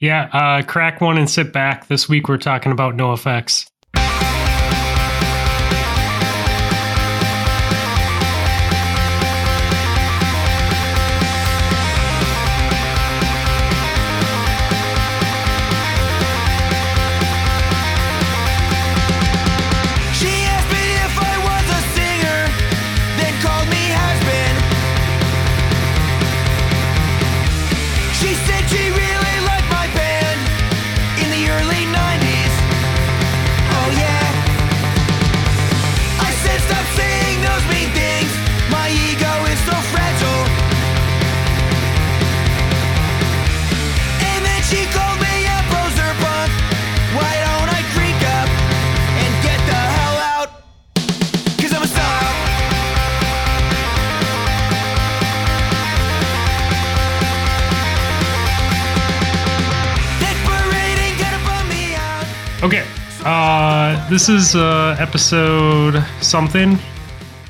[0.00, 1.86] Yeah, uh, crack one and sit back.
[1.88, 3.70] This week we're talking about NoFX.
[64.10, 66.76] This is uh, episode something.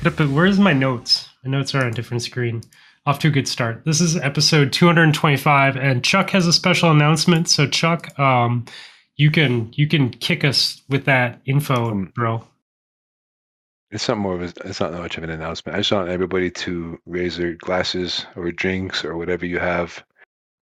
[0.03, 1.27] Where's my notes?
[1.43, 2.61] My notes are on a different screen.
[3.07, 3.83] Off to a good start.
[3.83, 7.49] This is episode 225, and Chuck has a special announcement.
[7.49, 8.65] So Chuck, um,
[9.15, 12.47] you can you can kick us with that info, bro.
[13.89, 15.75] It's not more of a, it's not that much of an announcement.
[15.75, 20.03] I just want everybody to raise their glasses or drinks or whatever you have,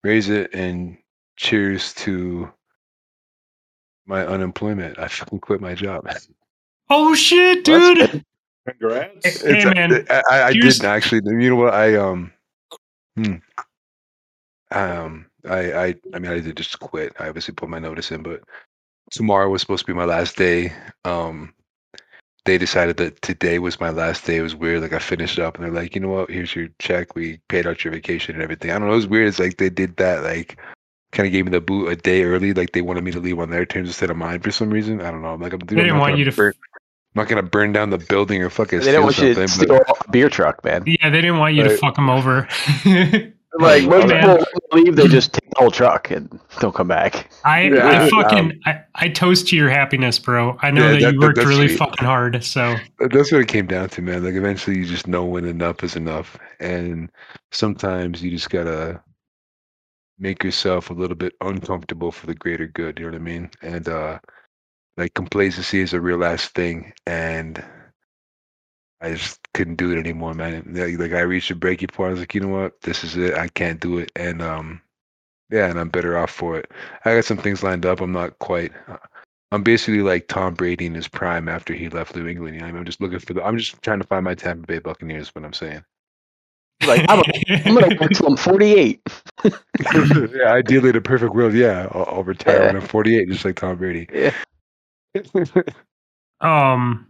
[0.06, 0.98] raise it and
[1.36, 2.50] cheers to
[4.10, 5.00] my unemployment.
[5.00, 6.10] I fucking quit my job.
[6.92, 8.26] Oh shit, dude!
[8.68, 9.44] Congrats.
[9.44, 11.22] Hey, man, I, I, I didn't actually.
[11.24, 11.76] You know what?
[11.76, 12.34] I um,
[13.16, 13.36] hmm,
[14.72, 17.14] um, I I I mean I did just quit.
[17.20, 18.42] I obviously put my notice in, but
[19.12, 20.74] tomorrow was supposed to be my last day.
[21.06, 21.54] Um,
[22.46, 24.38] they decided that today was my last day.
[24.38, 24.82] It was weird.
[24.82, 26.32] Like I finished up, and they're like, you know what?
[26.32, 27.14] Here's your check.
[27.14, 28.72] We paid out your vacation and everything.
[28.72, 28.94] I don't know.
[28.94, 29.28] It was weird.
[29.28, 30.24] It's like they did that.
[30.24, 30.58] Like
[31.12, 32.54] kind of gave me the boot a day early.
[32.54, 35.02] Like they wanted me to leave on their terms instead of mine for some reason.
[35.02, 35.30] I don't know.
[35.34, 36.32] I'm like I'm, dude, They didn't not want you to.
[36.32, 36.54] burn-
[37.16, 39.40] I'm not gonna burn down the building or fucking They steal didn't want you to
[39.42, 40.84] but- steal a beer truck, man.
[40.86, 42.48] yeah, they didn't want you to fuck them over.
[43.58, 44.38] Like most man.
[44.38, 47.32] people leave, they just take the whole truck and don't come back.
[47.44, 50.56] I, Yeah, I um, fucking I, I toast to your happiness, bro.
[50.62, 51.80] I know Yeah, that, that- you worked that's really sweet.
[51.80, 52.44] fucking hard.
[52.44, 54.24] So That's what it came down to, man.
[54.24, 56.38] Like eventually you just know when enough is enough.
[56.60, 57.12] And
[57.52, 59.02] sometimes you just gotta
[60.20, 63.52] make yourself a little bit uncomfortable for the greater good, you know what I mean?
[63.62, 64.20] And uh
[64.98, 67.64] like complacency is a real ass thing and
[69.02, 70.74] I just couldn't do it anymore, man.
[70.74, 72.10] Like, I reached a breaking point.
[72.10, 72.82] I was like, you know what?
[72.82, 73.34] This is it.
[73.34, 74.12] I can't do it.
[74.16, 74.82] And um
[75.52, 76.72] yeah, and I'm better off for it.
[77.06, 78.02] I got some things lined up.
[78.02, 78.98] I'm not quite uh,
[79.52, 82.56] I'm basically like Tom Brady in his prime after he left New England.
[82.56, 82.80] You know, I mean?
[82.80, 83.44] I'm just looking for the.
[83.44, 85.34] I'm just trying to find my Tampa Bay Buccaneers.
[85.34, 85.84] What I'm saying.
[86.88, 87.22] Like I'm,
[87.66, 89.02] I'm gonna wait till I'm 48.
[89.44, 89.52] yeah,
[90.46, 91.54] ideally, the perfect world.
[91.54, 94.08] Yeah, I'll, I'll retire when I'm 48, just like Tom Brady.
[94.14, 94.34] Yeah.
[96.42, 97.08] um,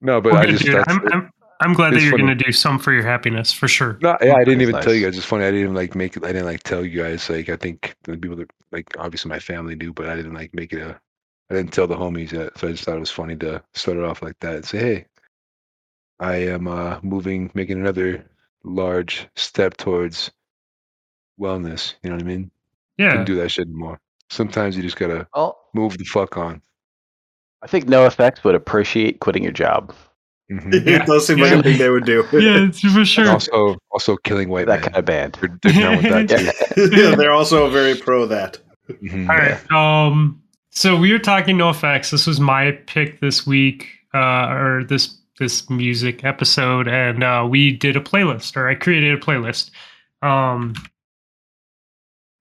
[0.00, 0.64] no, but well, I just.
[0.64, 1.30] Dude, I'm, I'm
[1.60, 2.22] I'm glad that you're funny.
[2.22, 3.98] gonna do some for your happiness for sure.
[4.00, 5.16] no, yeah, I didn't That's even tell you guys.
[5.16, 5.44] It's funny.
[5.44, 6.16] I didn't like make.
[6.16, 7.28] it I didn't like tell you guys.
[7.28, 10.54] Like I think the people that like obviously my family knew, but I didn't like
[10.54, 11.00] make it a.
[11.50, 13.96] I didn't tell the homies yet, so I just thought it was funny to start
[13.96, 15.06] it off like that and say, "Hey,
[16.20, 18.24] I am uh, moving, making another
[18.64, 20.30] large step towards
[21.40, 22.50] wellness." You know what I mean?
[22.96, 24.00] Yeah, Can do that shit anymore.
[24.30, 26.60] Sometimes you just gotta Well, move the fuck on.
[27.62, 29.94] I think NoFX would appreciate quitting your job.
[30.50, 30.72] Mhm.
[30.86, 31.58] it does seem like Yeah.
[31.58, 32.24] a thing they would do.
[32.32, 33.30] yeah, it's for And sure.
[33.30, 34.82] also, also killing white That men.
[34.82, 35.38] kind of band.
[35.40, 36.90] They're, they're down with that too.
[36.96, 38.58] yeah, they're also very pro that.
[38.88, 39.28] Mhm.
[39.28, 39.72] All right.
[39.72, 40.42] Um.
[40.70, 42.10] So we were talking NoFX.
[42.10, 47.72] This was my pick this week, uh, or this this music episode, and uh, we
[47.72, 49.70] did a playlist, or I created a playlist.
[50.22, 50.74] Um.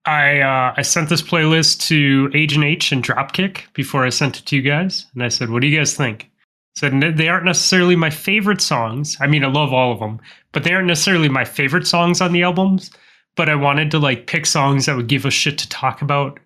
[0.06, 4.46] I uh, I sent this playlist to Agent H and Dropkick before I sent it
[4.46, 6.32] to you guys, and I said, "What do you guys think?"
[6.78, 9.18] Said they aren't necessarily my favorite songs.
[9.20, 10.22] I mean, I love all of them,
[10.54, 12.92] but they aren't necessarily my favorite songs on the albums.
[13.36, 16.40] But I wanted to like pick songs that would give us shit to talk about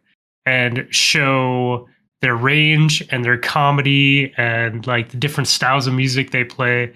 [0.46, 1.88] and show
[2.22, 6.94] their range and their comedy and like the different styles of music they play.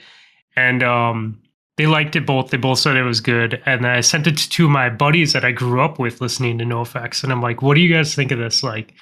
[0.55, 1.41] And um,
[1.77, 2.51] they liked it both.
[2.51, 3.61] They both said it was good.
[3.65, 6.57] And I sent it to two of my buddies that I grew up with listening
[6.59, 7.23] to NoFX.
[7.23, 8.63] And I'm like, what do you guys think of this?
[8.63, 8.93] Like,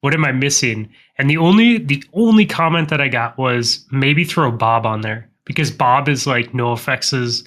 [0.00, 0.90] what am I missing?
[1.18, 5.28] And the only the only comment that I got was maybe throw Bob on there
[5.44, 7.44] because Bob is like NoFX's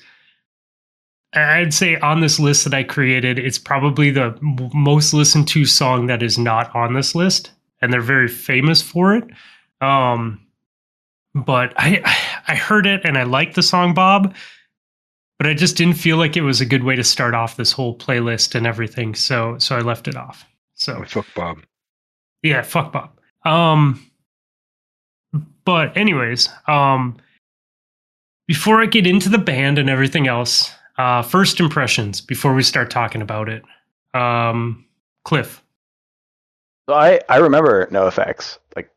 [1.34, 4.36] I'd say on this list that I created, it's probably the
[4.74, 7.52] most listened to song that is not on this list,
[7.82, 9.24] and they're very famous for it.
[9.82, 10.42] Um,
[11.36, 12.02] but I
[12.48, 14.34] I heard it and I liked the song Bob,
[15.38, 17.72] but I just didn't feel like it was a good way to start off this
[17.72, 19.14] whole playlist and everything.
[19.16, 20.46] So so I left it off.
[20.74, 21.60] So Fuck Bob.
[22.44, 23.12] yeah, fuck Bob.
[23.46, 24.04] Um,
[25.66, 27.18] but anyways, um,
[28.48, 32.90] before I get into the band and everything else, uh, first impressions before we start
[32.90, 33.64] talking about it.
[34.14, 34.86] Um,
[35.26, 35.62] Cliff.
[36.88, 38.60] So I, I remember NoFX.
[38.76, 38.90] Like,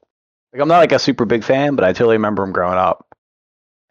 [0.53, 3.07] like I'm not like a super big fan, but I totally remember them growing up.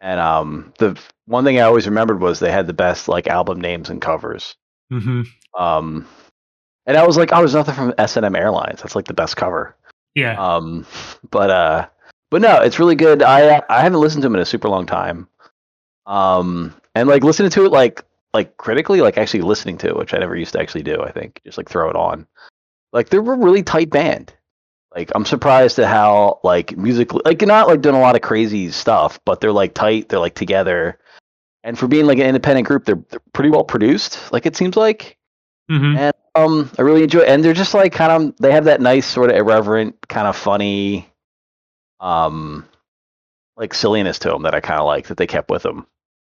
[0.00, 3.60] And um, the one thing I always remembered was they had the best like album
[3.60, 4.56] names and covers.
[4.90, 5.22] Mm-hmm.
[5.60, 6.06] Um,
[6.86, 8.80] and I was like, oh, there's nothing from S&M Airlines.
[8.80, 9.76] That's like the best cover.
[10.14, 10.40] Yeah.
[10.42, 10.86] Um,
[11.30, 11.88] but uh,
[12.30, 13.22] but no, it's really good.
[13.22, 15.28] I I haven't listened to them in a super long time.
[16.06, 18.02] Um, and like listening to it like
[18.32, 21.02] like critically, like actually listening to it, which I never used to actually do.
[21.02, 22.26] I think just like throw it on.
[22.92, 24.32] Like they're a really tight band.
[24.94, 28.70] Like I'm surprised at how like musically, like not like doing a lot of crazy
[28.70, 30.08] stuff, but they're like tight.
[30.08, 30.98] They're like together.
[31.62, 34.32] And for being like an independent group, they're, they're pretty well produced.
[34.32, 35.16] Like it seems like.
[35.70, 35.96] mm-hmm.
[35.96, 37.28] And um, I really enjoy, it.
[37.28, 40.36] and they're just like kind of they have that nice sort of irreverent, kind of
[40.36, 41.08] funny,
[42.00, 42.66] um,
[43.56, 45.86] like silliness to them that I kind of like that they kept with them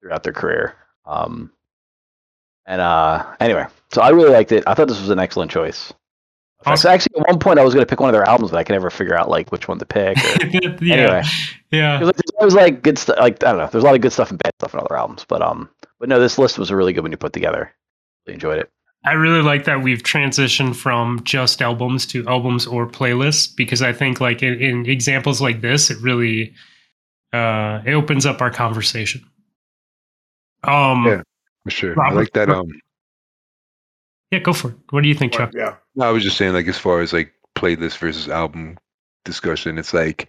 [0.02, 0.76] throughout their career.
[1.06, 1.52] Um,
[2.66, 4.64] and uh, anyway, so I really liked it.
[4.68, 5.94] I thought this was an excellent choice.
[6.66, 6.92] Awesome.
[6.92, 8.64] Actually, at one point I was going to pick one of their albums, but I
[8.64, 10.18] could never figure out like which one to pick.
[10.18, 10.46] Or,
[10.82, 10.96] yeah.
[10.96, 11.24] Anyway.
[12.06, 13.18] was there's always like good stuff.
[13.20, 14.96] Like I don't know, there's a lot of good stuff and bad stuff in other
[14.96, 15.70] albums, but um,
[16.00, 17.72] but no, this list was a really good when you put together.
[18.26, 18.70] Really enjoyed it.
[19.06, 23.92] I really like that we've transitioned from just albums to albums or playlists because I
[23.92, 26.54] think like in, in examples like this, it really
[27.34, 29.26] uh, it opens up our conversation.
[30.64, 31.22] Um, Yeah.
[31.64, 32.02] For sure.
[32.02, 32.50] I like that.
[32.50, 32.68] Um,
[34.34, 34.76] yeah, go for it.
[34.90, 35.52] What do you think, Chuck?
[35.54, 35.76] Yeah.
[35.96, 38.80] no, I was just saying, like, as far as like playlist versus album
[39.26, 40.28] discussion, it's like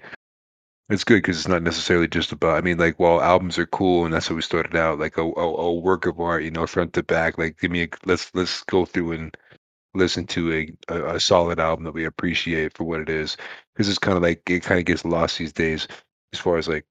[0.91, 2.59] it's good because it's not necessarily just about.
[2.59, 5.23] I mean, like, while albums are cool, and that's how we started out, like a,
[5.23, 7.39] a, a work of art, you know, front to back.
[7.39, 9.37] Like, give me, a, let's let's go through and
[9.95, 13.39] listen to a, a, a solid album that we appreciate for what it is,
[13.73, 15.89] because it's kind of like it kind of gets lost these days
[16.35, 16.85] as far as like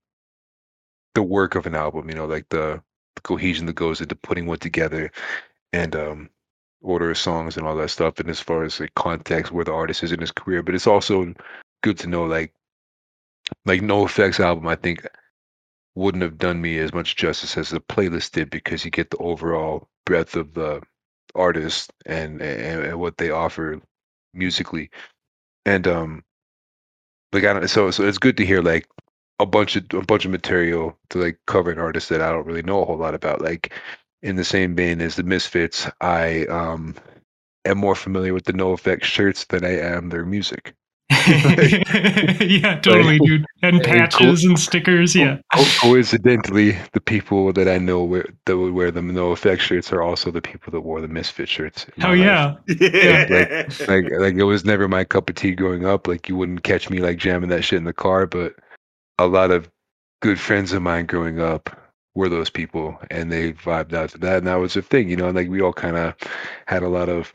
[1.14, 2.82] the work of an album, you know, like the,
[3.16, 5.12] the cohesion that goes into putting one together,
[5.72, 6.30] and um
[6.84, 9.74] order of songs and all that stuff and as far as like context where the
[9.74, 11.34] artist is in his career but it's also
[11.82, 12.54] good to know like
[13.66, 15.06] like NoFX album i think
[15.96, 19.18] wouldn't have done me as much justice as the playlist did because you get the
[19.18, 20.82] overall breadth of the
[21.36, 23.82] artist and and, and what they offer
[24.34, 24.90] musically.
[25.66, 26.24] And um
[27.32, 28.88] like i don't so so it's good to hear like
[29.40, 32.46] a bunch of a bunch of material to like cover an artist that i don't
[32.46, 33.42] really know a whole lot about.
[33.42, 33.74] Like
[34.24, 36.96] in the same vein as the Misfits, I um,
[37.66, 40.74] am more familiar with the NoFX shirts than I am their music.
[41.28, 43.46] yeah, totally, dude.
[43.62, 45.16] And Very patches and stickers.
[45.16, 45.40] Yeah.
[45.54, 50.02] Co- coincidentally, the people that I know wear, that would wear the NoFX shirts are
[50.02, 51.86] also the people that wore the Misfit shirts.
[52.02, 52.18] Oh life.
[52.18, 52.56] yeah.
[53.88, 56.08] Like, like it was never my cup of tea growing up.
[56.08, 58.56] Like you wouldn't catch me like jamming that shit in the car, but
[59.20, 59.70] a lot of
[60.22, 61.70] good friends of mine growing up
[62.16, 65.16] were those people, and they vibed out to that, and that was a thing, you
[65.16, 65.30] know.
[65.32, 66.16] Like we all kind of
[66.68, 67.34] had a lot of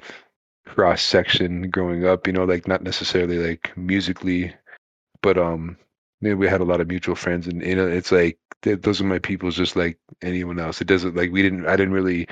[0.67, 4.55] cross section growing up, you know, like not necessarily like musically,
[5.23, 5.77] but um,
[6.21, 9.19] we had a lot of mutual friends, and you know, it's like those are my
[9.19, 10.81] people, just like anyone else.
[10.81, 12.29] It doesn't like we didn't, I didn't really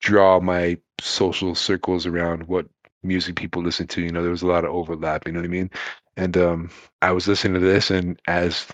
[0.00, 2.66] draw my social circles around what
[3.02, 4.02] music people listen to.
[4.02, 5.26] You know, there was a lot of overlap.
[5.26, 5.70] You know what I mean?
[6.16, 6.70] And um,
[7.02, 8.66] I was listening to this, and as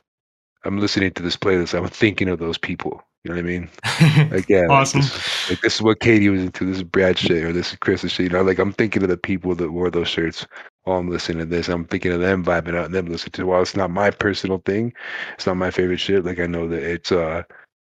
[0.65, 3.03] I'm listening to this playlist, I'm thinking of those people.
[3.25, 3.71] You know what I mean?
[4.31, 6.67] Like, yeah, like, this, like this is what Katie was into.
[6.67, 8.21] This is Brad shit, or this is Chris shit.
[8.21, 10.47] You know, like I'm thinking of the people that wore those shirts
[10.83, 11.69] while I'm listening to this.
[11.69, 13.43] I'm thinking of them vibing out and them listening to.
[13.43, 13.45] it.
[13.47, 14.93] While it's not my personal thing,
[15.35, 16.25] it's not my favorite shit.
[16.25, 17.45] Like I know that it's uh,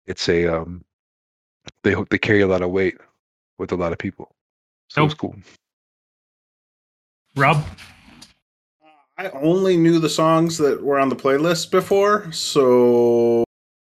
[0.08, 0.84] it's a um,
[1.84, 2.98] they hope they carry a lot of weight
[3.60, 4.32] with a lot of people.
[4.90, 5.36] So it's cool.
[7.36, 7.64] Rob.
[9.20, 13.44] I only knew the songs that were on the playlist before, so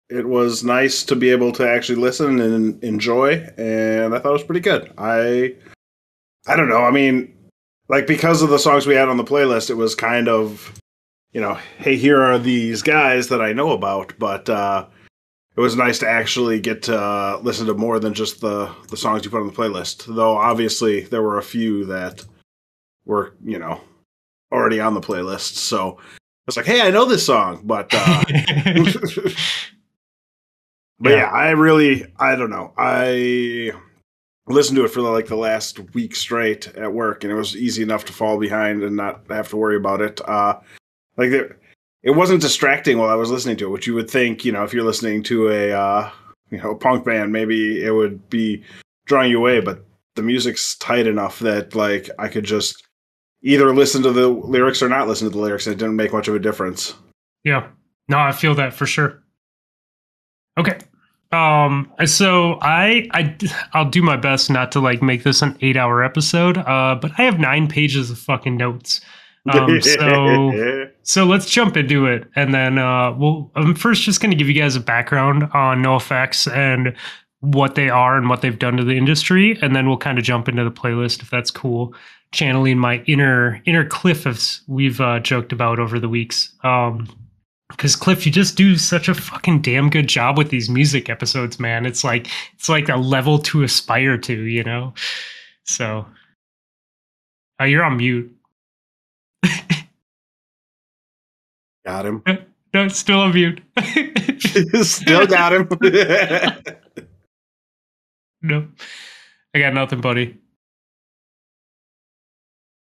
[0.08, 4.34] it was nice to be able to actually listen and enjoy, and I thought it
[4.34, 4.94] was pretty good.
[4.96, 5.56] I
[6.46, 7.36] I don't know, I mean,
[7.90, 10.72] like because of the songs we had on the playlist, it was kind of
[11.32, 14.86] you know, hey, here are these guys that I know about, but uh
[15.56, 18.98] it was nice to actually get to uh, listen to more than just the the
[18.98, 20.06] songs you put on the playlist.
[20.14, 22.24] Though obviously there were a few that
[23.06, 23.82] were, you know,
[24.54, 25.56] already on the playlist.
[25.56, 28.24] So I was like, hey, I know this song, but uh,
[31.00, 31.16] but yeah.
[31.16, 31.30] Yeah.
[31.32, 32.74] I really, I don't know.
[32.78, 33.72] I
[34.48, 37.82] listened to it for like the last week straight at work, and it was easy
[37.82, 40.22] enough to fall behind and not have to worry about it.
[40.28, 40.60] Uh,
[41.18, 41.60] like it,
[42.04, 44.64] it wasn't distracting while I was listening to it, which you would think, you know,
[44.64, 46.12] if you're listening to a uh,
[46.50, 48.64] you know a punk band, maybe it would be
[49.06, 52.84] drawing you away, but the music's tight enough that like I could just
[53.44, 55.68] either listen to the lyrics or not listen to the lyrics.
[55.68, 56.96] and It didn't make much of a difference.
[57.44, 57.68] Yeah.
[58.08, 59.22] No, I feel that for sure.
[60.58, 60.80] Okay.
[61.32, 63.36] Um so I I
[63.74, 66.58] I'll do my best not to like make this an 8-hour episode.
[66.58, 69.02] Uh but I have 9 pages of fucking notes.
[69.50, 74.32] Um so so let's jump into it and then uh we'll I'm first just going
[74.32, 76.96] to give you guys a background on NoFX and
[77.40, 80.24] what they are and what they've done to the industry and then we'll kind of
[80.24, 81.94] jump into the playlist if that's cool
[82.34, 86.52] channeling my inner inner cliff as we've uh, joked about over the weeks.
[86.64, 87.08] Um
[87.70, 91.60] because cliff you just do such a fucking damn good job with these music episodes
[91.60, 91.86] man.
[91.86, 94.94] It's like it's like a level to aspire to you know?
[95.64, 96.06] So
[97.62, 98.36] uh, you're on mute.
[101.86, 102.24] Got him.
[102.74, 103.62] no it's still on mute.
[104.84, 105.68] Still got him.
[108.42, 108.68] no.
[109.56, 110.38] I got nothing buddy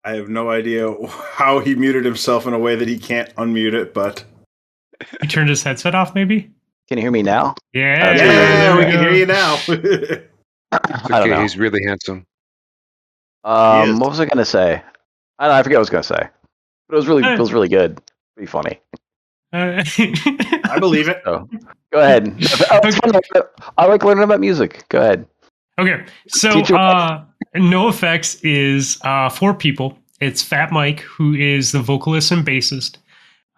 [0.05, 0.93] I have no idea
[1.33, 4.25] how he muted himself in a way that he can't unmute it, but
[5.21, 6.51] he turned his headset off maybe
[6.89, 7.55] Can you hear me now?
[7.73, 9.59] yeah, Yeah, yeah, we can hear you now.
[10.73, 11.43] It's I don't okay, know.
[11.43, 12.25] he's really handsome.
[13.43, 14.81] Um, what was I gonna say?
[15.39, 16.29] I don't know, I forget what I was gonna say.
[16.89, 18.01] But it was really, it was really good.
[18.37, 18.79] Pretty funny.
[19.53, 19.83] Uh,
[20.65, 21.23] I believe it.
[21.25, 21.49] So
[21.93, 22.33] go ahead.
[22.71, 23.43] Oh.
[23.77, 24.85] I like learning about music.
[24.91, 25.27] Go ahead.
[25.79, 27.25] Okay, so uh,
[27.57, 29.99] NoFX is uh, four people.
[30.21, 32.99] It's Fat Mike, who is the vocalist and bassist.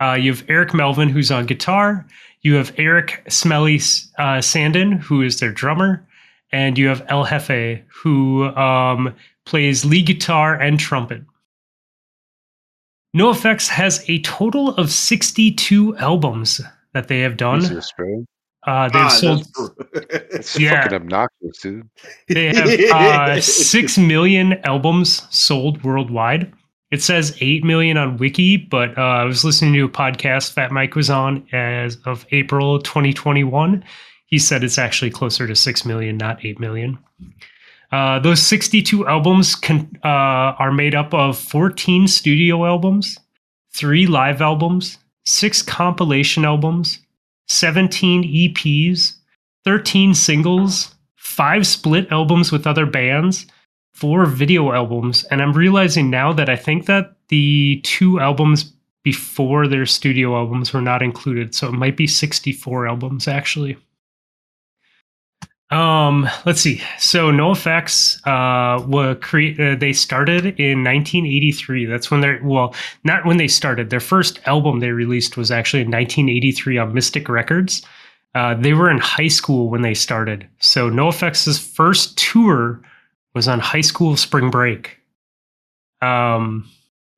[0.00, 2.06] Uh, you have Eric Melvin, who's on guitar.
[2.42, 3.76] You have Eric Smelly
[4.18, 6.06] uh, Sandin, who is their drummer,
[6.52, 9.14] and you have El Hefe, who um,
[9.44, 11.22] plays lead guitar and trumpet.
[13.16, 16.60] NoFX has a total of 62 albums
[16.94, 17.60] that they have done.
[17.60, 17.92] Jesus.
[18.64, 19.46] Uh, they've Ah, sold
[19.92, 20.82] that's- Yeah.
[20.82, 21.88] fucking obnoxious, dude.
[22.28, 26.52] They have uh, six million albums sold worldwide.
[26.92, 30.70] It says eight million on Wiki, but uh, I was listening to a podcast Fat
[30.72, 33.82] Mike was on as of April 2021.
[34.26, 36.98] He said it's actually closer to six million, not eight million.
[37.90, 40.08] Uh, those 62 albums con- uh,
[40.58, 43.18] are made up of 14 studio albums,
[43.74, 46.98] three live albums, six compilation albums,
[47.52, 49.14] 17 EPs,
[49.64, 53.46] 13 singles, five split albums with other bands,
[53.92, 55.24] four video albums.
[55.24, 60.72] And I'm realizing now that I think that the two albums before their studio albums
[60.72, 61.54] were not included.
[61.54, 63.76] So it might be 64 albums actually.
[65.72, 66.82] Um, let's see.
[66.98, 71.86] So NoFX uh were create uh, they started in 1983.
[71.86, 72.74] That's when they're well,
[73.04, 73.88] not when they started.
[73.88, 77.82] Their first album they released was actually in 1983 on Mystic Records.
[78.34, 80.46] Uh, they were in high school when they started.
[80.58, 82.82] So NoFX's first tour
[83.34, 84.98] was on high school spring break.
[86.02, 86.68] Um,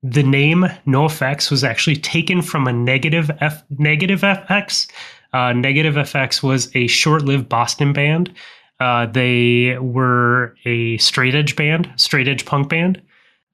[0.04, 4.88] the name NoFX was actually taken from a negative F negative FX.
[5.34, 8.32] Uh, negative FX was a short-lived Boston band.
[8.80, 13.02] Uh, they were a straight edge band, straight edge punk band.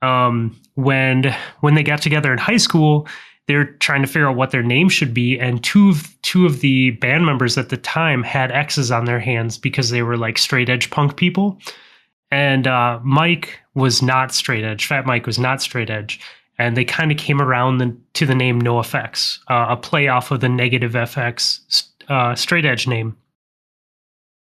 [0.02, 3.08] Um, when when they got together in high school,
[3.50, 6.60] they're trying to figure out what their name should be and two of two of
[6.60, 10.38] the band members at the time had x's on their hands because they were like
[10.38, 11.58] straight edge punk people
[12.30, 16.20] and uh, mike was not straight edge fat mike was not straight edge
[16.60, 20.30] and they kind of came around the, to the name NoFX uh, a play off
[20.30, 23.16] of the negative fx uh, straight edge name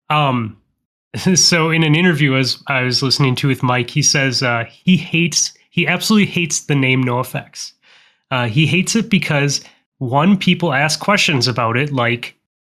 [0.10, 0.56] um
[1.36, 4.98] so in an interview as i was listening to with mike he says uh, he
[4.98, 7.74] hates he absolutely hates the name NoFX
[8.32, 9.62] uh, he hates it because
[10.00, 12.36] one, people ask questions about it, like,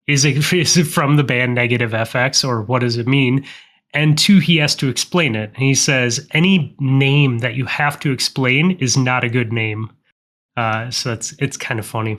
[0.06, 3.44] is it is it from the band Negative FX or what does it mean?
[3.92, 5.50] And two, he has to explain it.
[5.54, 9.90] And he says any name that you have to explain is not a good name.
[10.56, 12.18] Uh, so it's it's kind of funny.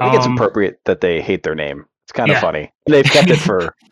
[0.00, 1.86] I think it's Um, appropriate that they hate their name.
[2.04, 2.40] It's kind of Yeah.
[2.40, 2.72] funny.
[2.86, 3.74] They've kept it for.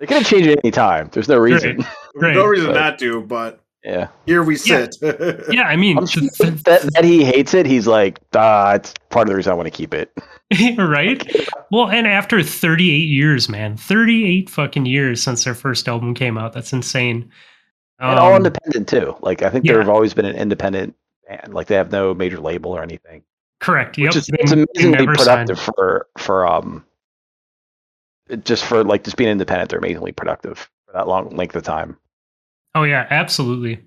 [0.00, 1.08] They could have changed it any time.
[1.12, 1.84] There's no reason.
[2.14, 2.32] Right.
[2.36, 4.06] no reason But- not to, but yeah.
[4.26, 4.94] here we sit.
[5.50, 7.66] Yeah, I mean, I'm sure that, that he hates it.
[7.66, 10.12] He's like, ah, it's part of the reason I want to keep it.
[10.78, 11.26] right?
[11.70, 16.52] Well, and after 38 years, man, 38 fucking years since their first album came out.
[16.52, 17.30] That's insane.
[17.98, 19.16] And all Um, independent too.
[19.20, 19.74] Like I think yeah.
[19.76, 20.94] they've always been an independent
[21.26, 21.52] band.
[21.52, 23.22] Like they have no major label or anything.
[23.60, 23.98] Correct.
[23.98, 24.06] Yep.
[24.08, 25.18] Which is it's amazingly signed.
[25.18, 26.84] productive for for um
[28.44, 31.98] just for like just being independent, they're amazingly productive for that long length of time.
[32.74, 33.80] Oh yeah, absolutely.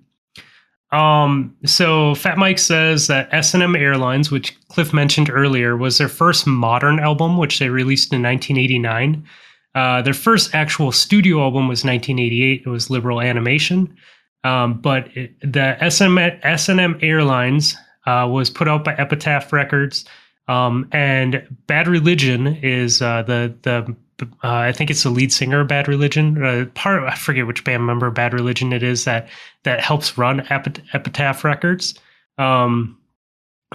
[0.91, 6.45] Um, so Fat Mike says that S&M Airlines, which Cliff mentioned earlier, was their first
[6.45, 9.25] modern album, which they released in 1989.
[9.73, 12.63] Uh, their first actual studio album was 1988.
[12.65, 13.95] It was Liberal Animation.
[14.43, 20.05] Um, but it, the SM, S&M Airlines uh, was put out by Epitaph Records.
[20.47, 25.61] Um, and Bad Religion is uh, the the uh, I think it's the lead singer
[25.61, 26.43] of Bad Religion.
[26.43, 29.29] Uh, part I forget which band member of Bad Religion it is that
[29.63, 31.93] that helps run Epit- Epitaph Records.
[32.37, 32.97] Um,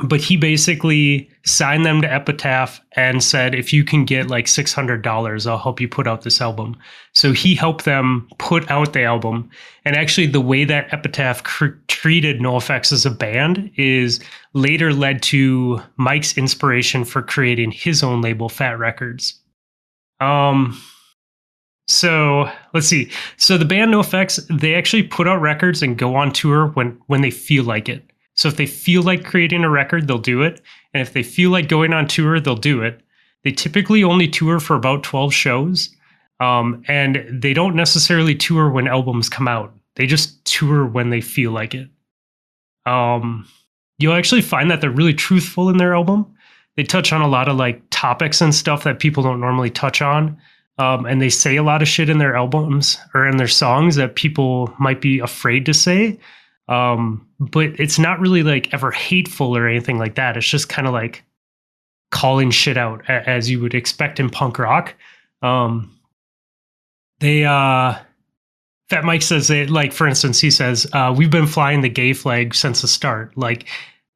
[0.03, 5.47] but he basically signed them to Epitaph and said, if you can get like $600,
[5.47, 6.77] I'll help you put out this album.
[7.15, 9.49] So he helped them put out the album.
[9.87, 14.21] And actually, the way that Epitaph cr- treated NoFX as a band is
[14.53, 19.41] later led to Mike's inspiration for creating his own label, Fat Wreck Chords.
[20.21, 20.81] Um,
[21.89, 23.11] so let's see.
[23.37, 27.23] So the band NoFX, they actually put out records and go on tour when when
[27.23, 28.11] they feel like it.
[28.35, 30.61] So if they feel like creating a record, they'll do it.
[30.93, 33.01] And if they feel like going on tour, they'll do it.
[33.45, 35.95] They typically only tour for about 12 shows.
[36.41, 39.73] Um, and they don't necessarily tour when albums come out.
[39.95, 41.89] They just tour when they feel like it.
[42.85, 43.49] Um,
[43.99, 46.36] you'll actually find that they're really truthful in their album.
[46.77, 50.03] They touch on a lot of like topics and stuff that people don't normally touch
[50.03, 50.39] on.
[50.79, 53.97] Um, and they say a lot of shit in their albums or in their songs
[53.97, 56.19] that people might be afraid to say.
[56.69, 60.37] Um, but it's not really like ever hateful or anything like that.
[60.37, 61.25] It's just kind of like
[62.11, 64.95] calling shit out as you would expect in punk rock.
[65.43, 65.99] Um,
[67.21, 67.95] they, uh,
[68.89, 72.13] Fat Mike says it like, for instance, he says, uh, we've been flying the gay
[72.13, 73.37] flag since the start.
[73.37, 73.67] Like,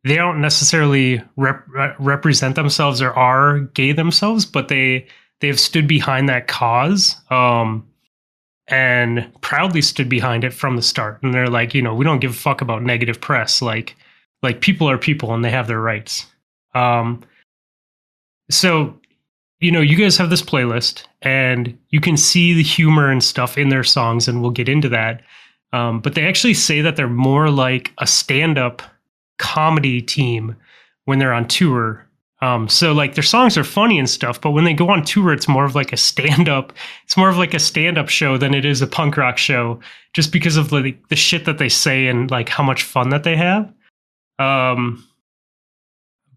[0.05, 1.67] they don't necessarily rep-
[1.99, 5.07] represent themselves or are gay themselves, but they
[5.41, 7.17] they have stood behind that cause.
[7.31, 7.87] Um,
[8.73, 11.21] and proudly stood behind it from the start.
[11.25, 13.61] And they're like, you know, we don't give a fuck about negative press.
[13.61, 13.97] Like,
[14.45, 16.27] like people are people and they have their rights.
[16.73, 17.21] Um,
[18.49, 18.97] so,
[19.59, 23.59] you know, you guys have this playlist and you can see the humor and stuff
[23.59, 25.23] in their songs, and we'll get into that.
[25.73, 28.83] Um, but they actually say that they're more like a stand-up
[29.41, 30.55] comedy team
[31.07, 32.07] when they're on tour
[32.43, 35.33] um, so like their songs are funny and stuff, but when they go on tour,
[35.33, 36.73] it's more of like a stand up.
[37.05, 39.81] It's more of like a stand up show than it is a punk rock show,
[40.15, 43.25] just because of the the shit that they say and like how much fun that
[43.25, 43.71] they have.
[44.39, 45.07] Um,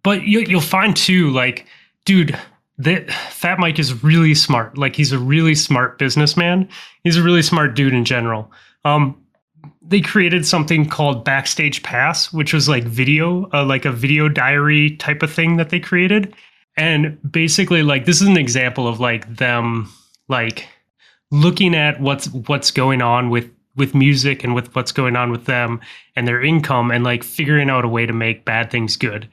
[0.03, 1.65] but you, you'll find too, like,
[2.03, 2.37] dude,
[2.77, 4.77] that Fat Mike is really smart.
[4.77, 6.67] Like he's a really smart businessman.
[7.05, 8.51] He's a really smart dude in general.
[8.83, 9.22] Um,
[9.81, 14.95] they created something called Backstage Pass, which was like video, uh, like a video diary
[14.97, 16.33] type of thing that they created.
[16.77, 19.91] And basically, like this is an example of like them
[20.27, 20.67] like
[21.31, 25.45] looking at what's what's going on with with music and with what's going on with
[25.45, 25.81] them
[26.15, 29.27] and their income and like figuring out a way to make bad things good.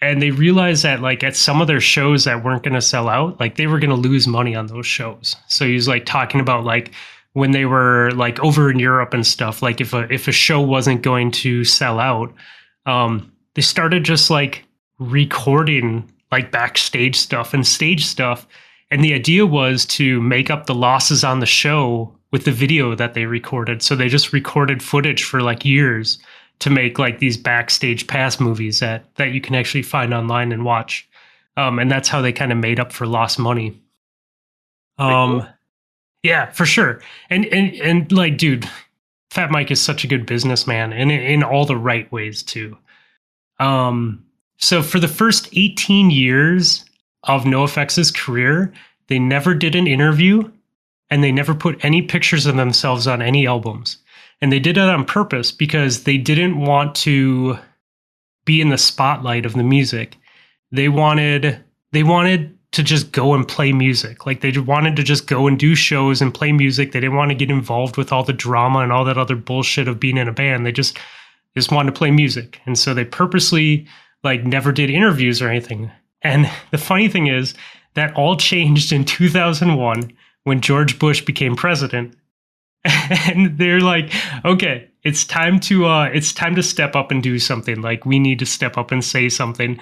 [0.00, 3.08] And they realized that like at some of their shows that weren't going to sell
[3.08, 5.36] out, like they were going to lose money on those shows.
[5.48, 6.92] So he was like talking about like
[7.34, 10.60] when they were like over in Europe and stuff, like if a if a show
[10.60, 12.32] wasn't going to sell out,
[12.86, 14.64] um, they started just like
[14.98, 18.46] recording like backstage stuff and stage stuff.
[18.90, 22.94] And the idea was to make up the losses on the show with the video
[22.94, 23.82] that they recorded.
[23.82, 26.18] So they just recorded footage for like years
[26.58, 30.64] to make like these backstage pass movies that that you can actually find online and
[30.64, 31.08] watch.
[31.56, 33.80] Um, and that's how they kind of made up for lost money.
[34.98, 35.46] Um.
[36.22, 37.00] Yeah, for sure.
[37.30, 38.68] And and and like, dude,
[39.30, 42.76] Fat Mike is such a good businessman, and in, all the right ways too.
[43.58, 44.24] Um,
[44.56, 46.84] so for the first 18 years
[47.24, 48.72] of NoFX's career,
[49.08, 50.50] they never did an interview,
[51.10, 53.98] and they never put any pictures of themselves on any albums.
[54.40, 57.58] And they did it on purpose because they didn't want to
[58.44, 60.16] be in the spotlight of the music.
[60.70, 64.26] They wanted they wanted to just go and play music.
[64.26, 66.92] Like they wanted to just go and do shows and play music.
[66.92, 69.88] They didn't want to get involved with all the drama and all that other bullshit
[69.88, 70.66] of being in a band.
[70.66, 70.98] They just
[71.54, 72.60] just wanted to play music.
[72.64, 73.86] And so they purposely
[74.24, 75.90] like never did interviews or anything.
[76.22, 77.54] And the funny thing is
[77.94, 80.10] that all changed in 2001
[80.44, 82.16] when George Bush became president.
[83.28, 84.12] And they're like,
[84.44, 87.82] okay, it's time to uh it's time to step up and do something.
[87.82, 89.78] Like we need to step up and say something.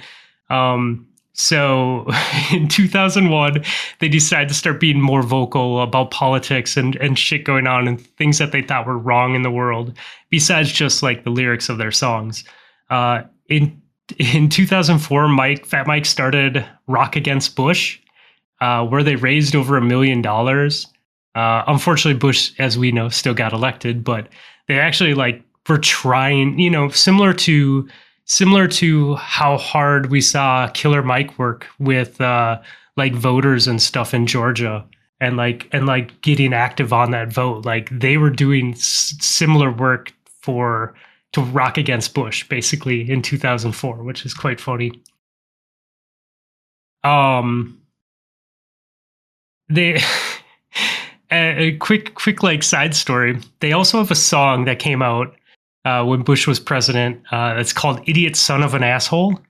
[0.51, 1.07] Um
[1.41, 2.07] so
[2.53, 3.65] in 2001,
[3.99, 8.01] they decided to start being more vocal about politics and, and shit going on and
[8.01, 9.97] things that they thought were wrong in the world,
[10.29, 12.45] besides just like the lyrics of their songs.
[12.91, 13.81] Uh, in
[14.19, 17.99] in 2004, Mike Fat Mike started Rock Against Bush,
[18.61, 20.89] uh, where they raised over a million dollars.
[21.37, 24.29] Uh, unfortunately, Bush, as we know, still got elected, but
[24.67, 27.89] they actually like were trying, you know, similar to
[28.31, 32.61] similar to how hard we saw Killer Mike work with uh,
[32.97, 34.87] like voters and stuff in Georgia
[35.21, 37.67] and like and like getting active on that vote.
[37.67, 40.13] Like they were doing s- similar work
[40.43, 40.95] for
[41.33, 44.93] to rock against Bush basically in 2004, which is quite funny.
[47.03, 47.81] Um,
[49.69, 50.01] they
[51.33, 53.41] a, quick quick like side story.
[53.59, 55.35] They also have a song that came out
[55.85, 57.23] uh, when Bush was president.
[57.31, 59.41] Uh, it's called "Idiot Son of an Asshole,"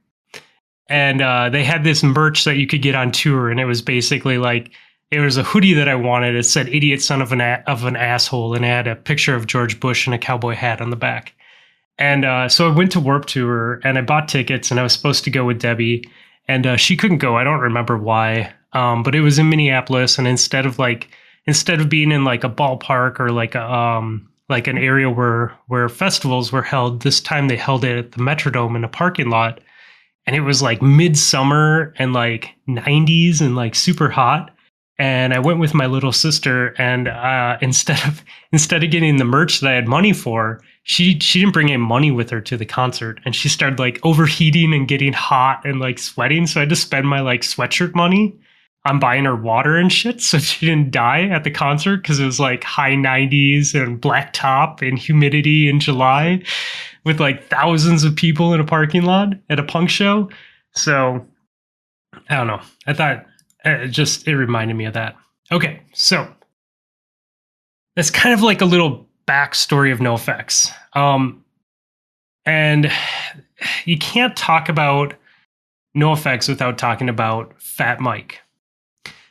[0.89, 3.83] and uh, they had this merch that you could get on tour, and it was
[3.83, 4.71] basically like
[5.11, 6.37] it was a hoodie that I wanted.
[6.37, 9.35] It said "Idiot Son of an a- of an Asshole," and it had a picture
[9.35, 11.35] of George Bush and a cowboy hat on the back.
[11.99, 14.93] And uh, so I went to Warped Tour and I bought tickets, and I was
[14.95, 16.09] supposed to go with Debbie,
[16.49, 17.37] and uh, she couldn't go.
[17.37, 21.09] I don't remember why, um, but it was in Minneapolis, and instead of like
[21.47, 25.57] instead of being in like a ballpark or like a um, like an area where
[25.69, 29.31] where festivals were held, this time they held it at the Metrodome in a parking
[29.31, 29.61] lot,
[30.27, 34.51] and it was like midsummer and like 90s and like super hot.
[34.99, 39.25] And I went with my little sister, and uh, instead of instead of getting the
[39.25, 42.57] merch that I had money for, she she didn't bring any money with her to
[42.57, 46.47] the concert, and she started like overheating and getting hot and like sweating.
[46.47, 48.39] So I had to spend my like sweatshirt money
[48.87, 52.27] on buying her water and shit, so she didn't die at the concert because it
[52.27, 56.43] was like high 90s and black top and humidity in July,
[57.05, 60.29] with like thousands of people in a parking lot at a punk show.
[60.75, 61.27] So
[62.29, 62.61] I don't know.
[62.87, 63.27] I thought
[63.67, 65.17] uh, it just it reminded me of that.
[65.53, 66.33] Okay, so
[67.97, 70.73] that's kind of like a little backstory of NoFX.
[70.97, 71.45] Um,
[72.47, 72.91] and
[73.85, 75.15] you can't talk about
[75.97, 78.41] NoFX without talking about Fat Mike.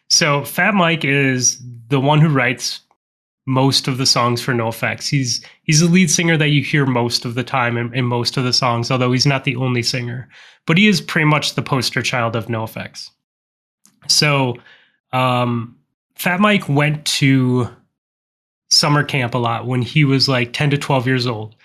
[0.10, 2.82] So Fat Mike is the one who writes
[3.46, 5.10] most of the songs for NoFX.
[5.10, 8.38] He's he's the lead singer that you hear most of the time in, in most
[8.38, 10.30] of the songs, although he's not the only singer.
[10.66, 13.10] But he is pretty much the poster child of NoFX.
[14.08, 14.56] So
[15.14, 15.76] um,
[16.16, 17.70] Fat Mike went to
[18.70, 21.56] summer camp a lot when he was like 10 to 12 years old.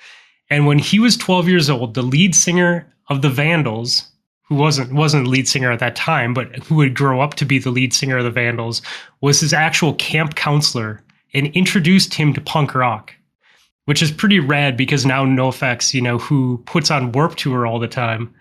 [0.51, 4.11] And when he was 12 years old, the lead singer of the Vandals,
[4.45, 7.59] who wasn't wasn't lead singer at that time, but who would grow up to be
[7.59, 8.83] the lead singer of the Vandals,
[9.21, 11.03] was his actual camp counselor
[11.33, 13.13] and introduced him to punk rock,
[13.87, 17.79] which is pretty rad because now NoFX, you know, who puts on Warped Tour all
[17.79, 18.33] the time,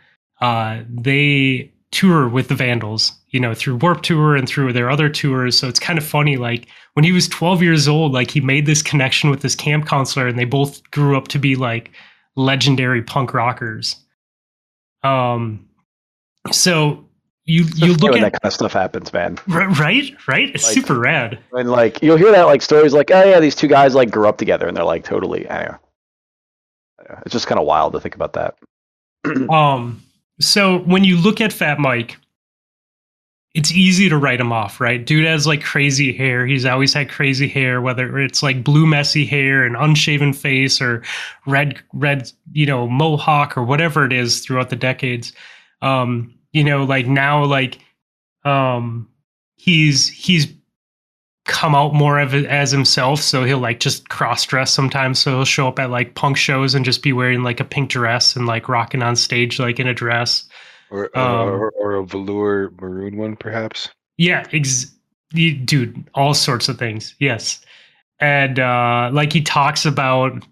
[0.41, 5.09] uh, they tour with the Vandals, you know, through Warped Tour and through their other
[5.09, 5.57] tours.
[5.57, 6.37] So it's kind of funny.
[6.37, 9.87] Like when he was 12 years old, like he made this connection with this camp
[9.87, 11.91] counselor and they both grew up to be like
[12.35, 13.95] legendary punk rockers.
[15.03, 15.67] Um,
[16.51, 17.05] so
[17.45, 19.37] you, you look when at, that kind of stuff happens, man.
[19.51, 20.49] r- right, right?
[20.53, 21.39] It's Like- super rad.
[21.51, 24.27] And like you'll hear that like stories like, oh yeah, these two guys like grew
[24.27, 25.49] up together and they're like totally.
[25.49, 25.79] I don't know.
[26.99, 27.21] I don't know.
[27.25, 28.55] It's just kind of wild to think about that.
[29.49, 30.01] Um,
[30.39, 32.17] so when you look at Fat Mike,
[33.53, 35.05] it's easy to write him off, right?
[35.05, 36.45] Dude has like crazy hair.
[36.47, 41.03] He's always had crazy hair, whether it's like blue messy hair and unshaven face or
[41.45, 45.33] red red, you know, mohawk or whatever it is throughout the decades.
[45.83, 47.79] Um, you know, like now like
[48.45, 49.07] um
[49.55, 50.47] he's he's
[51.45, 55.19] come out more of it as himself so he'll like just cross dress sometimes.
[55.19, 57.89] So he'll show up at like punk shows and just be wearing like a pink
[57.89, 60.45] dress and like rocking on stage like in a dress.
[60.89, 63.89] Or, Um, or, or a velour maroon one, perhaps.
[64.17, 64.91] yeah ex-
[65.31, 67.59] dude all sorts of things yes.
[68.19, 70.45] And uh like he talks about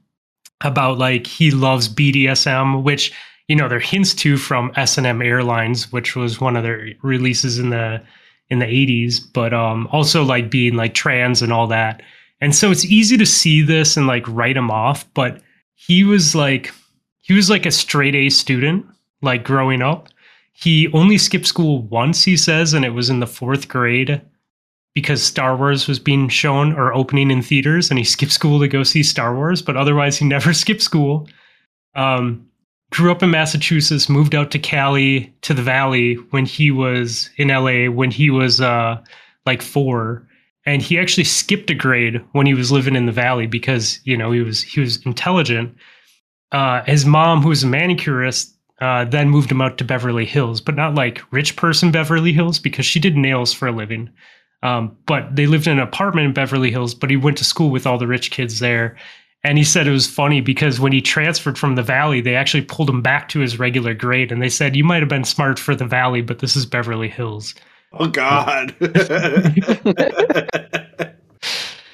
[0.62, 3.14] about like he loves bdsm which
[3.52, 7.70] you know they're hints to from s&m airlines which was one of their releases in
[7.70, 8.02] the
[8.50, 12.02] in the 80s but um also like being like trans and all that.
[12.40, 15.42] And so it's easy to see this and like write him off but
[15.76, 16.74] he was like
[17.20, 18.86] he was like a straight a student
[19.22, 20.08] like growing up.
[20.54, 24.22] He only skipped school once he says and it was in the fourth grade
[24.96, 28.70] because star wars was being shown or opening in theaters and he skipped school to
[28.70, 31.28] go see star wars but otherwise he never skipped school.
[31.96, 32.48] Um,
[32.92, 37.48] grew up in massachusetts moved out to cali to the valley when he was in
[37.48, 39.02] la when he was uh,
[39.46, 40.28] like four
[40.66, 44.16] and he actually skipped a grade when he was living in the valley because you
[44.16, 45.76] know he was he was intelligent
[46.52, 50.60] uh, his mom who was a manicurist uh, then moved him out to Beverly Hills,
[50.60, 54.10] but not like rich person Beverly Hills because she did nails for a living.
[54.64, 57.70] Um, but they lived in an apartment in Beverly Hills, but he went to school
[57.70, 58.98] with all the rich kids there.
[59.44, 62.64] And he said it was funny because when he transferred from the Valley, they actually
[62.64, 64.32] pulled him back to his regular grade.
[64.32, 67.10] And they said, You might have been smart for the Valley, but this is Beverly
[67.10, 67.56] Hills.
[67.94, 68.76] Oh God.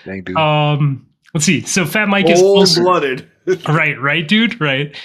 [0.06, 0.38] Dang, dude.
[0.38, 1.62] Um, let's see.
[1.62, 3.30] So Fat Mike is Cold blooded.
[3.68, 4.96] right, right, dude, right.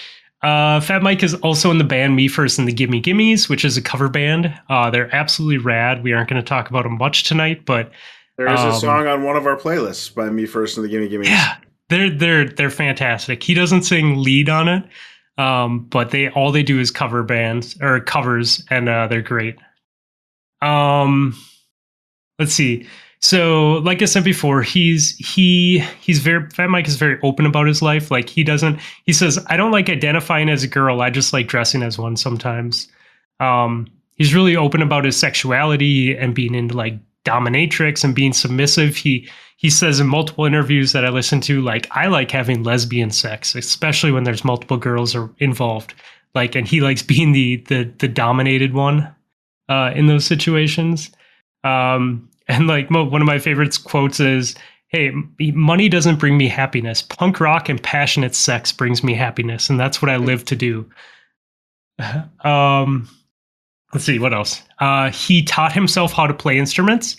[0.43, 3.65] Uh, Fat Mike is also in the band Me First and the Gimme Gimmes, which
[3.65, 4.53] is a cover band.
[4.69, 6.03] Uh, they're absolutely rad.
[6.03, 7.93] We aren't going to talk about them much tonight, but
[8.37, 10.91] There is a Um, song on one of our playlists by me first and the
[10.91, 11.27] Gimme Gimme.
[11.27, 11.55] Yeah,
[11.89, 13.43] they're they're they're fantastic.
[13.43, 14.85] He doesn't sing lead on it,
[15.39, 19.57] um, but they all they do is cover bands or covers, and uh, they're great.
[20.61, 21.37] Um,
[22.39, 22.87] let's see.
[23.21, 27.69] So, like I said before, he's he he's very Fat Mike is very open about
[27.69, 28.11] his life.
[28.11, 28.81] Like he doesn't.
[29.05, 31.01] He says, "I don't like identifying as a girl.
[31.01, 32.89] I just like dressing as one sometimes."
[33.39, 38.97] Um, he's really open about his sexuality and being into like dominatrix and being submissive.
[38.97, 43.11] He he says in multiple interviews that I listen to, like I like having lesbian
[43.11, 45.95] sex, especially when there's multiple girls are involved.
[46.35, 49.15] Like, and he likes being the the the dominated one
[49.69, 51.11] uh, in those situations.
[51.65, 54.57] Um, and like mo- one of my favorite quotes is,
[54.89, 57.03] "Hey, money doesn't bring me happiness.
[57.03, 60.91] Punk rock and passionate sex brings me happiness, and that's what I live to do."
[62.45, 63.09] um,
[63.93, 64.63] let's see what else.
[64.79, 67.17] Uh, he taught himself how to play instruments.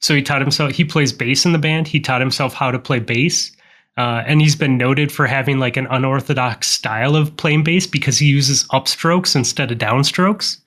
[0.00, 0.72] So he taught himself.
[0.72, 1.88] He plays bass in the band.
[1.88, 3.52] He taught himself how to play bass.
[3.96, 8.18] Uh, and he's been noted for having like an unorthodox style of playing bass because
[8.18, 10.58] he uses upstrokes instead of downstrokes.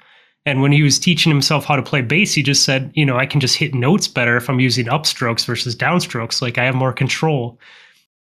[0.45, 3.17] And when he was teaching himself how to play bass, he just said, you know,
[3.17, 6.41] I can just hit notes better if I'm using upstrokes versus downstrokes.
[6.41, 7.59] Like I have more control,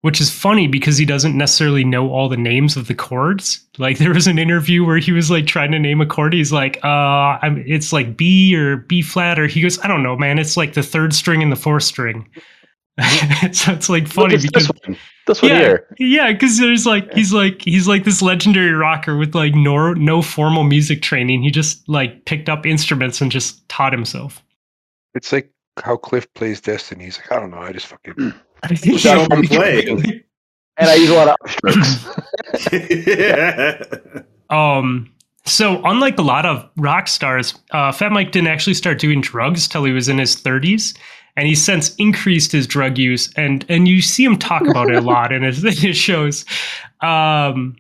[0.05, 3.65] which is funny because he doesn't necessarily know all the names of the chords.
[3.79, 6.31] Like there was an interview where he was like trying to name a chord.
[6.31, 10.03] He's like, uh, I'm, it's like B or B flat, or he goes, I don't
[10.03, 10.37] know, man.
[10.37, 12.29] It's like the third string and the fourth string.
[13.51, 14.97] so it's like funny because this one.
[15.25, 15.87] This one yeah, here.
[15.97, 20.21] yeah, because there's like he's like he's like this legendary rocker with like no no
[20.21, 21.41] formal music training.
[21.41, 24.43] He just like picked up instruments and just taught himself.
[25.15, 25.51] It's like
[25.83, 27.05] how Cliff plays Destiny.
[27.05, 27.57] He's like, I don't know.
[27.57, 28.35] I just fucking.
[28.97, 30.21] Show him play.
[30.77, 33.07] And I use a lot of upstrokes.
[33.07, 33.77] yeah.
[34.49, 35.09] Um,
[35.45, 39.69] so unlike a lot of rock stars, uh, Fat Mike didn't actually start doing drugs
[39.69, 40.97] till he was in his 30s,
[41.37, 43.31] and he's since increased his drug use.
[43.37, 46.43] and And you see him talk about it a lot in his, in his shows.
[47.01, 47.77] Um,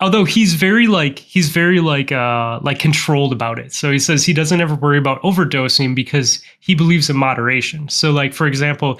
[0.00, 3.72] although he's very like he's very like uh like controlled about it.
[3.72, 7.88] So he says he doesn't ever worry about overdosing because he believes in moderation.
[7.88, 8.98] So like for example,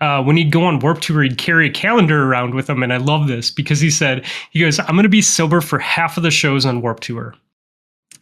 [0.00, 2.92] uh, when he'd go on Warped Tour, he'd carry a calendar around with him, and
[2.92, 6.16] I love this because he said, "He goes, I'm going to be sober for half
[6.16, 7.34] of the shows on Warped Tour."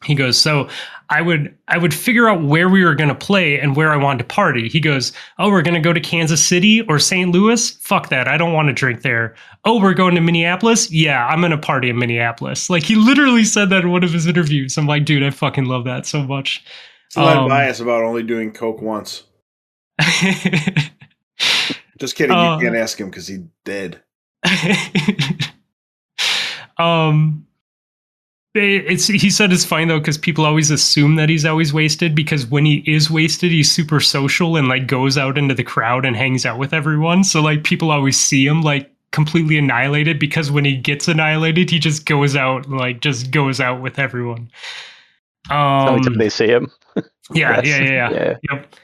[0.04, 0.68] He goes, "So
[1.10, 3.96] I would I would figure out where we were going to play and where I
[3.96, 7.30] wanted to party." He goes, "Oh, we're going to go to Kansas City or St.
[7.30, 7.70] Louis?
[7.70, 8.28] Fuck that!
[8.28, 10.90] I don't want to drink there." Oh, we're going to Minneapolis?
[10.90, 12.70] Yeah, I'm going to party in Minneapolis.
[12.70, 14.78] Like he literally said that in one of his interviews.
[14.78, 16.64] I'm like, dude, I fucking love that so much.
[17.14, 19.24] Had Um, bias about only doing coke once.
[21.98, 22.37] Just kidding.
[22.37, 24.02] Uh, you can't ask him because he dead.
[26.78, 27.44] um
[28.54, 32.14] it- it's he said it's fine though because people always assume that he's always wasted
[32.14, 36.04] because when he is wasted he's super social and like goes out into the crowd
[36.04, 40.50] and hangs out with everyone so like people always see him like completely annihilated because
[40.50, 44.50] when he gets annihilated he just goes out like just goes out with everyone
[45.50, 46.70] Every um time they see him.
[47.32, 47.66] yeah, Yes.
[47.66, 48.37] yeah yeah yeah Yeah.
[48.52, 48.74] Yep.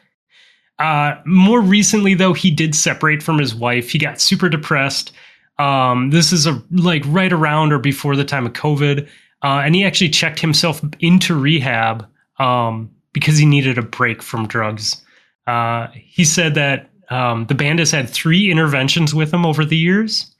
[0.78, 3.90] Uh, more recently, though, he did separate from his wife.
[3.90, 5.12] He got super depressed.
[5.58, 9.08] Um, this is a like right around or before the time of COVID,
[9.42, 12.06] uh, and he actually checked himself into rehab
[12.38, 15.00] um, because he needed a break from drugs.
[15.46, 19.76] Uh, he said that um, the band has had three interventions with him over the
[19.76, 20.34] years.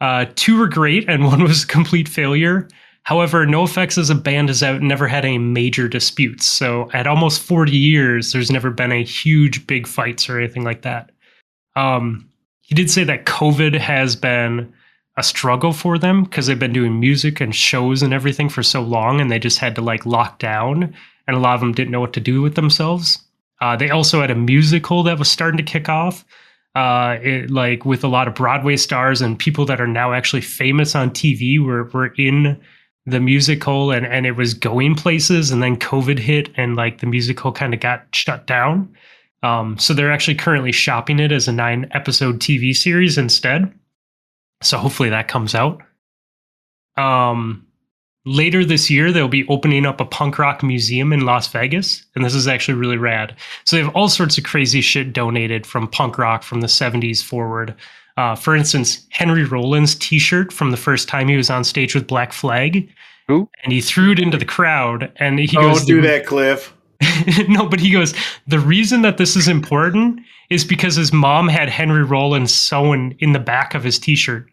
[0.00, 2.68] Uh, two were great, and one was a complete failure.
[3.04, 6.46] However, NoFX as a band has out never had any major disputes.
[6.46, 10.82] So at almost 40 years, there's never been a huge big fights or anything like
[10.82, 11.10] that.
[11.76, 12.28] Um,
[12.60, 14.72] he did say that COVID has been
[15.16, 18.80] a struggle for them because they've been doing music and shows and everything for so
[18.80, 20.94] long, and they just had to like lock down,
[21.26, 23.18] and a lot of them didn't know what to do with themselves.
[23.60, 26.24] Uh, they also had a musical that was starting to kick off,
[26.74, 30.40] uh, it, like with a lot of Broadway stars and people that are now actually
[30.40, 32.58] famous on TV were were in
[33.06, 37.06] the musical and and it was going places and then covid hit and like the
[37.06, 38.94] musical kind of got shut down.
[39.42, 43.72] Um so they're actually currently shopping it as a nine episode tv series instead.
[44.62, 45.80] So hopefully that comes out.
[46.96, 47.66] Um
[48.26, 52.22] later this year they'll be opening up a punk rock museum in las vegas and
[52.22, 53.34] this is actually really rad.
[53.64, 57.24] So they have all sorts of crazy shit donated from punk rock from the 70s
[57.24, 57.74] forward
[58.20, 62.06] uh, for instance, Henry Rollins' T-shirt from the first time he was on stage with
[62.06, 62.86] Black Flag,
[63.28, 63.48] Who?
[63.64, 65.10] and he threw it into the crowd.
[65.16, 66.74] And he Don't goes, do that, Cliff.
[67.48, 68.14] no, but he goes,
[68.46, 73.32] the reason that this is important is because his mom had Henry Rollins sewn in
[73.32, 74.50] the back of his T-shirt.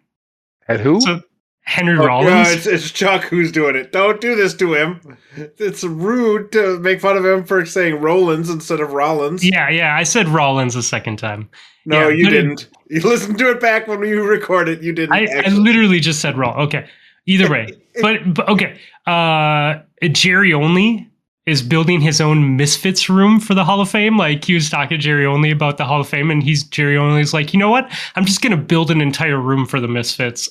[0.69, 1.01] At who?
[1.01, 1.21] So
[1.67, 2.29] Henry Oh, Rollins.
[2.31, 3.91] no, it's, it's Chuck who's doing it.
[3.91, 5.17] Don't do this to him.
[5.57, 9.43] It's rude to make fun of him for saying Rollins instead of Rollins.
[9.45, 9.93] yeah, yeah.
[9.95, 11.49] I said Rollins a second time.
[11.85, 12.69] no, yeah, you didn't.
[12.89, 14.81] You listened to it back when you record it.
[14.81, 15.11] You didn't.
[15.13, 16.53] I, I literally just said Roll.
[16.53, 16.87] Okay.
[17.25, 17.67] Either way,
[18.01, 18.79] but, but okay.
[19.05, 19.79] Uh,
[20.13, 21.09] Jerry Only
[21.47, 24.17] is building his own Misfits room for the Hall of Fame.
[24.17, 26.97] Like he was talking to Jerry Only about the Hall of Fame, and he's Jerry
[26.97, 27.89] Only's like, you know what?
[28.15, 30.49] I'm just gonna build an entire room for the Misfits.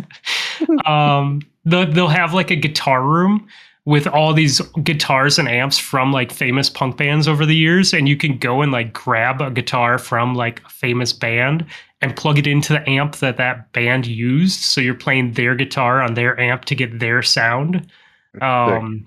[0.86, 3.46] um, they'll, they'll have like a guitar room
[3.84, 8.08] with all these guitars and amps from like famous punk bands over the years and
[8.08, 11.66] you can go and like grab a guitar from like a famous band
[12.00, 16.00] and plug it into the amp that that band used so you're playing their guitar
[16.00, 17.86] on their amp to get their sound
[18.40, 19.06] um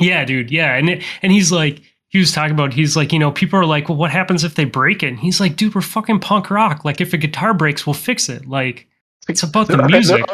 [0.00, 3.18] yeah dude yeah and it, and he's like he was talking about he's like you
[3.18, 5.74] know people are like well what happens if they break it and he's like dude
[5.74, 8.86] we're fucking punk rock like if a guitar breaks we'll fix it like
[9.28, 10.24] it's about the music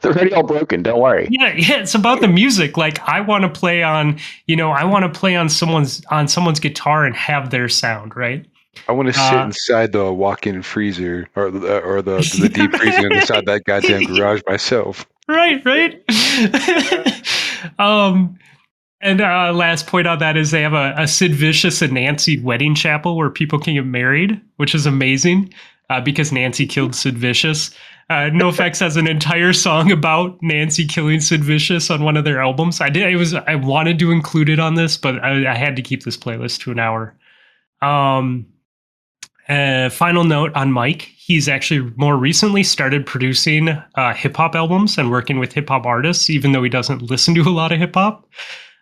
[0.00, 0.82] they're, already all broken.
[0.82, 1.28] Don't worry.
[1.30, 2.76] yeah, yeah, it's about the music.
[2.76, 6.28] Like I want to play on, you know, I want to play on someone's on
[6.28, 8.46] someone's guitar and have their sound, right?
[8.88, 12.74] I want to sit Uh, inside the walk-in freezer or the or the, the deep
[12.74, 15.06] freezer inside that goddamn garage myself.
[15.28, 16.02] Right, right.
[17.78, 18.38] um
[19.04, 22.40] and uh last point on that is they have a, a Sid Vicious and Nancy
[22.40, 25.52] wedding chapel where people can get married, which is amazing.
[25.90, 27.70] Uh, because Nancy killed Sid Vicious.
[28.08, 32.40] Uh, NoFX has an entire song about Nancy killing Sid Vicious on one of their
[32.40, 32.80] albums.
[32.80, 33.12] I did.
[33.12, 33.34] It was.
[33.34, 36.60] I wanted to include it on this, but I, I had to keep this playlist
[36.60, 37.14] to an hour.
[37.82, 38.46] Um,
[39.48, 41.02] uh, final note on Mike.
[41.16, 45.84] He's actually more recently started producing uh, hip hop albums and working with hip hop
[45.86, 48.26] artists, even though he doesn't listen to a lot of hip hop.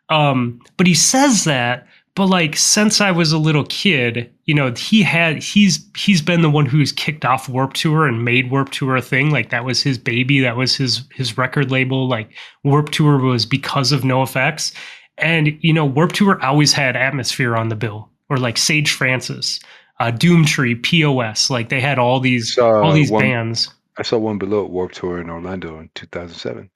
[0.09, 4.73] Um, but he says that, but like since I was a little kid, you know,
[4.73, 8.75] he had he's he's been the one who's kicked off Warped Tour and made Warped
[8.75, 9.31] Tour a thing.
[9.31, 12.09] Like that was his baby, that was his his record label.
[12.09, 12.31] Like
[12.65, 14.75] Warped Tour was because of NoFX.
[15.19, 19.61] And you know, Warped Tour always had atmosphere on the bill, or like Sage Francis,
[20.01, 21.49] uh, Doomtree, POS.
[21.49, 23.73] Like they had all these Saw all these one- bands.
[23.99, 26.71] I saw one below Warped Tour in Orlando in 2007.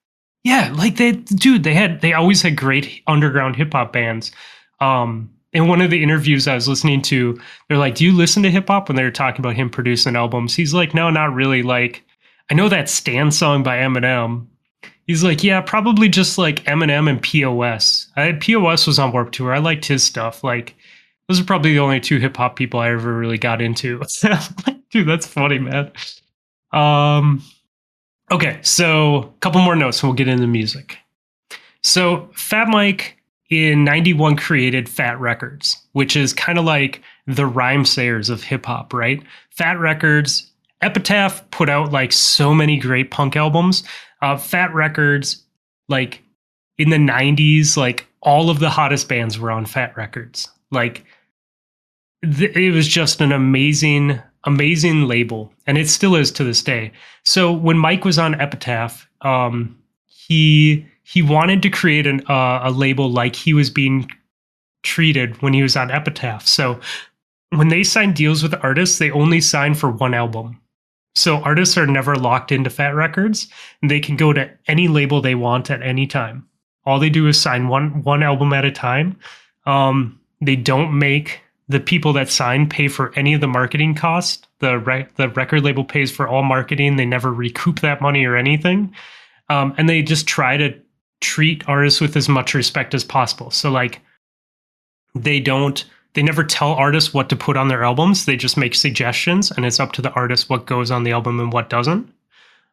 [0.47, 4.31] Yeah, like they, dude, they had they always had great underground hip hop bands.
[4.79, 7.37] Um, in one of the interviews I was listening to,
[7.69, 10.15] they're like, "Do you listen to hip hop?" When they were talking about him producing
[10.15, 11.65] albums, he's like, "No, not really.
[11.65, 12.05] Like,
[12.49, 14.47] I know that Stan song by Eminem."
[15.09, 18.07] He's like, "Yeah, probably just like Eminem and POS.
[18.17, 19.53] I, POS was on Warped Tour.
[19.53, 20.45] I liked his stuff.
[20.45, 20.77] Like,
[21.27, 24.01] those are probably the only two hip hop people I ever really got into."
[24.93, 25.91] dude, that's funny, man.
[26.73, 27.43] Um,
[28.31, 30.99] Okay, so a couple more notes and we'll get into music.
[31.83, 33.17] So Fat Mike
[33.51, 38.67] in 91 created Fat Wreck Chords, which is kind of like the Rhymesayers of hip
[38.67, 39.23] hop, right?
[39.51, 40.51] Fat Wreck Chords,
[40.83, 43.85] Epitaph put out like so many great punk albums.
[44.21, 45.45] Uh, Fat Wreck Chords,
[45.89, 46.23] like
[46.79, 50.49] in the 90s, like all of the hottest bands were on Fat Wreck Chords.
[50.73, 51.05] Like
[52.25, 56.93] th- it was just an amazing, amazing label, and it still is to this day.
[57.25, 62.71] So when Mike was on Epitaph, um, he he wanted to create an, uh, a
[62.71, 64.11] label like he was being
[64.83, 66.47] treated when he was on Epitaph.
[66.47, 66.81] So
[67.51, 70.61] when they sign deals with artists, they only sign for one album.
[71.15, 73.49] So artists are never locked into Fat Wreck Chords,
[73.81, 76.47] and they can go to any label they want at any time.
[76.85, 79.19] All they do is sign one one album at a time.
[79.65, 84.47] Um, they don't make the people that sign pay for any of the marketing cost.
[84.61, 86.97] The the record label pays for all marketing.
[86.97, 88.95] They never recoup that money or anything,
[89.49, 90.79] um, and they just try to
[91.21, 93.51] treat artists with as much respect as possible.
[93.51, 94.01] So like,
[95.15, 95.85] they don't.
[96.15, 98.25] They never tell artists what to put on their albums.
[98.25, 101.39] They just make suggestions, and it's up to the artist what goes on the album
[101.41, 102.11] and what doesn't.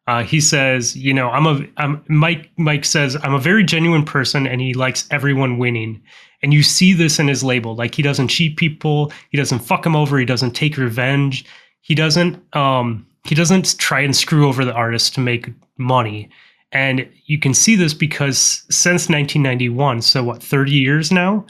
[0.06, 2.50] Uh, he says, you know, I'm a I'm, Mike.
[2.58, 6.02] Mike says I'm a very genuine person, and he likes everyone winning.
[6.42, 7.74] And you see this in his label.
[7.74, 9.12] Like he doesn't cheat people.
[9.30, 10.18] He doesn't fuck them over.
[10.18, 11.44] He doesn't take revenge.
[11.80, 16.28] He doesn't um he doesn't try and screw over the artist to make money.
[16.72, 21.46] And you can see this because since 1991, so what, 30 years now,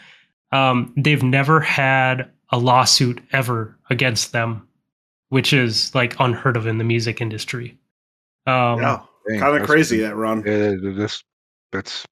[0.52, 4.68] um, they've never had a lawsuit ever against them,
[5.30, 7.76] which is like unheard of in the music industry.
[8.46, 9.00] Um, yeah,
[9.38, 10.42] kind of crazy that run.
[10.44, 11.22] Yeah, that's
[11.72, 12.04] that's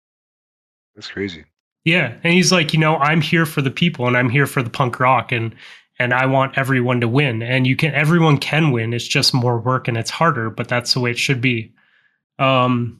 [0.95, 1.45] that's crazy.
[1.83, 4.61] Yeah, and he's like, you know, I'm here for the people and I'm here for
[4.61, 5.55] the punk rock and
[5.99, 7.41] and I want everyone to win.
[7.41, 8.93] And you can everyone can win.
[8.93, 11.73] It's just more work and it's harder, but that's the way it should be.
[12.39, 12.99] Um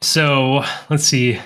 [0.00, 1.40] so let's see.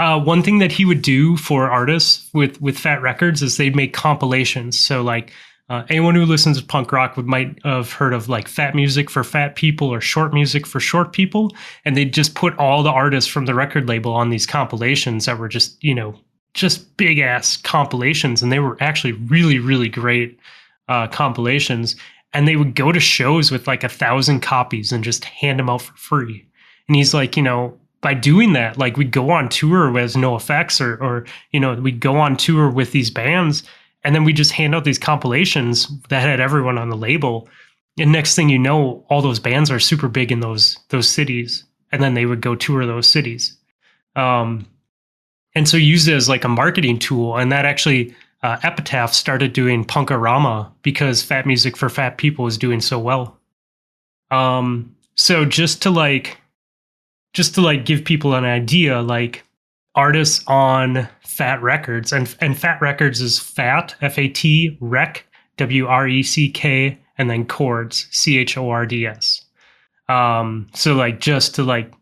[0.00, 3.56] Uh, one thing that he would do for artists with with Fat Wreck Chords is
[3.56, 4.78] they'd make compilations.
[4.78, 5.32] So like
[5.70, 9.10] Uh, anyone who listens to punk rock would might have heard of like fat music
[9.10, 11.54] for fat people or short music for short people,
[11.84, 15.38] and they just put all the artists from the record label on these compilations that
[15.38, 16.18] were just you know
[16.54, 20.38] just big ass compilations, and they were actually really really great
[20.88, 21.96] uh, compilations.
[22.34, 25.70] And they would go to shows with like a thousand copies and just hand them
[25.70, 26.46] out for free.
[26.86, 30.80] And he's like, you know, by doing that, like we'd go on tour with NoFX
[30.80, 33.64] or or you know, we'd go on tour with these bands
[34.04, 37.48] and then we just hand out these compilations that had everyone on the label.
[37.98, 41.64] And next thing you know, all those bands are super big in those those cities.
[41.90, 43.56] And then they would go tour those cities.
[44.16, 44.66] Um
[45.54, 47.36] and so use it as like a marketing tool.
[47.36, 52.56] And that actually uh, Epitaph started doing Punk-O-Rama because fat music for fat people is
[52.56, 53.36] doing so well.
[54.30, 56.38] Um, so just to like
[57.32, 59.44] just to like give people an idea, like
[59.98, 64.76] artists on Fat Wreck Chords, and and Fat Wreck Chords is Fat F A T
[64.80, 65.24] Rec
[65.58, 69.44] W R E C K, and then Chords C H O R D S.
[70.08, 71.92] Um, so like just to like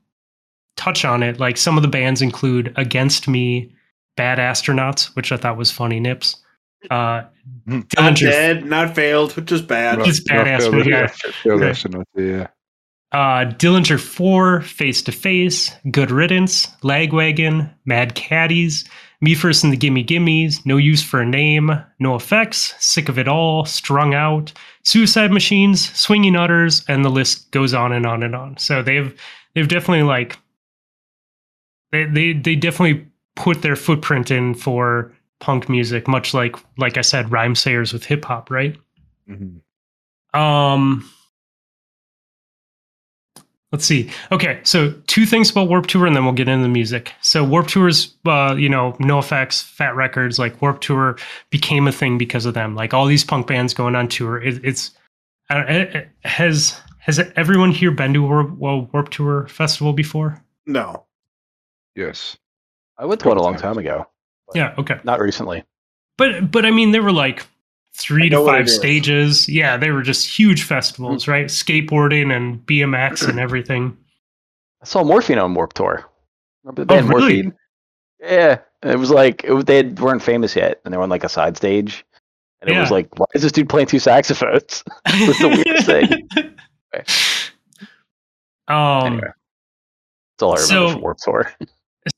[0.77, 3.75] touch on it, like some of the bands include Against Me,
[4.17, 5.99] Bad Astronauts, which I thought was funny.
[6.01, 6.37] Nips.
[6.91, 7.23] Uh,
[7.69, 7.85] Mhm.
[7.97, 10.05] Not Dillinger- dead, not failed, just bad.
[10.05, 11.69] Just badass, failed- but yeah.
[11.69, 12.47] astronaut, yeah.
[13.13, 18.85] Uh, Dillinger 4, Face to Face, Good Riddance, Lagwagon, Mad Caddies,
[19.21, 21.71] Me First and the Gimme Gimmies, No Use for a Name,
[22.03, 24.53] NoFX, Sick of It All, Strung Out,
[24.83, 28.57] Suicide Machines, Swinging Utters, and the list goes on and on and on.
[28.59, 29.19] So they've
[29.55, 30.37] they've definitely like
[31.93, 37.03] they they they definitely put their footprint in for punk music, much like like I
[37.03, 38.77] said, Rhymesayers with hip hop, right?
[39.31, 39.61] Mhm.
[40.39, 41.09] Um,
[43.77, 44.11] let's see.
[44.33, 47.13] Okay, so two things about Warped Tour, and then we'll get into the music.
[47.21, 51.19] So Warped Tour's, uh, you know, NoFX, Fat Wreck Chords, like Warped Tour
[51.51, 52.75] became a thing because of them.
[52.75, 54.43] Like all these punk bands going on tour.
[54.43, 54.93] It, it's
[55.51, 59.93] uh, it, it- has has everyone here been to a Warp, well, Warped Tour festival
[59.93, 60.43] before?
[60.65, 61.05] No.
[61.95, 62.39] Yes.
[62.97, 64.07] I went to one a long time ago,
[64.55, 64.75] Yeah.
[64.79, 64.99] Okay.
[65.05, 65.65] not recently.
[66.17, 67.47] But but I mean, they were like
[67.99, 69.49] three to know what it five stages.
[69.49, 71.47] Yeah, they were just huge festivals, right?
[71.47, 73.97] Skateboarding and BMX and everything.
[74.83, 76.05] I saw Morphine on Warped Tour.
[76.65, 77.43] Remember the Oh, really?
[77.43, 77.55] Morphine?
[78.21, 81.03] Yeah, and it was like it was, they had- weren't famous yet, and they were
[81.05, 82.05] on like a side stage,
[82.61, 84.83] and it was like, why is this dude playing two saxophones?
[85.07, 86.29] It's the weirdest thing.
[88.69, 89.21] Um, Anyway.
[90.39, 91.53] That's all I remember So- from Warped Tour.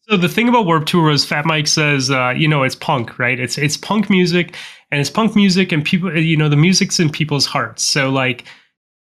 [0.08, 3.18] So the thing about Warped Tour was Fat Mike says, uh, you know, it's punk,
[3.18, 3.38] right?
[3.38, 4.56] It's it's punk music,
[4.90, 7.82] and it's punk music, and people, you know, the music's in people's hearts.
[7.82, 8.44] So like,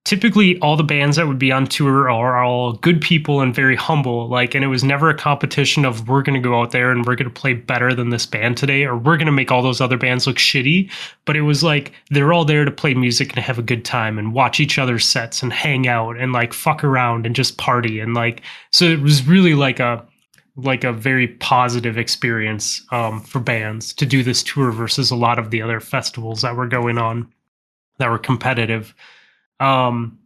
[0.06, 3.76] typically all the bands that would be on tour are all good people and very
[3.76, 4.28] humble.
[4.28, 7.06] Like, and it was never a competition of we're going to go out there and
[7.06, 9.62] we're going to play better than this band today, or we're going to make all
[9.62, 10.92] those other bands look shitty.
[11.26, 14.20] But it was like they're all there to play music and have a good time
[14.20, 18.00] and watch each other's sets and hang out and like fuck around and just party
[18.00, 18.42] and like.
[18.72, 20.06] So it was really like a
[20.56, 25.40] like a very positive experience um, for bands to do this tour versus a lot
[25.40, 27.32] of the other festivals that were going on
[27.98, 28.94] that were competitive.
[29.60, 30.20] Um,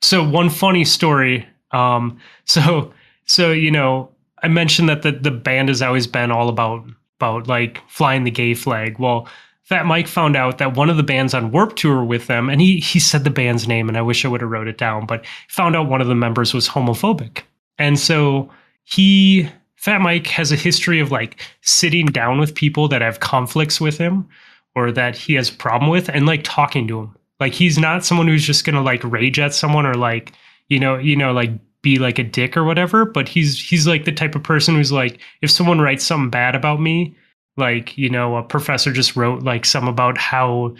[0.00, 1.46] so one funny story.
[1.72, 2.92] Um, so
[3.24, 4.10] so you know,
[4.42, 6.84] I mentioned that the the band has always been all about
[7.18, 8.98] about like flying the gay flag.
[8.98, 9.28] Well,
[9.62, 12.60] Fat Mike found out that one of the bands on Warped Tour with them, and
[12.60, 15.06] he he said the band's name, and I wish I would have wrote it down,
[15.06, 17.42] but found out one of the members was homophobic,
[17.78, 18.50] and so
[18.84, 19.48] he
[19.82, 23.98] Fat Mike has a history of like sitting down with people that have conflicts with
[23.98, 24.28] him
[24.76, 27.16] or that he has problem with and like talking to him.
[27.40, 30.34] Like he's not someone who's just gonna like rage at someone or like,
[30.68, 31.50] you know, you know, like
[31.82, 33.04] be like a dick or whatever.
[33.04, 36.54] But he's he's like the type of person who's like, if someone writes something bad
[36.54, 37.16] about me,
[37.56, 40.76] like, you know, a professor just wrote like some about how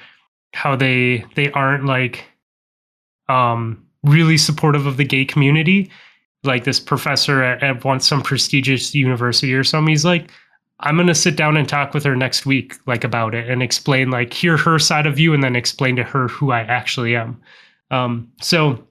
[0.53, 2.24] how they they aren't like
[3.28, 5.90] um really supportive of the gay community
[6.45, 9.90] like this professor at, at one some prestigious university or something.
[9.90, 10.30] He's like
[10.82, 14.11] i'm to sit down and talk with her next week like about it and explain
[14.11, 17.40] like hear her side of view and then explain to her who i actually am.
[17.90, 18.82] Um so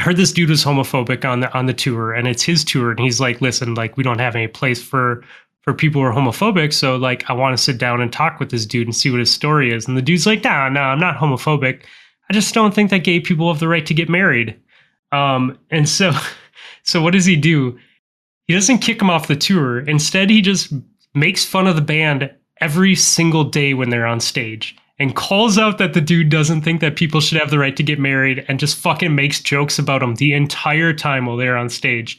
[0.00, 3.00] heard this dude was homophobic on the on the tour and it's his tour and
[3.00, 5.24] he's like listen like we don't have any place for
[5.62, 8.50] for people who are homophobic so like i want to sit down and talk with
[8.50, 9.86] this dude and see what his story is.
[9.86, 11.82] And the dude's like nah nah i'm not homophobic.
[12.30, 14.60] I just don't think that gay people have the right to get married.
[15.10, 16.12] Um and so
[16.84, 17.78] so what does he do?
[18.46, 19.80] He doesn't kick him off the tour.
[19.80, 20.72] Instead, he just
[21.14, 22.30] makes fun of the band
[22.60, 26.80] every single day when they're on stage and calls out that the dude doesn't think
[26.80, 30.02] that people should have the right to get married and just fucking makes jokes about
[30.02, 32.18] him the entire time while they're on stage.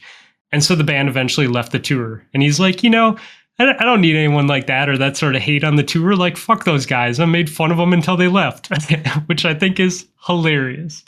[0.52, 2.22] And so the band eventually left the tour.
[2.34, 3.16] And he's like, you know,
[3.58, 5.82] I don't- I don't need anyone like that or that sort of hate on the
[5.82, 6.14] tour.
[6.14, 7.18] Like, fuck those guys.
[7.18, 8.68] I made fun of them until they left,
[9.26, 11.02] which I think is hilarious.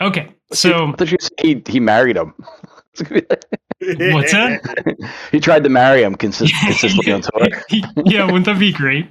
[0.00, 2.34] Okay, so I thought you said he he married him.
[2.98, 4.96] what's that?
[5.32, 7.48] he tried to marry him consist- consistently on tour.
[8.04, 9.08] yeah, wouldn't that be great?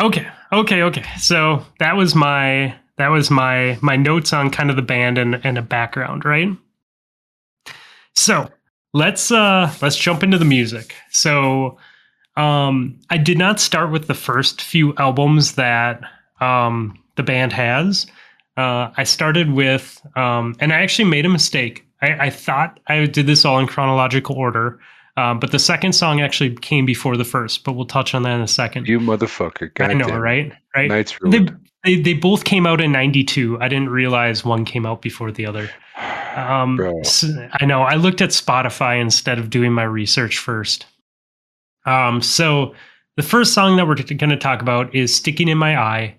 [0.00, 1.04] Okay, okay, okay.
[1.18, 5.40] So that was my that was my my notes on kind of the band and
[5.44, 6.48] and a background, right?
[8.14, 8.50] So
[8.92, 10.94] let's uh let's jump into the music.
[11.10, 11.78] So
[12.36, 16.00] um I did not start with the first few albums that
[16.40, 18.06] um the band has.
[18.56, 21.86] Uh, I started with, um, and I actually made a mistake.
[22.02, 24.78] I, I thought I did this all in chronological order,
[25.16, 27.64] um, but the second song actually came before the first.
[27.64, 28.88] But we'll touch on that in a second.
[28.88, 29.72] You motherfucker.
[29.74, 30.52] God I know, damn right?
[30.76, 30.88] Right.
[30.90, 31.58] Night's They, ruined.
[31.84, 33.58] they they both came out in '92.
[33.60, 35.70] I didn't realize one came out before the other.
[36.36, 37.00] Um, Bro.
[37.00, 37.24] s-
[37.54, 37.82] I know.
[37.82, 40.84] I looked at Spotify instead of doing my research first.
[41.86, 42.74] Um, so
[43.16, 46.16] the first song that we're going to talk about is "Sticking in My Eye."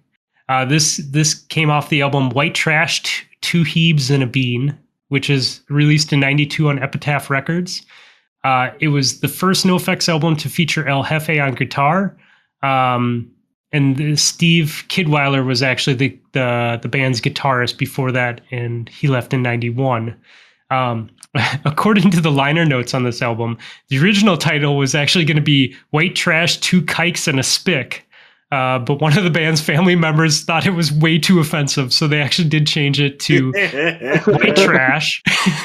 [0.49, 4.77] Uh, this this came off the album "White Trash: T- Two Hebes and a Bean,"
[5.09, 7.85] which is released in '92 on Epitaph Records.
[8.43, 12.17] Uh, it was the first NoFX album to feature El Hefe on guitar.
[12.61, 13.31] Um,
[13.71, 19.07] and the- Steve Kidwiller was actually the, the the band's guitarist before that, and he
[19.07, 20.15] left in '91.
[20.69, 21.09] Um,
[21.65, 23.57] according to the liner notes on this album,
[23.89, 28.02] the original title was actually going to be "White Trash, Two Kikes, and a Spick,"
[28.53, 32.07] uh, but one of the band's family members thought it was way too offensive, so
[32.07, 33.51] they actually did change it to
[34.27, 35.23] White Trash,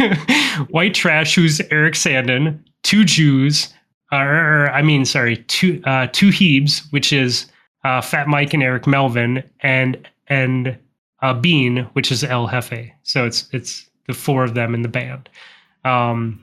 [0.70, 3.74] White Trash, who's Eric Sandin, two Jews,
[4.11, 7.45] or I mean, sorry, two uh, two Hebes, which is
[7.84, 10.78] uh, Fat Mike and Eric Melvin, and and
[11.20, 12.91] uh, Bean, which is El Hefe.
[13.03, 15.28] So it's it's the four of them in the band.
[15.84, 16.43] Um,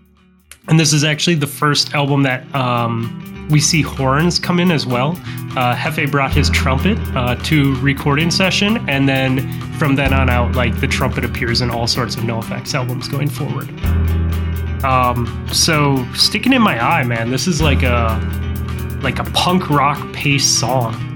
[0.68, 4.86] and this is actually the first album that um, we see horns come in as
[4.86, 5.11] well.
[5.55, 10.55] Uh, Hefe brought his trumpet uh, to recording session, and then from then on out,
[10.55, 13.70] like the trumpet appears in all sorts of NoFX albums going forward.
[14.84, 18.20] Um, so sticking in my eye, man, this is like a
[19.01, 21.14] like a punk rock paced song.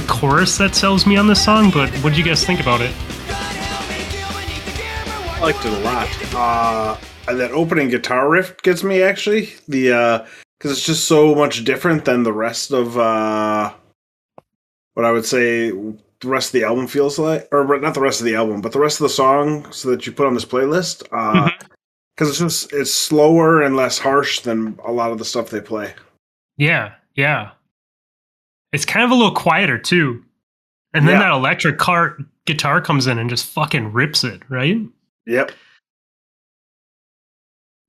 [0.00, 1.70] The chorus that sells me on the song.
[1.70, 2.94] But what do you guys think about it?
[3.26, 5.30] God help me feel beneath the camera.
[5.34, 6.96] I liked it a lot.
[7.26, 9.54] Uh, that opening guitar riff gets me actually.
[9.66, 10.26] The uh,
[10.58, 13.72] because it's just so much different than the rest of uh,
[14.94, 18.20] what I would say the rest of the album feels like, or not the rest
[18.20, 21.06] of the album, but the rest of the songs that you put on this playlist.
[21.12, 21.50] Uh,
[22.16, 25.60] because it's just it's slower and less harsh than a lot of the stuff they
[25.60, 25.94] play.
[26.56, 27.52] Yeah, yeah.
[28.72, 30.24] It's kind of a little quieter too.
[30.94, 31.28] And then Yeah.
[31.28, 34.78] that electric car guitar comes in and just fucking rips it, right?
[35.26, 35.52] Yep.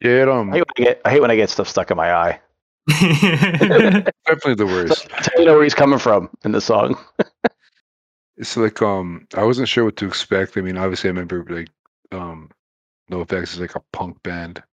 [0.02, 1.92] Yeah, it, um, I hate, when I, get, I hate when I get stuff stuck
[1.92, 2.40] in my eye.
[2.88, 5.10] definitely the worst.
[5.10, 6.98] That's how you know where he's coming from in the song.
[8.38, 10.58] It's like um, I wasn't sure what to expect.
[10.58, 11.68] I mean, obviously, I remember like
[12.14, 12.50] um,
[13.12, 14.64] NoFX is like a punk band,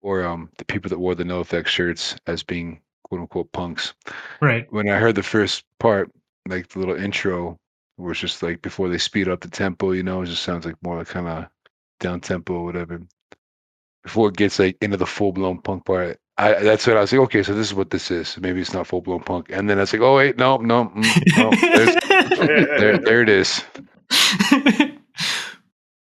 [0.00, 3.94] or um, the people that wore the No NoFX shirts as being quote unquote punks.
[4.40, 4.66] right.
[4.72, 6.10] When I heard the first part,
[6.48, 7.56] like the little intro,
[7.96, 10.66] where it's just like before they speed up the tempo, you know, it just sounds
[10.66, 11.46] like more like kind of
[12.00, 13.00] down tempo or whatever.
[14.02, 17.12] Before it gets like into the full blown punk part, I that's what I was
[17.12, 17.20] like.
[17.22, 18.36] Okay, so this is what this is.
[18.38, 19.50] Maybe it's not full blown punk.
[19.50, 21.50] And then I was like, oh wait, no, no, mm, no
[22.78, 23.62] there, there it is.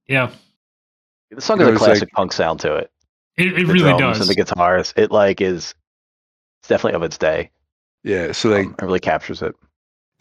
[0.08, 0.32] yeah,
[1.32, 2.91] The song It has a classic like- punk sound to it.
[3.38, 4.22] it, it The really drums does.
[4.22, 4.93] and the guitars.
[4.97, 5.74] It like is
[6.64, 7.51] it's definitely of its day.
[8.03, 9.53] Yeah, so like Um, it really captures it.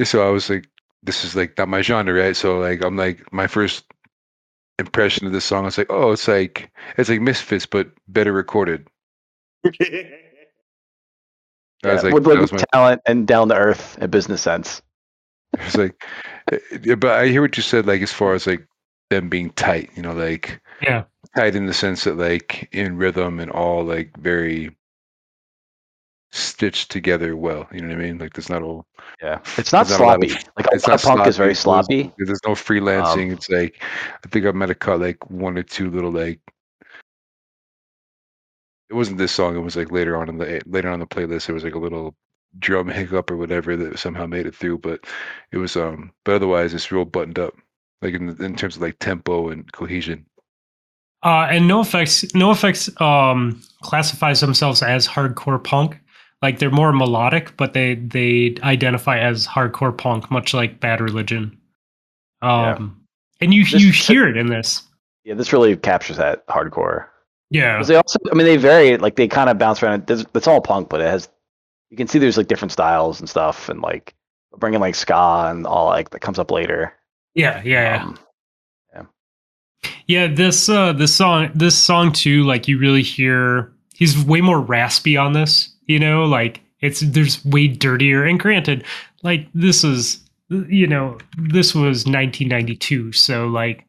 [0.03, 0.69] so I was like,
[1.05, 2.35] this is like not my genre, right?
[2.35, 3.85] So like I'm like my first
[4.81, 8.33] impression of this song, I was like, oh, it's like it's like Misfits but better
[8.33, 8.89] recorded.
[11.85, 14.83] I was like, with like was my talent and down to earth and business sense.
[15.61, 16.03] It's like,
[16.51, 17.87] uh, but I hear what you said.
[17.87, 18.67] Like as far as like
[19.11, 21.05] them being tight, you know, like Yeah.
[21.37, 24.77] tight in the sense that like in rhythm and all like very
[26.33, 27.69] stitched together well.
[27.73, 28.19] You know what I mean?
[28.19, 28.87] Like there's not all.
[29.23, 30.31] Yeah, it's not There's not a sloppy.
[30.33, 33.27] of- like a It's lot not of punk is very sloppy, there's- There's, no freelancing.
[33.27, 33.83] Um, it's like
[34.25, 36.41] I think I might have caught like one or two little like.
[38.91, 39.57] It wasn't this song.
[39.57, 41.49] It was like later on in the later on in the playlist.
[41.49, 42.15] It was like a little
[42.59, 44.79] drum hiccup or whatever that somehow made it through.
[44.79, 45.01] But
[45.51, 46.13] it was um.
[46.25, 47.55] But otherwise, it's real buttoned up,
[48.03, 50.27] like in in terms of like tempo and cohesion.
[51.25, 55.99] Uh, and NoFX, no effects um, classifies themselves as hardcore punk.
[56.43, 61.57] Like they're more melodic, but they they identify as hardcore punk, much like Bad Religion.
[62.43, 63.01] Um,
[63.41, 64.83] and you This- you hear it in this.
[65.25, 67.07] Yeah, this really captures that hardcore.
[67.51, 68.97] Yeah, they also, I mean, they vary.
[68.97, 70.07] Like they kind of bounce around.
[70.07, 71.29] There's, it's all punk, but it has.
[71.91, 74.15] You can see there's like different styles and stuff, and like
[74.57, 76.93] bringing like ska and all like that comes up later.
[77.35, 78.05] yeah, yeah, yeah.
[78.05, 79.09] Um,
[80.07, 84.61] Yeah, this uh this song this song too, like you really hear he's way more
[84.61, 88.85] raspy on this, you know, like it's there's way dirtier and granted,
[89.23, 93.87] like this is you know, this was 1992, so like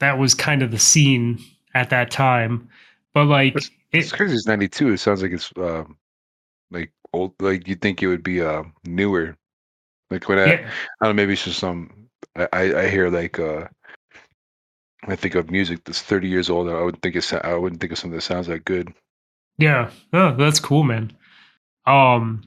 [0.00, 1.38] that was kind of the scene
[1.74, 2.68] at that time.
[3.14, 3.54] But like
[3.92, 4.34] It's it, crazy.
[4.34, 4.92] It's ninety two.
[4.92, 5.96] It sounds like it's um,
[6.70, 7.34] like old.
[7.40, 9.36] Like you'd think it would be uh newer.
[10.10, 10.70] Like when I, yeah,
[11.00, 12.08] I don't know, maybe it's just some.
[12.36, 13.68] I I hear like uh.
[15.08, 16.68] I think of music that's thirty years old.
[16.68, 17.32] I wouldn't think it's.
[17.32, 18.92] I wouldn't think of something that sounds that good.
[19.58, 19.90] Yeah.
[20.12, 21.12] Oh, that's cool, man.
[21.86, 22.42] Um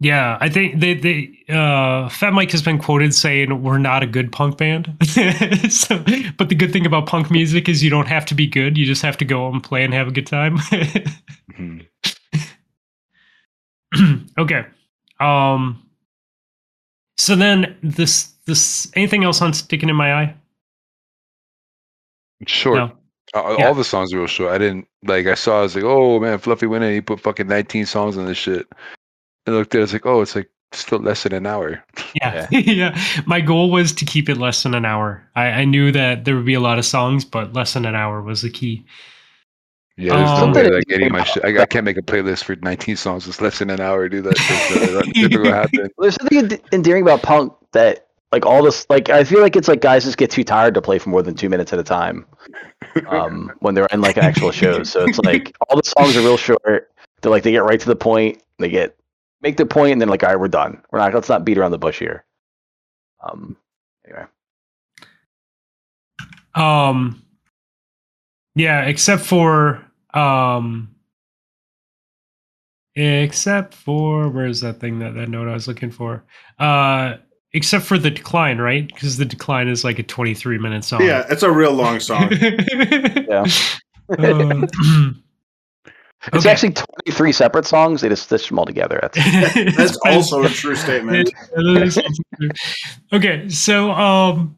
[0.00, 4.06] yeah, I think they they uh Fat Mike has been quoted saying we're not a
[4.06, 4.94] good punk band.
[5.70, 5.98] so,
[6.36, 8.86] but the good thing about punk music is you don't have to be good, you
[8.86, 10.58] just have to go and play and have a good time.
[11.58, 11.86] Mhm.
[14.38, 14.66] okay.
[15.20, 15.82] Um
[17.16, 20.34] so then this this anything else on sticking in my eye?
[22.46, 22.76] Sure.
[22.76, 22.97] No.
[23.34, 23.68] All, Yeah.
[23.68, 24.52] all the songs are real short.
[24.52, 25.26] I didn't like.
[25.26, 25.60] I saw.
[25.60, 26.92] I was like, oh man, Fluffy went in.
[26.94, 28.66] He put fucking nineteen songs on this shit.
[29.46, 29.78] And I looked at.
[29.78, 31.82] it, I was like, oh, it's like still less than an hour.
[32.14, 32.46] Yeah.
[32.50, 32.98] yeah.
[33.26, 35.26] My goal was to keep it less than an hour.
[35.34, 37.94] I, I knew that there would be a lot of songs, but less than an
[37.94, 38.84] hour was the key.
[39.96, 41.44] Yeah, there's Um, no way like any of my shit.
[41.44, 43.26] I, I can't make a playlist for 19 songs.
[43.26, 45.88] It's less than an hour, Do That, that's, uh, that's never happen.
[45.98, 49.80] There's something endearing about punk that, like all this, like I feel like it's like
[49.80, 52.26] guys just get too tired to play for more than two minutes at a time.
[53.06, 56.36] Um, when they're in like actual shows, so it's like all the songs are real
[56.36, 56.90] short.
[57.20, 58.42] They're like they get right to the point.
[58.58, 58.96] They get
[59.40, 60.82] make the point, and then like all right, we're done.
[60.90, 62.24] We're not let's not beat around the bush here.
[63.22, 63.56] Um,
[64.06, 64.24] anyway,
[66.54, 67.22] Um
[68.54, 70.94] yeah, except for um
[72.96, 76.24] except for where's that thing that that note I was looking for?
[76.58, 77.18] Uh
[77.52, 78.86] except for the decline, right?
[78.86, 81.02] Because the decline is like a 23 minute song.
[81.02, 82.30] Yeah, it's a real long song.
[82.32, 83.44] yeah,
[84.18, 84.66] Um,
[86.32, 86.50] it's okay.
[86.50, 88.00] actually 23 separate songs.
[88.02, 89.00] They just stitched them all together.
[89.14, 91.30] That's That's also a true statement.
[93.12, 94.56] okay, so um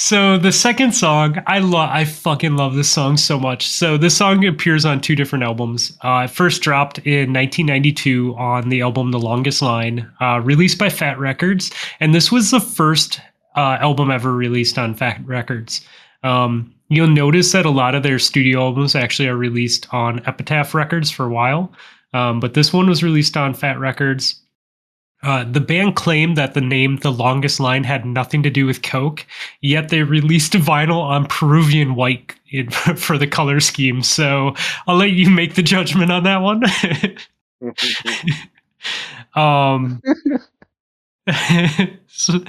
[0.00, 3.68] so the second song, I love I fucking love this song so much.
[3.68, 5.94] So this song appears on two different albums.
[6.00, 11.18] Uh first dropped in 1992 on the album The Longest Line, uh released by Fat
[11.18, 11.70] Wreck Chords,
[12.00, 13.20] and this was the first
[13.56, 15.86] uh album ever released on Fat Wreck Chords.
[16.24, 20.74] Um you'll notice that a lot of their studio albums actually are released on Epitaph
[20.74, 21.72] Records for a while.
[22.14, 24.39] Um, but this one was released on Fat Wreck Chords.
[25.22, 28.82] Uh, the band claimed that the name The Longest Line had nothing to do with
[28.82, 29.26] Coke,
[29.60, 34.02] yet they released a vinyl on Peruvian white in, for the color scheme.
[34.02, 34.54] So
[34.86, 36.62] I'll let you make the judgment on that one.
[39.34, 40.00] um,
[42.06, 42.40] so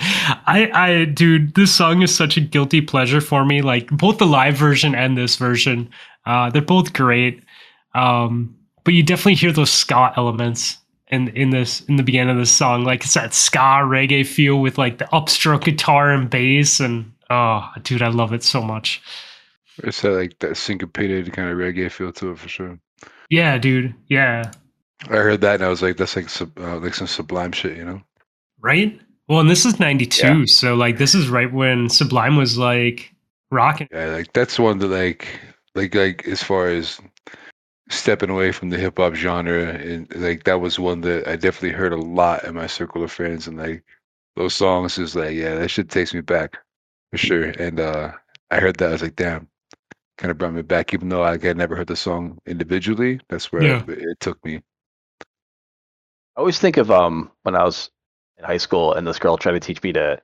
[0.47, 3.61] I, I, dude, this song is such a guilty pleasure for me.
[3.61, 5.89] Like both the live version and this version,
[6.25, 7.43] uh, they're both great.
[7.93, 8.55] Um,
[8.85, 10.77] but you definitely hear those ska elements
[11.11, 12.83] in in this in the beginning of the song.
[12.83, 17.69] Like it's that ska reggae feel with like the upstroke guitar and bass, and oh,
[17.83, 19.01] dude, I love it so much.
[19.83, 22.79] It's that like that syncopated kind of reggae feel to it for sure.
[23.29, 23.95] Yeah, dude.
[24.07, 24.51] Yeah.
[25.09, 27.75] I heard that and I was like, that's like sub, uh, like some sublime shit,
[27.77, 28.01] you know?
[28.59, 28.99] Right.
[29.27, 30.43] Well, and this is '92, Yeah.
[30.45, 33.13] so like this is right when Sublime was like
[33.49, 33.87] rocking.
[33.91, 35.27] Yeah, like that's one that like
[35.73, 36.99] like like as far as
[37.91, 41.77] stepping away from the hip hop genre and like that was one that I definitely
[41.77, 43.83] heard a lot in my circle of friends and like
[44.35, 46.57] those songs is like yeah that shit takes me back
[47.11, 48.11] for sure and uh
[48.49, 49.47] I heard that I was like damn
[50.17, 53.19] kind of brought me back even though like, I had never heard the song individually
[53.29, 53.83] that's where Yeah.
[53.87, 54.61] it, it took me
[55.21, 57.89] I always think of um when I was
[58.37, 60.21] in high school and this girl tried to teach me to,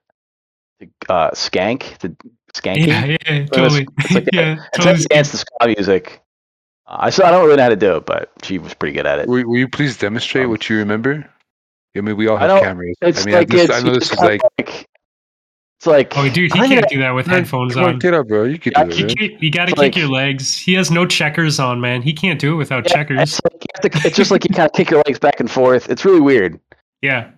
[0.80, 2.16] to uh, skank, to
[2.54, 2.88] skanking.
[2.88, 3.88] Yeah, yeah, it's- totally.
[4.00, 5.06] it's like- yeah, And so I totally.
[5.10, 6.22] dance to ska music.
[6.88, 8.94] Uh, I still I don't really know how to do it, but she was pretty
[8.94, 9.28] good at it.
[9.28, 11.28] Will, will you please demonstrate Um, what you remember?
[11.96, 12.96] I mean, we all have don't- cameras.
[13.02, 14.42] It's I mean, like I, just, it's, I know this is like.
[14.58, 14.84] kinda
[15.80, 18.00] it's like Oh, dude, he I can't do that with headphones Come on, on.
[18.00, 18.46] get up, bro.
[18.46, 19.10] You can do it, man.
[19.16, 20.58] can't- you gotta kick like- your legs.
[20.58, 22.02] He has no checkers on, man.
[22.02, 23.20] He can't do it without Yeah, checkers.
[23.22, 25.40] It's, like you have to, it's just like you kind of kick your legs back
[25.40, 25.90] and forth.
[25.90, 26.60] It's really weird.
[27.04, 27.30] Yeah,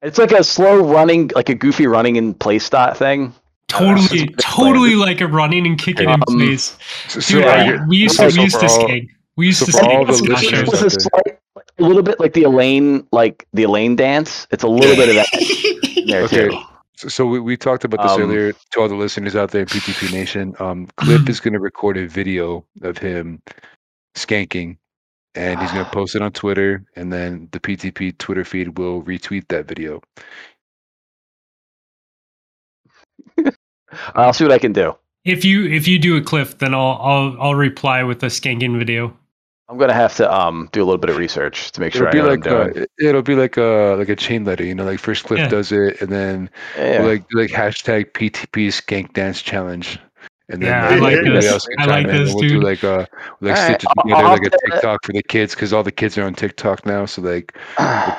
[0.00, 3.34] It's like a slow running, like a goofy running in place style thing.
[3.78, 6.76] Totally, such totally like a running and kicking in Um, place.
[7.08, 7.86] So, so Dude, are yeah.
[7.86, 9.10] We used to, so we used to for all- skate.
[9.36, 9.90] We used so to for skate.
[9.90, 10.74] all the on.
[10.74, 11.38] It's a, slight,
[11.78, 14.46] a little bit like the Elaine, like the Elaine dance.
[14.50, 16.48] It's a little bit of that there Okay.
[16.50, 16.60] too.
[16.96, 19.62] So, so we, we talked about this Um, earlier to all the listeners out there
[19.62, 20.54] in PTP Nation.
[20.60, 23.42] Um, Clip is going to record a video of him
[24.14, 24.76] skanking,
[25.34, 29.02] and he's going to post it on Twitter, and then the PTP Twitter feed will
[29.02, 30.00] retweet that video.
[34.14, 34.94] I'll see what I can do.
[35.24, 38.78] If you if you do a cliff, then I'll I'll I'll reply with a skanking
[38.78, 39.16] video.
[39.68, 42.08] I'm gonna have to um do a little bit of research to make sure It'll
[42.08, 42.86] I be know like what I'm uh, doing.
[42.98, 45.48] it'll be like a like a chain letter, you know, like first Clip Yeah.
[45.48, 47.02] does it, and then Yeah.
[47.02, 49.98] like like hashtag PTP Skank Dance Challenge.
[50.48, 51.52] And then Yeah, I like everybody this.
[51.52, 53.06] else can I like in, and this, we'll do like uh
[53.40, 55.54] like Alright, stitch it I'll- together I'll like a have to- TikTok for the kids
[55.54, 57.06] because all the kids are on TikTok now.
[57.06, 57.56] So like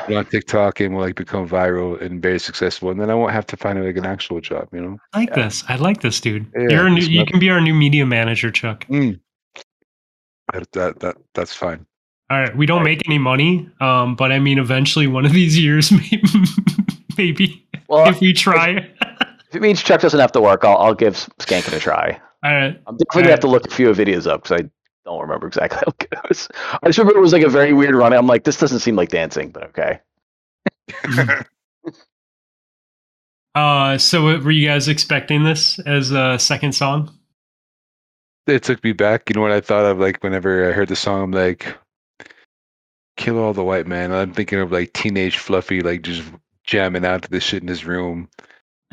[0.08, 3.34] we'll on TikTok and we'll like become viral and very successful, and then I won't
[3.34, 4.98] have to find like an actual job, you know.
[5.14, 5.44] I like Yeah.
[5.44, 5.64] this.
[5.68, 6.48] I like this, dude.
[6.56, 8.86] Yeah, You're a new, you can be our new media manager, Chuck.
[8.90, 11.86] That that, that that's fine.
[12.30, 15.58] All right, we don't make any money, um, but I mean, eventually, one of these
[15.60, 16.24] years, maybe,
[17.18, 18.90] maybe well, if we try.
[19.54, 22.20] If it means Chuck doesn't have to work, I'll I'll give Skanking a try.
[22.44, 24.70] All right, I'm definitely gonna have to look a few videos up because I
[25.06, 26.48] don't remember exactly how it goes.
[26.82, 28.14] I just remember it was like a very weird run.
[28.14, 30.00] I'm like, this doesn't seem like dancing, but okay.
[33.56, 37.16] Uh, so were you guys expecting this as a second song?
[38.48, 39.30] it took me back.
[39.30, 41.78] You know what I thought of like whenever I heard the song, I'm like,
[43.16, 44.12] kill all the white man.
[44.12, 46.24] I'm thinking of like teenage Fluffy, like just
[46.64, 48.28] jamming out to this shit in his room.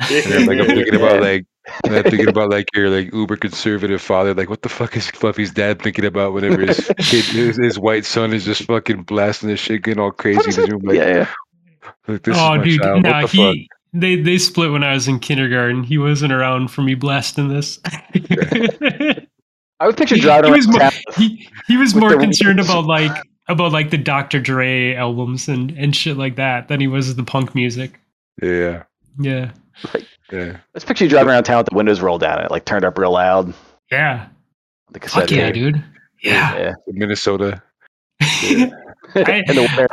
[0.09, 1.45] And then, like I'm thinking about like,
[1.83, 4.33] and I'm thinking about like your like uber conservative father.
[4.33, 8.05] Like, what the fuck is Fluffy's dad thinking about whenever his kid, his, his white
[8.05, 10.81] son is just fucking blasting this shit, getting all crazy in his room?
[10.83, 11.27] Like, yeah, yeah.
[12.07, 13.03] like this oh, is dude, child.
[13.03, 13.55] nah, what the fuck?
[13.55, 15.83] he they they split when I was in kindergarten.
[15.83, 17.79] He wasn't around for me blasting this.
[19.79, 21.01] I would picture he, driving he was around more, town.
[21.17, 22.69] he, he was more concerned wheels.
[22.69, 23.15] about like
[23.47, 24.39] about like the Dr.
[24.39, 27.99] Dre albums and and shit like that than he was the punk music.
[28.41, 28.83] Yeah,
[29.19, 29.51] Yeah,
[30.31, 30.57] yeah.
[30.73, 32.85] Let's picture you driving around town with the windows rolled down and it like turned
[32.85, 33.53] up real loud.
[33.91, 34.27] yeah,
[34.91, 35.53] The cassette fuck yeah, tape.
[35.55, 35.83] dude.
[36.21, 36.57] Yeah.
[36.57, 36.73] yeah.
[36.87, 37.61] Minnesota.
[38.51, 38.69] in
[39.15, 39.87] the winter.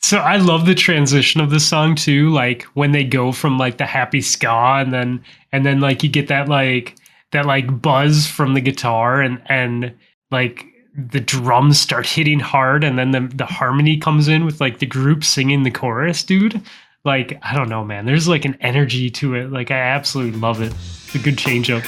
[0.00, 3.78] So I love the transition of the song too, like when they go from like
[3.78, 5.22] the happy ska and then
[5.52, 6.96] and then like you get that like
[7.30, 9.94] that like buzz from the guitar and and
[10.30, 14.80] like the drums start hitting hard and then the the harmony comes in with like
[14.80, 16.60] the group singing the chorus, dude.
[17.04, 18.06] Like I don't know, man.
[18.06, 19.50] There's like an energy to it.
[19.50, 20.72] Like I absolutely love it.
[20.72, 21.82] It's a good change up.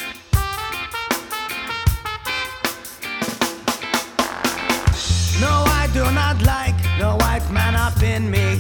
[5.41, 8.54] No, I do not like the white man up in me.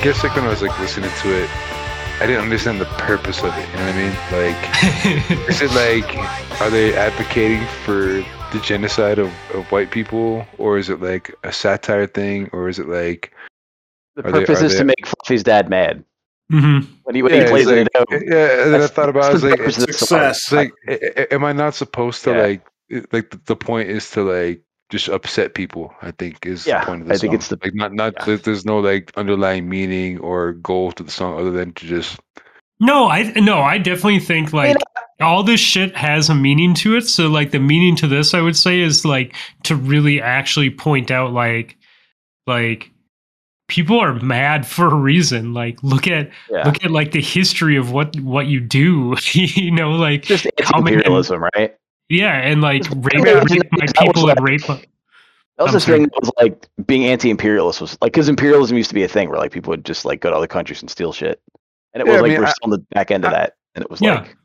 [0.00, 1.50] I, I guess like when I was like listening to it,
[2.20, 3.68] I didn't understand the purpose of it.
[3.68, 5.40] You know what I mean?
[5.40, 8.02] Like, is it like, are they advocating for
[8.52, 12.78] the genocide of, of white people, or is it like a satire thing, or is
[12.78, 13.32] it like,
[14.16, 16.04] The Are they- purpose is they- to make Fluffy's dad mad.
[16.52, 16.92] Mm-hmm.
[17.04, 17.76] when he, when he Yeah, plays it's it.
[17.76, 18.22] like- at home.
[18.26, 19.24] yeah, and then I thought about.
[19.24, 20.32] I was like, purpose of the song.
[20.34, 20.52] Success.
[20.52, 22.42] Like, a- a- am I not supposed to Yeah.
[22.42, 22.66] like,
[23.12, 25.94] like the, the point is to like just upset people?
[26.02, 27.34] I think is Yeah, the point of the I think song.
[27.36, 28.36] it's the- like not not yeah.
[28.36, 32.18] there's no like underlying meaning or goal to the song other than to just
[32.80, 34.76] No, I no, I definitely think like
[35.20, 37.02] all this shit has a meaning to it.
[37.02, 39.34] So like the meaning to this, I would say, is like
[39.64, 41.76] to really actually point out like
[42.46, 42.90] like
[43.68, 45.52] people are mad for a reason.
[45.54, 46.64] Like look at Yeah.
[46.64, 49.14] look at like the history of what what you do.
[49.32, 51.76] you know, like just coming in- anti-imperialism, right?
[52.10, 54.60] Yeah, and like Just- rape, Yeah, rape my people like- and rape.
[54.66, 55.98] That was I'm the sorry.
[55.98, 59.28] thing that was like being anti-imperialist was like because imperialism used to be a thing
[59.28, 61.40] where like people would just like go to other countries and steal shit,
[61.94, 63.30] and it Yeah, was I like mean, we're I- still on the back end of
[63.32, 64.20] that, and it was Yeah.
[64.20, 64.36] like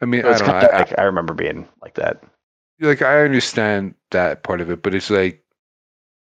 [0.00, 0.56] I mean, it I don't know.
[0.58, 2.22] of like I remember being like that.
[2.80, 5.42] Like I understand that part of it, but it's like,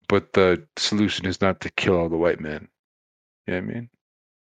[0.09, 2.69] but the solution is not to kill all the white men.
[3.47, 3.91] You know what I mean?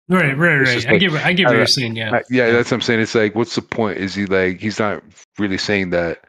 [0.08, 0.74] Right, right, It's right.
[0.74, 1.96] just I like- get, I get I what don't- you're saying.
[1.96, 3.00] Yeah, I- yeah, that's what I'm saying.
[3.00, 3.98] It's like, what's the point?
[3.98, 5.02] Is he like, he's not
[5.38, 6.20] really saying that.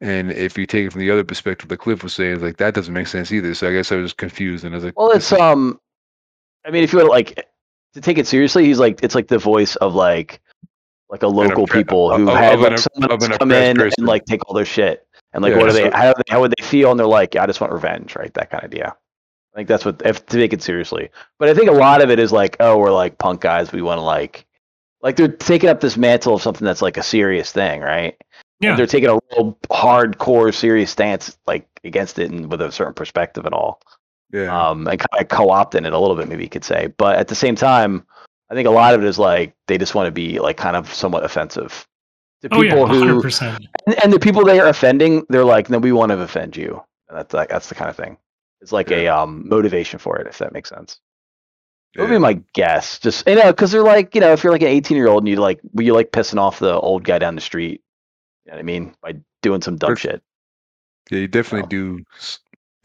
[0.00, 2.74] And if you take it from the other perspective, the Cliff was saying, like, that
[2.74, 3.54] doesn't make sense either.
[3.54, 4.64] So I guess I was just confused.
[4.64, 5.78] And I was like, Well, it's um,
[6.66, 7.46] I mean, if you would like
[7.94, 10.40] to take it seriously, he's like it's like the voice of like
[11.10, 13.30] like a local oppre- people of- who of- had of like an- someone of an
[13.32, 13.92] else come in person.
[13.98, 15.06] and like take all their shit.
[15.34, 15.90] And like, Yeah, what are they?
[15.90, 16.90] How, how would they feel?
[16.90, 18.32] And they're like, yeah, I just want revenge, right?
[18.34, 18.96] That kind of idea.
[19.52, 21.10] I think that's what if to take it seriously.
[21.38, 23.72] But I think a lot of it is like, oh, we're like punk guys.
[23.72, 24.46] We want to like,
[25.02, 28.16] like they're taking up this mantle of something that's like a serious thing, right?
[28.60, 28.70] yeah.
[28.70, 32.94] And they're taking a real hardcore, serious stance like against it and with a certain
[32.94, 33.80] perspective and all
[34.32, 34.70] yeah.
[34.70, 36.88] um, and kind of co-opting it a little bit, maybe you could say.
[36.96, 38.06] But at the same time,
[38.50, 40.76] I think a lot of it is like they just want to be like kind
[40.76, 41.86] of somewhat offensive
[42.42, 43.22] to Oh yeah, people who,
[43.86, 46.82] and, and the people they are offending, they're like, no, we want to offend you.
[47.08, 48.16] And that's like that's the kind of thing.
[48.62, 50.98] It's like a um, motivation for it, if that makes sense.
[51.94, 52.98] That would be my guess.
[53.00, 55.22] Just you know, because they're like, you know, if you're like an 18 year old
[55.22, 57.82] and you like, you like pissing off the old guy down the street,
[58.46, 60.22] you know what I mean, by doing some dumb shit.
[61.10, 62.04] Yeah, you definitely So- do.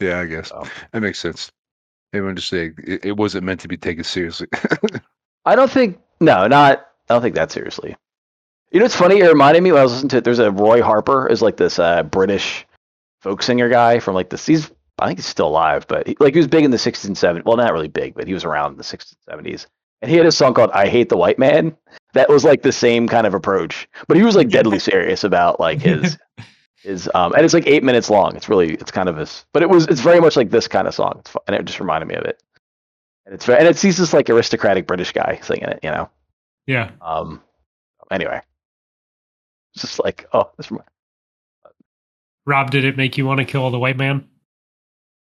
[0.00, 0.64] Yeah, I guess So.
[0.92, 1.50] that makes sense.
[2.12, 4.48] Everyone just saying it, it wasn't meant to be taken seriously.
[5.44, 7.96] I don't think no, not I don't think that seriously.
[8.70, 9.18] You know it's funny?
[9.20, 10.24] It reminded me when I was listening to it.
[10.24, 12.66] There's a Roy Harper is like this uh, British
[13.22, 16.34] folk singer guy from like the he's I think he's still alive, but he, like
[16.34, 17.44] he was big in the 60s and 70s.
[17.44, 19.66] Well, not really big, but he was around in the 60s and 70s.
[20.00, 21.76] And he had a song called "I Hate the White Man."
[22.14, 25.58] That was like the same kind of approach, but he was like deadly serious about
[25.60, 26.16] like his
[26.82, 28.36] his um and it's like eight minutes long.
[28.36, 30.86] It's really it's kind of his, but it was it's very much like this kind
[30.86, 32.42] of song, it's, and it just reminded me of it.
[33.26, 36.10] And it's very and it's he's this like aristocratic British guy singing it, you know.
[36.66, 36.90] Yeah.
[37.00, 37.42] Um.
[38.10, 38.40] Anyway,
[39.74, 40.70] it's just like oh, this.
[42.46, 44.26] Rob, did it make you want to kill the white man?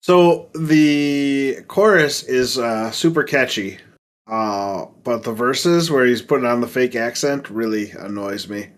[0.02, 3.78] So the chorus is uh, super catchy,
[4.28, 8.70] uh, but the verses where he's putting on the fake accent really annoys me.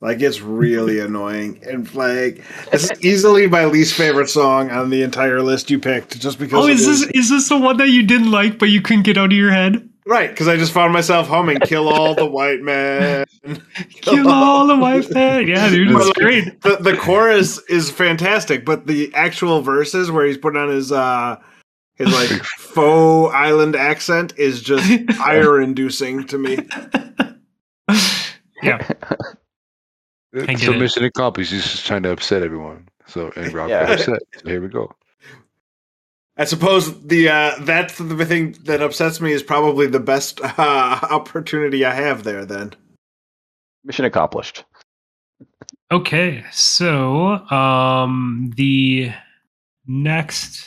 [0.00, 5.42] Like it's really annoying, and like it's easily my least favorite song on the entire
[5.42, 6.64] list you picked, just because.
[6.64, 9.18] Oh, is this is this the one that you didn't like but you couldn't get
[9.18, 9.86] out of your head?
[10.10, 10.28] Right?
[10.28, 13.24] Because I just found myself humming "Kill all the white men."
[14.02, 15.48] Kill all the white men.
[15.48, 16.60] Yeah, dude, But, it's great.
[16.60, 21.36] The the chorus is fantastic, but the actual verses where he's putting on his uh
[21.94, 24.90] his like faux island accent is just
[25.20, 26.58] ire inducing to me.
[28.62, 28.86] yeah.
[30.46, 30.78] I so it.
[30.78, 31.50] mission accomplished.
[31.52, 32.88] He's just trying to upset everyone.
[33.06, 33.86] So and Rob Yeah.
[33.86, 34.20] got upset.
[34.36, 34.94] So here we go.
[36.40, 40.98] I suppose the uh that's the thing that upsets me is probably the best uh,
[41.10, 42.72] opportunity I have there then.
[43.84, 44.64] Mission accomplished.
[45.92, 49.12] Okay, so um, the
[49.86, 50.64] next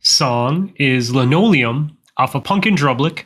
[0.00, 3.24] song is Linoleum off of Punkin' and Drublic.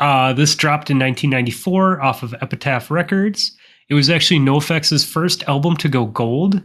[0.00, 3.56] Uh, this dropped in 1994 off of Epitaph Records.
[3.88, 6.60] It was actually NoFX's first album to go gold.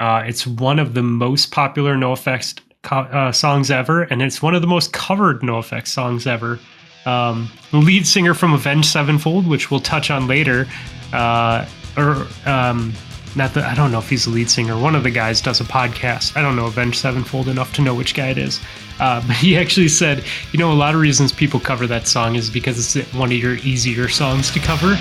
[0.00, 2.58] Uh, it's one of the most popular NoFX
[2.88, 6.58] co- uh, songs ever, and it's one of the most covered NoFX songs ever.
[7.04, 10.66] Um, the lead singer from Avenged Sevenfold, which we'll touch on later,
[11.12, 11.66] uh,
[11.96, 12.92] or um,
[13.36, 14.78] not the I don't know if he's the lead singer.
[14.78, 16.36] One of the guys does a podcast.
[16.36, 18.60] I don't know Avenged Sevenfold enough to know which guy it is.
[19.00, 22.36] Uh, but he actually said, you know, a lot of reasons people cover that song
[22.36, 24.98] is because it's one of your easier songs to cover.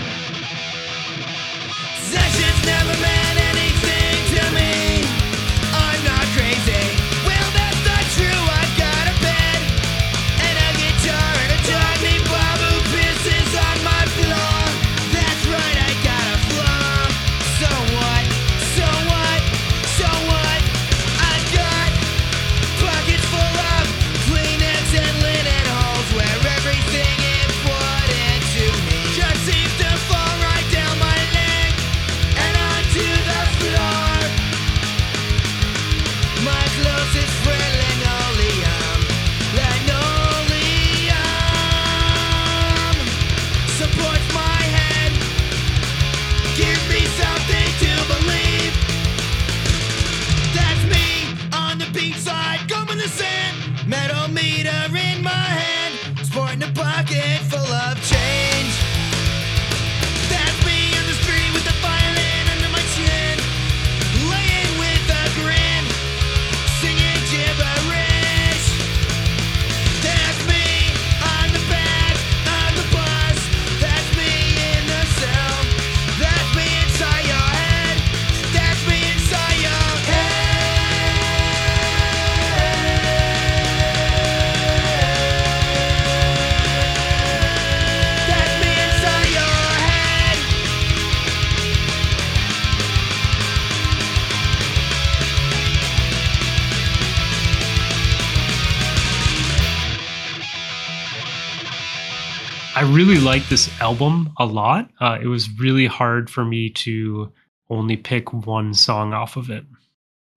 [103.37, 104.89] Like this album a lot.
[104.99, 107.31] Uh, it was really hard for me to
[107.69, 109.63] only pick one song off of it.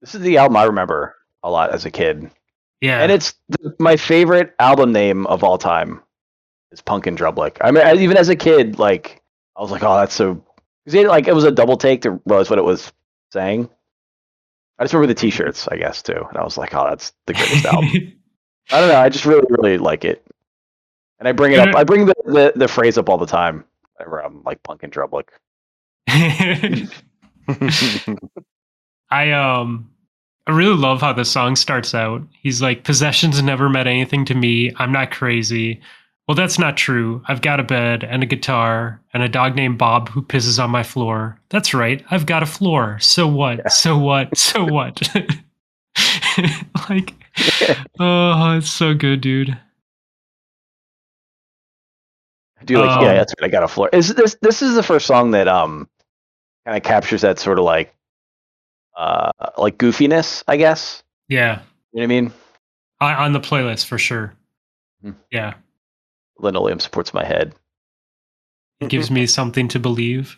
[0.01, 2.29] This is the album I remember a lot as a kid,
[2.79, 6.03] Yeah, and it's th- my favorite album name of all time.
[6.71, 7.57] Is Punk and Drublic.
[7.61, 9.23] I mean, I- even as a kid, like
[9.57, 10.35] I was like, oh, that's so.
[10.85, 12.93] 'cause it, like it was a double take to realize what it was
[13.33, 13.67] saying.
[14.77, 17.33] I just remember the T-shirts, I guess, too, and I was like, oh, that's the
[17.33, 17.89] greatest album.
[18.71, 18.99] I don't know.
[18.99, 20.23] I just really, really like it,
[21.21, 21.75] and I bring it up.
[21.75, 23.63] I bring the, the, the phrase up all the time
[23.95, 25.29] whenever I'm like Punk and Drublic.
[29.11, 29.87] I um
[30.47, 32.23] I really love how the song starts out.
[32.41, 34.73] He's like, Possessions never meant anything to me.
[34.77, 35.79] I'm not crazy.
[36.27, 37.21] Well, that's not true.
[37.27, 40.71] I've got a bed and a guitar and a dog named Bob who pisses on
[40.71, 41.39] my floor.
[41.49, 42.03] That's right.
[42.09, 42.97] I've got a floor.
[42.99, 43.71] So what?
[43.71, 44.35] So what?
[44.35, 45.07] So what?
[46.89, 47.13] like,
[47.99, 49.55] oh, it's so good, dude.
[52.61, 53.47] I do like, Um, yeah, that's right.
[53.47, 53.89] I got a floor.
[53.91, 55.89] Is this this is the first song that um
[56.65, 57.93] kind of captures that sort of like
[58.95, 61.03] uh like goofiness, I guess.
[61.27, 61.61] Yeah.
[61.91, 62.33] You know what I mean?
[63.01, 64.33] On on the playlist for sure.
[65.01, 65.11] Hmm.
[65.31, 65.55] Yeah.
[66.39, 67.53] Linoleum supports my head.
[68.79, 70.35] It gives me something to believe.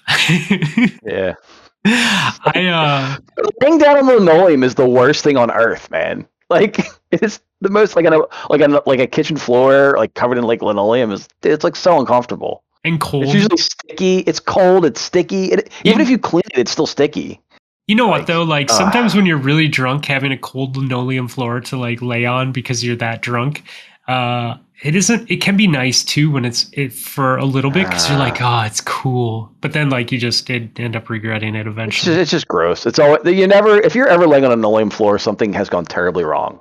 [1.06, 1.34] Yeah.
[1.86, 3.18] I uh
[3.62, 6.26] Laying down on linoleum is the worst thing on earth, man.
[6.54, 10.38] Like it's the most like on a like on like a kitchen floor like covered
[10.38, 12.64] in like linoleum is it's like so uncomfortable.
[12.84, 13.26] and cold.
[13.26, 14.20] It's usually sticky.
[14.20, 14.86] It's cold.
[14.86, 15.46] It's sticky.
[15.46, 17.40] It, even if you clean it, it's still sticky.
[17.88, 18.44] You know what though?
[18.44, 18.78] Like ugh.
[18.78, 22.84] sometimes when you're really drunk, having a cold linoleum floor to like lay on because
[22.84, 23.64] you're that drunk,
[24.08, 25.30] uh, it isn't.
[25.32, 28.42] It can be nice too when it's it for a little bit because you're like,
[28.42, 29.52] oh, it's cool.
[29.62, 32.16] But then like you just did end up regretting it It's eventually.
[32.16, 32.86] just, it's just gross.
[32.86, 33.80] It's all you never.
[33.80, 36.60] If you're ever laying on a linoleum floor, something has gone terribly wrong.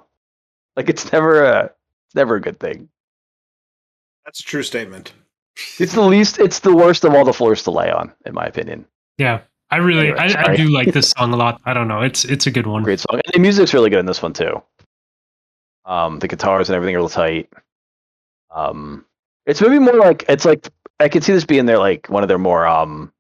[0.77, 2.89] Like it's never a, it's never a good thing.
[4.25, 5.13] That's a true statement.
[5.79, 6.39] It's the least.
[6.39, 8.87] It's the worst of all the floors to lay on, in my opinion.
[9.19, 11.61] yeah, I really, Anyway, I, I do like this song a lot.
[11.67, 12.01] I don't know.
[12.03, 12.83] It's it's a good one.
[12.85, 13.21] Great song.
[13.25, 14.63] And the music's really good in this one too.
[15.85, 17.51] Um, the guitars and everything are real tight.
[18.55, 19.05] Um,
[19.47, 20.69] it's maybe more like it's like
[21.01, 23.13] I could see this being their like one of their more um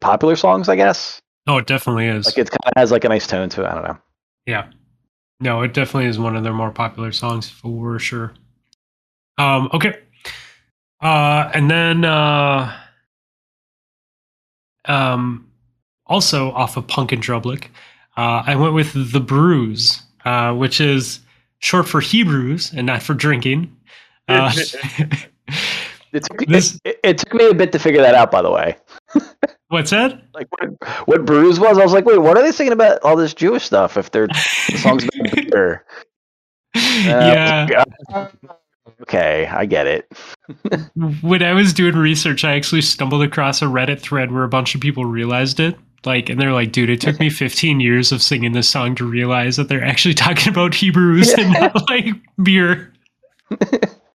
[0.00, 1.20] popular songs, I guess.
[1.46, 2.26] Oh, it definitely is.
[2.26, 3.66] Like it kind of has like a nice tone to it.
[3.66, 3.98] I don't know.
[4.46, 4.70] Yeah.
[5.40, 8.34] No, it definitely is one of their more popular songs for sure.
[9.38, 9.98] Um, okay.
[11.00, 12.76] Uh, and then uh,
[14.84, 15.50] um,
[16.06, 17.68] also off of Punk and Drublic,
[18.18, 21.20] uh, I went with The Brews, uh, which is
[21.60, 23.74] short for Hebrews and not for drinking.
[24.30, 24.52] Uh,
[26.12, 28.50] It took, This- it, it, took me a bit to figure that out, by the
[28.50, 28.76] way.
[29.68, 30.22] what's that?
[30.34, 33.16] Like what, what Brews was, I was like, wait, what are they singing about all
[33.16, 33.96] this Jewish stuff?
[33.96, 35.84] If they're the songs about beer.
[36.74, 38.28] Uh, yeah.
[39.02, 40.12] Okay, I get it.
[41.22, 44.74] when I was doing research, I actually stumbled across a Reddit thread where a bunch
[44.74, 45.76] of people realized it.
[46.04, 49.04] Like, and they're like, dude, it took me 15 years of singing this song to
[49.04, 52.06] realize that they're actually talking about Hebrews and not like
[52.42, 52.92] beer.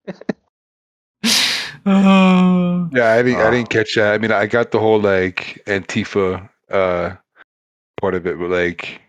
[1.87, 3.41] Yeah, I didn't.
[3.41, 4.15] I didn't catch that.
[4.15, 7.15] I mean, I got the whole like Antifa uh
[8.01, 9.01] part of it, but like,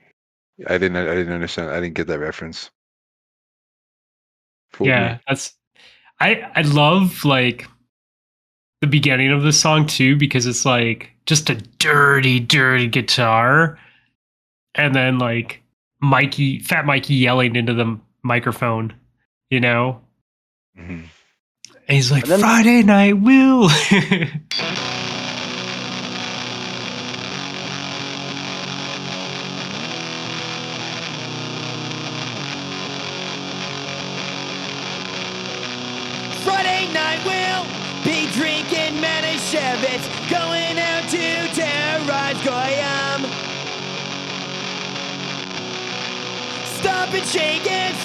[0.68, 0.98] I didn't.
[0.98, 1.70] I didn't understand.
[1.70, 2.70] I didn't get that reference.
[4.74, 4.94] Fooled me.
[4.94, 5.56] yeah, that's.
[6.20, 7.68] I I love like
[8.82, 13.80] the beginning of the song too because it's like just a dirty, dirty guitar,
[14.76, 15.62] and then like
[16.02, 18.94] Mikey, Fat Mikey yelling into the microphone,
[19.50, 20.02] you know,
[20.78, 21.04] Mhm.
[21.88, 23.70] And he's like, And then- Friday night will.
[36.44, 37.66] Friday night we'll
[38.04, 43.22] be drinking Manischewitz, going out to terrorize Goyim.
[46.80, 47.96] Stopping shaking,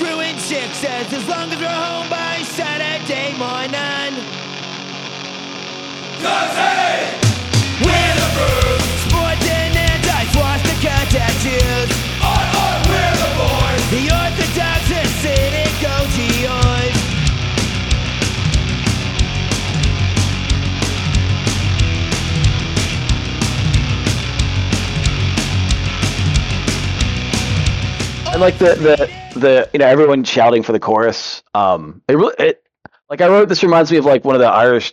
[0.00, 4.16] screwing chicks as, as long as we're home by Saturday morning.
[7.84, 8.84] We're the Brews.
[9.04, 11.90] Sporting anti-swastika tattoos.
[12.88, 13.84] we're the boys.
[13.92, 16.96] The Orthodox Hasidic OGOs.
[28.32, 31.42] And like the the the you know everyone shouting for the chorus.
[31.54, 32.62] Um, it really it
[33.08, 34.92] like I wrote this reminds me of like one of the Irish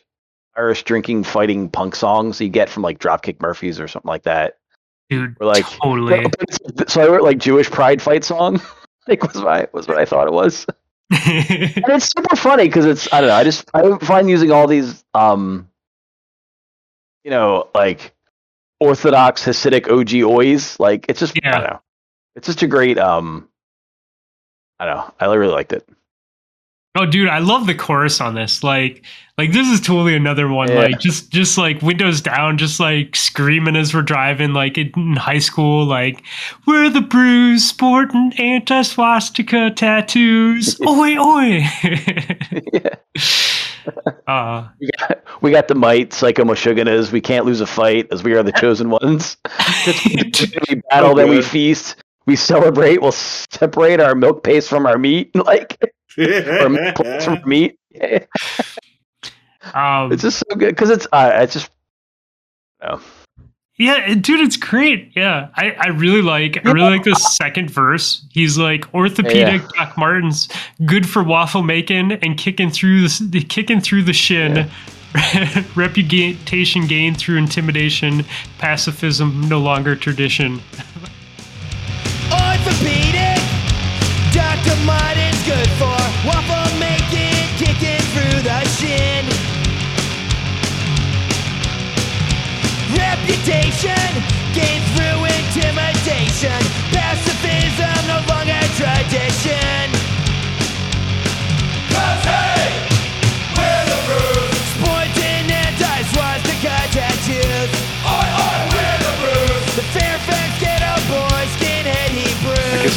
[0.56, 4.58] Irish drinking fighting punk songs you get from like Dropkick Murphys or something like that.
[5.10, 6.26] Dude, We're like- totally.
[6.88, 8.56] So I wrote like Jewish pride fight song.
[9.08, 10.66] I think was my was what I thought it was.
[11.12, 13.36] and it's super funny because it's I don't know.
[13.36, 15.70] I just I find using all these um,
[17.24, 18.14] you know, like
[18.80, 20.80] orthodox Hasidic OG oys.
[20.80, 21.52] Like it's just I Yeah.
[21.52, 21.82] don't know.
[22.36, 23.48] It's just a great um.
[24.80, 25.14] I don't know.
[25.20, 25.88] I really liked it.
[27.00, 28.64] Oh, dude, I love the chorus on this.
[28.64, 29.04] Like,
[29.38, 30.68] like this is totally another one.
[30.70, 30.80] Yeah.
[30.80, 35.38] Like, just, just like windows down, just like screaming as we're driving, like in high
[35.38, 35.86] school.
[35.86, 36.24] Like,
[36.66, 40.80] we're the Brews sporting anti swastika tattoos.
[40.88, 41.64] oi, oi.
[42.74, 42.96] yeah.
[44.28, 47.12] uh, We got, we got the might, Psycho Meshuggahs.
[47.12, 49.38] We can't lose a fight as we are the chosen ones.
[49.86, 51.96] we battle, Oh, then we feast.
[52.28, 53.02] We celebrate.
[53.02, 55.78] We'll separate our milk paste from our meat, like
[56.18, 57.80] or milk from meat.
[59.74, 61.72] um, It's just so good because it's uh, it's just
[62.82, 63.02] oh,
[63.78, 65.14] Yeah, dude, it's great.
[65.16, 68.26] Yeah, I, I really like I really like the second verse.
[68.30, 70.50] He's like orthopedic Doc Martens,
[70.86, 74.70] good for waffle making and kicking through the the kicking through the shin.
[75.76, 78.26] Reputation gained through intimidation,
[78.60, 80.62] pacifism no longer tradition.
[85.48, 85.98] Good for
[86.28, 89.26] waffle making, kicking through the shin.
[92.92, 94.12] Reputation
[94.54, 96.60] gained through intimidation,
[96.92, 99.97] pacifism no longer tradition.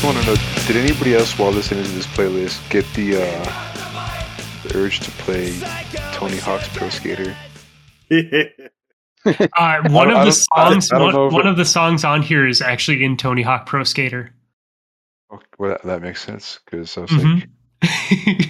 [0.01, 4.63] Just want to know, did anybody else while listening to this playlist get the uh,
[4.67, 5.53] the urge to play
[6.13, 7.37] Tony Hawk's Pro Skater?
[9.27, 13.05] Uh, one of the songs, one, one it- of the songs on here is actually
[13.05, 14.31] in Tony Hawk Pro Skater.
[15.31, 17.47] Oh, well, that, that makes sense because I was Mhm.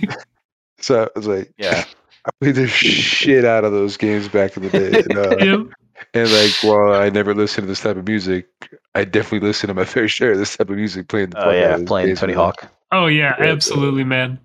[0.06, 0.16] like,
[0.80, 1.82] so I was like, yeah.
[2.24, 5.66] I played the shit out of those games back in the day, and, uh, Yep.
[6.14, 8.48] And like, while I never listened to this type of music,
[8.94, 11.30] I definitely listened to my fair share of this type of music playing.
[11.30, 12.34] The Oh fuck yeah, playing Tony man.
[12.34, 12.70] Hawk.
[12.92, 14.40] Oh yeah, Yeah, absolutely, man.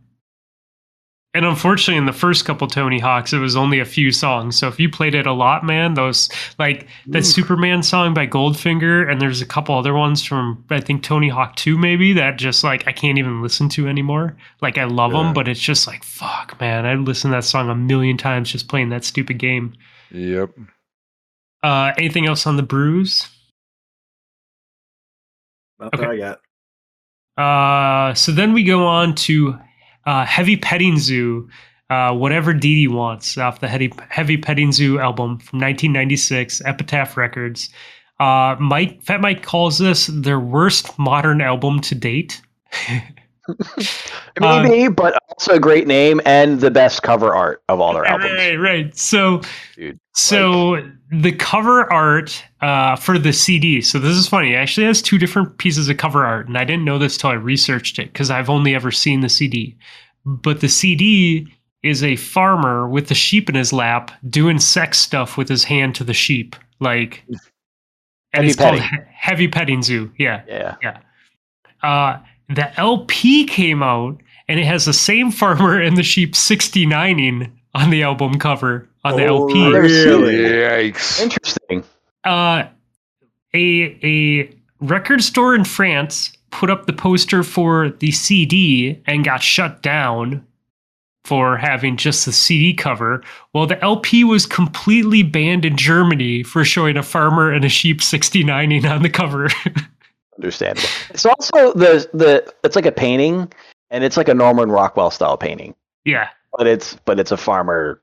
[1.33, 4.57] And unfortunately, in the first couple Tony Hawks, it was only a few songs.
[4.57, 7.25] So if you played it a lot, man, those like that Oof.
[7.25, 11.57] Superman song by Goldfinger, and there's a couple other ones from I think Tony Hawk
[11.57, 14.37] Two, maybe that just like I can't even listen to anymore.
[14.61, 15.17] Like I love Yeah.
[15.17, 16.85] them, but it's just like fuck, man.
[16.85, 19.73] I listened to that song a million times just playing that stupid game.
[20.11, 20.55] Yep.
[21.65, 23.27] Uh, anything else on the Brews?
[25.79, 26.03] Not Okay.
[26.03, 26.17] that I
[27.37, 28.11] got.
[28.11, 29.57] Uh, so then we go on to
[30.05, 31.49] uh, Heavy Petting Zoo,
[31.89, 37.17] uh, Whatever Dee Dee Wants, off the Heavy, Heavy Petting Zoo album from 1996, Epitaph
[37.17, 37.69] Records.
[38.19, 42.41] Uh, Mike, Fat Mike calls this their worst modern album to date.
[44.41, 48.03] Uh, Maybe, but also a great name and the best cover art of all their
[48.03, 48.33] albums.
[48.33, 48.97] Right, right.
[48.97, 49.41] So,
[49.77, 53.79] Dude, so the cover art uh, for the CD.
[53.81, 54.51] So this is funny.
[54.51, 57.29] It actually has two different pieces of cover art, and I didn't know this till
[57.29, 59.77] I researched it because I've only ever seen the CD.
[60.25, 61.47] But the CD
[61.81, 65.95] is a farmer with the sheep in his lap doing sex stuff with his hand
[65.95, 67.23] to the sheep, like.
[67.29, 67.39] And
[68.33, 69.05] Heavy it's called petting.
[69.05, 70.11] He- Heavy Petting Zoo.
[70.17, 70.43] Yeah.
[70.49, 70.97] Yeah.
[71.81, 72.19] Uh,
[72.49, 77.89] the LP came out and it has the same farmer and the sheep 69ing on
[77.89, 79.71] the album cover on the Oh, LP.
[79.73, 80.33] really?
[80.35, 81.21] Yikes.
[81.21, 81.83] Interesting.
[82.23, 82.63] Uh,
[83.53, 84.49] a a
[84.81, 90.45] record store in France put up the poster for the CD and got shut down
[91.25, 93.23] for having just the CD cover.
[93.53, 97.99] Well, the LP was completely banned in Germany for showing a farmer and a sheep
[98.01, 99.49] 69ing on the cover.
[100.37, 100.87] Understandable.
[101.09, 103.51] It's also the the it's like a painting,
[103.89, 108.01] and it's like a Norman Rockwell style painting, yeah, but it's but it's a farmer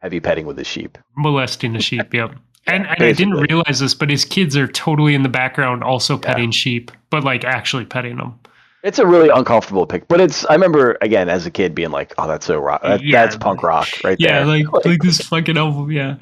[0.00, 0.98] heavy petting with his sheep.
[1.16, 2.12] molesting the sheep.
[2.12, 2.32] Yep.
[2.66, 6.14] And, and I didn't realize this, but his kids are totally in the background, also
[6.16, 6.20] Yeah.
[6.20, 8.38] petting sheep, but like actually petting them.
[8.84, 10.44] It's a really uncomfortable pick, but it's.
[10.46, 12.82] I remember again as a kid being like, "Oh, that's so rock.
[12.82, 13.24] That, Yeah.
[13.24, 15.90] That's punk rock right Yeah, there." like like this fucking album.
[15.90, 16.16] Yeah.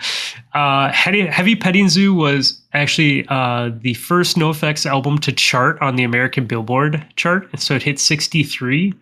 [0.54, 5.96] Uh, Heavy, Heavy Petting Zoo was actually uh, the first NoFX album to chart on
[5.96, 8.94] the American Billboard chart, and so it hit 63.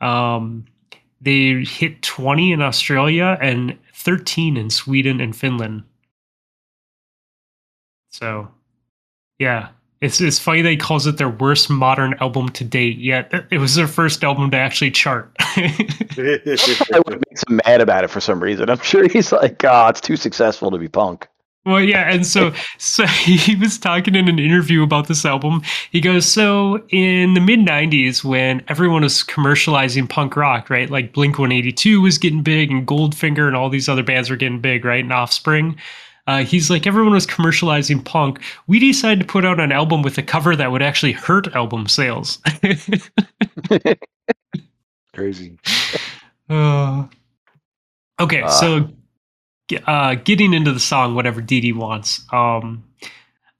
[0.00, 0.64] Um,
[1.20, 5.84] they hit 20 in Australia and 13 in Sweden and Finland.
[8.10, 8.48] So,
[9.38, 9.68] yeah.
[10.02, 13.58] It's, it's funny that he calls it their worst modern album to date, yet it
[13.58, 15.32] was their first album to actually chart.
[15.38, 18.68] Probably what makes him mad about it for some reason.
[18.68, 21.28] I'm sure he's like, "Ah, it's too successful to be punk."
[21.64, 25.62] Well, yeah, and so so he was talking in an interview about this album.
[25.92, 30.90] He goes, "So in the mid '90s, when everyone was commercializing punk rock, right?
[30.90, 34.60] Like Blink 182 was getting big, and Goldfinger, and all these other bands were getting
[34.60, 35.04] big, right?
[35.04, 35.76] And Offspring."
[36.26, 38.40] Uh, he's like, everyone was commercializing punk.
[38.68, 41.88] We decided to put out an album with a cover that would actually hurt album
[41.88, 42.38] sales.
[45.14, 45.58] Crazy.
[46.50, 47.06] Uh,
[48.20, 48.48] okay, Uh.
[48.50, 48.90] so
[49.86, 52.20] uh, getting into the song, whatever Dee Dee wants.
[52.30, 52.84] Um,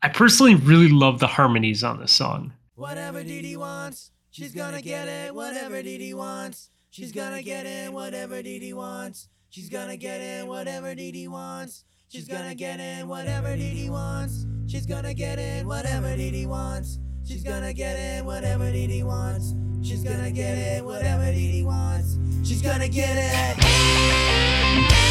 [0.02, 2.52] I personally really love the harmonies on this song.
[2.74, 5.34] Whatever Dee Dee wants, she's gonna get it.
[5.34, 7.90] Whatever Dee Dee wants, she's gonna get it.
[7.90, 10.46] Whatever Dee Dee wants, she's gonna get it.
[10.46, 13.06] Whatever Dee Dee wants, she's gonna get it.
[13.06, 15.64] Whatever Dee wants, she's gonna get it.
[15.64, 18.22] Whatever Dee wants, she's gonna get it.
[18.24, 20.84] Whatever Dee wants, she's gonna get it.
[20.84, 25.01] Whatever Dee wants, she's gonna get it.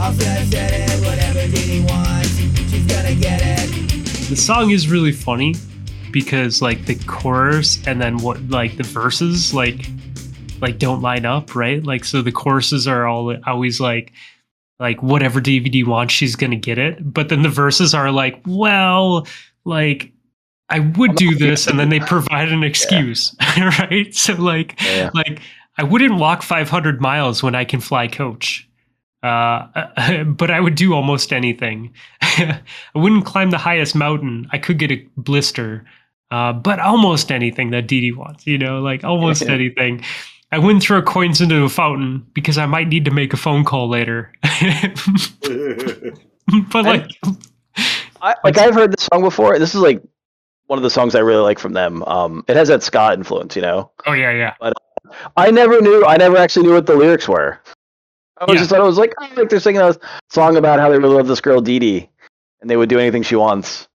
[0.00, 0.12] Blame.
[0.12, 2.36] I'll say I said it, whatever Dee Dee wants,
[2.70, 3.70] she's gonna get it.
[4.28, 5.54] The song is really funny
[6.10, 9.86] because like the chorus and then what like the verses like
[10.60, 11.82] like don't line up, right?
[11.84, 14.12] Like so the choruses are all always like
[14.78, 17.12] like whatever Dee Dee wants, she's gonna get it.
[17.12, 19.26] But then the verses are like, well,
[19.64, 20.12] like
[20.68, 24.14] I would do this, and then they provide an excuse, right?
[24.14, 25.10] So like Yeah.
[25.14, 25.40] like
[25.76, 28.68] I wouldn't walk 500 miles when I can fly coach.
[29.22, 31.92] Uh, but I would do almost anything.
[32.22, 32.60] I
[32.94, 34.48] wouldn't climb the highest mountain.
[34.52, 35.84] I could get a blister,
[36.30, 40.02] uh, but almost anything that Dee Dee wants, you know, like almost anything.
[40.52, 43.64] I wouldn't throw coins into a fountain because I might need to make a phone
[43.64, 44.32] call later.
[46.72, 47.08] but like,
[48.20, 49.60] I, like I've heard this song before.
[49.60, 50.02] This is like
[50.66, 52.02] one of the songs I really like from them.
[52.04, 53.92] Um, it has that ska influence, you know.
[54.06, 54.72] oh yeah, yeah, But
[55.36, 56.04] I never knew.
[56.04, 57.60] I never actually knew what the lyrics were.
[58.40, 58.60] I was Yeah.
[58.60, 59.94] just it was like, oh, like they're singing a
[60.30, 62.08] song about how they really love this girl Dee Dee,
[62.60, 63.86] and they would do anything she wants.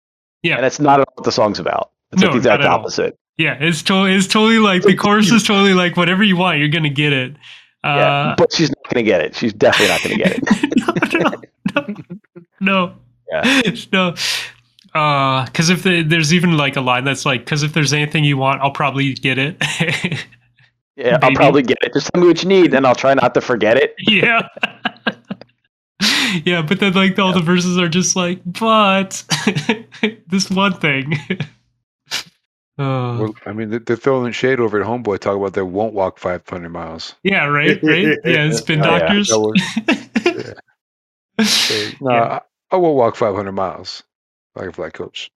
[0.42, 0.56] Yeah.
[0.56, 1.90] and it's not what the song's about.
[2.12, 3.18] It's No, like the exact opposite.
[3.38, 3.56] yeah.
[3.58, 6.90] It's totally, it's totally like the chorus is totally like whatever you want, you're gonna
[6.90, 7.34] get it.
[7.82, 9.34] yeah, Uh, but she's not gonna get it.
[9.34, 11.44] She's definitely not gonna get it.
[11.74, 11.86] no,
[12.60, 12.94] no, no.
[13.30, 13.70] Yeah.
[13.92, 14.14] no.
[15.46, 18.36] Because if the, there's even like a line that's like, because if there's anything you
[18.36, 19.56] want, I'll probably get it.
[20.96, 21.92] Yeah, I'll probably get it.
[21.92, 23.94] Just tell me what you need, and I'll try not to forget it.
[24.06, 24.48] yeah.
[26.44, 29.24] yeah, but then like all the verses are just like, but
[30.28, 31.14] this one thing.
[32.78, 35.18] Oh, Well, I mean, they're- they're throwing shade over at Homeboy.
[35.20, 37.14] Talk about they won't walk 500 miles.
[37.22, 38.18] yeah, right, right.
[38.24, 38.98] Yeah, spin Oh, yeah.
[38.98, 39.28] doctors.
[39.28, 40.54] That
[41.38, 42.22] was- say, no, Yeah.
[42.24, 44.02] I, I will walk 500 miles.
[44.56, 45.30] Like a flight coach.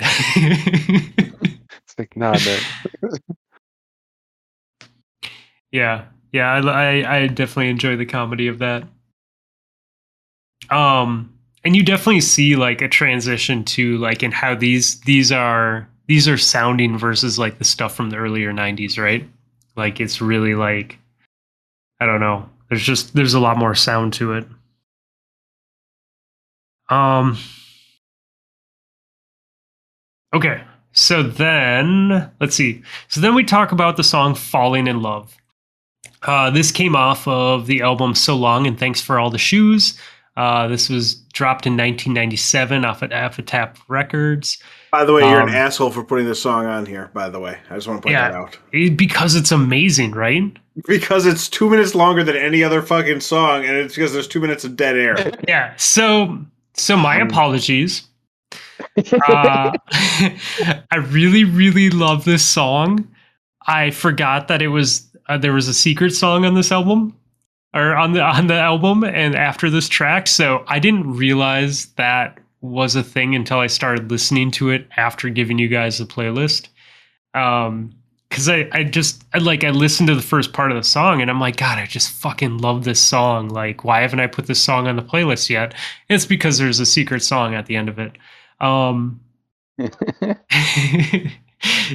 [0.00, 2.60] It's like, nah, man.
[5.74, 6.60] Yeah, yeah, I,
[7.02, 8.84] I I definitely enjoy the comedy of that.
[10.70, 15.88] Um, and you definitely see like a transition to like in how these these are
[16.06, 19.28] these are sounding versus like the stuff from the earlier '90s, right?
[19.76, 21.00] Like it's really like
[21.98, 22.48] I don't know.
[22.68, 24.46] There's just there's a lot more sound to it.
[26.88, 27.36] Um.
[30.32, 32.82] Okay, so then let's see.
[33.08, 35.36] So then we talk about the song "Falling in Love."
[36.26, 39.98] Uh, this came off of the album "So Long" and "Thanks for All the Shoes."
[40.36, 44.58] Uh, this was dropped in 1997 off at Epitaph Records
[44.90, 47.08] By the way, you're Um, an asshole for putting this song on here.
[47.14, 48.30] By the way, I just want to point Yeah.
[48.30, 50.42] that out It- because it's amazing, right?
[50.88, 54.40] because it's two minutes longer than any other fucking song, and it's because there's two
[54.40, 55.16] minutes of dead air.
[55.48, 55.70] Yeah.
[55.76, 56.36] So,
[56.74, 58.02] so my Um, apologies.
[59.28, 59.70] Uh,
[60.90, 63.06] I really, really love this song.
[63.68, 67.16] I forgot that it was uh, there was a secret song on this album
[67.72, 70.26] or on the on the album and after this track.
[70.26, 75.28] So I didn't realize that was a thing until I started listening to it after
[75.28, 76.68] giving you guys the playlist.
[77.34, 77.94] Um,
[78.30, 81.22] because I, I just I, like I listened to the first part of the song
[81.22, 83.48] and I'm like, God, I just fucking love this song.
[83.48, 85.72] Like, why haven't I put this song on the playlist yet?
[86.08, 88.18] It's because there's a secret song at the end of it.
[88.60, 89.20] Um,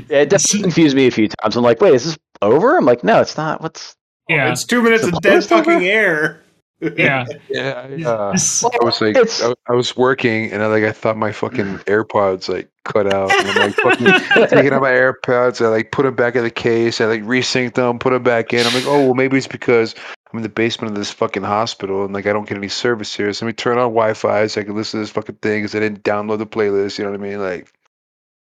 [0.10, 1.56] Yeah, it definitely confused me a few times.
[1.56, 2.78] I'm like, wait, is this over?
[2.78, 3.62] I'm like, no, it's not.
[3.62, 3.96] What's
[4.30, 6.42] yeah, It's two minutes of dead Supposed to fucking air.
[6.82, 7.26] yeah.
[7.50, 8.34] Yeah, I, uh,
[8.82, 12.48] I was like, I, I was working, and I like, I thought my fucking AirPods
[12.48, 15.64] like cut out, and I'm like, fucking taking out my AirPods.
[15.66, 17.02] I like put them back in the case.
[17.02, 18.66] I like resync them, put them back in.
[18.66, 19.94] I'm like, oh well, maybe it's because
[20.32, 23.14] I'm in the basement of this fucking hospital, and like I don't get any service
[23.16, 23.34] here.
[23.34, 25.76] So let me turn on Wi-Fi so I can listen to this fucking thing because
[25.76, 26.98] I didn't download the playlist.
[26.98, 27.40] You know what I mean?
[27.42, 27.74] Like,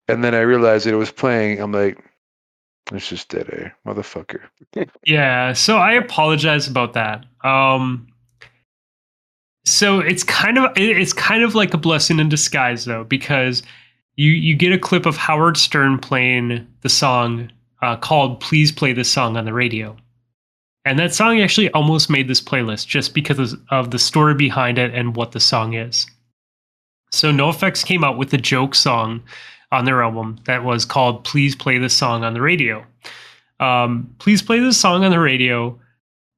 [0.09, 1.61] and then I realized that it was playing.
[1.61, 2.03] I'm like,
[2.93, 4.41] it's just dead air, motherfucker.
[5.05, 7.25] Yeah, so I apologize about that.
[7.45, 8.09] Um
[9.65, 13.63] so it's kind of it's kind of like a blessing in disguise though because
[14.15, 17.51] you you get a clip of Howard Stern playing the song
[17.83, 19.95] uh, called "Please Play This Song" on the radio,
[20.85, 24.95] and that song actually almost made this playlist just because of- the story behind it
[24.95, 26.07] and what the song is.
[27.13, 29.23] So NoFX came out with a joke song
[29.73, 32.85] on their album that was called "Please Play This Song on the Radio."
[33.61, 35.79] um, please play this song on the radio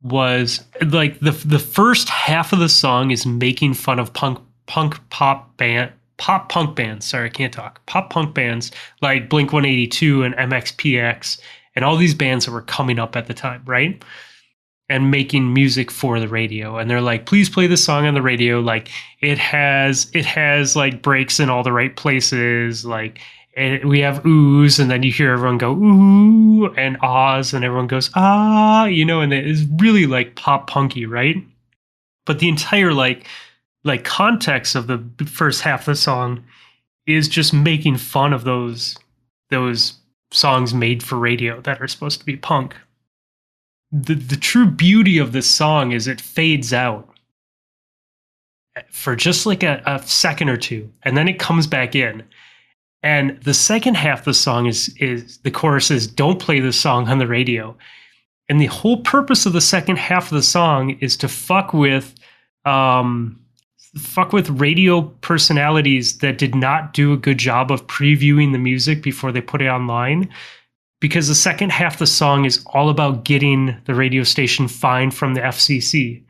[0.03, 4.97] was like the the first half of the song is making fun of punk punk
[5.11, 7.07] pop band pop punk bands.
[7.07, 7.85] Sorry i can't talk.
[7.87, 8.71] Pop punk bands
[9.03, 11.41] like blink 182 and mxpx
[11.75, 14.05] and all these bands that were coming up at the time right
[14.91, 18.23] and making music for the radio and they're like please play this song on the
[18.23, 18.89] radio like
[19.21, 23.21] it has it has like breaks in all the right places like
[23.59, 27.89] and we have oohs, and then you hear everyone go ooh and ahs, and everyone
[27.89, 31.37] goes ah, you know, and it is really like pop punky, right?
[32.25, 33.27] But the entire like
[33.85, 36.45] like context of the first half of the song
[37.07, 38.97] is just making fun of those
[39.51, 39.95] those
[40.31, 42.77] songs made for radio that are supposed to be punk.
[43.91, 47.09] The the true beauty of this song is it fades out
[48.91, 52.23] for just like a, a second or two, and then it comes back in.
[53.03, 56.79] And the second half of the song is is the chorus is don't play this
[56.79, 57.77] song on the radio.
[58.49, 62.15] And the whole purpose of the second half of the song is to fuck with
[62.65, 63.39] um
[63.97, 69.03] fuck with radio personalities that did not do a good job of previewing the music
[69.03, 70.29] before they put it online.
[71.01, 75.15] Because the second half of the song is all about getting the radio station fined
[75.15, 76.25] from the FCC.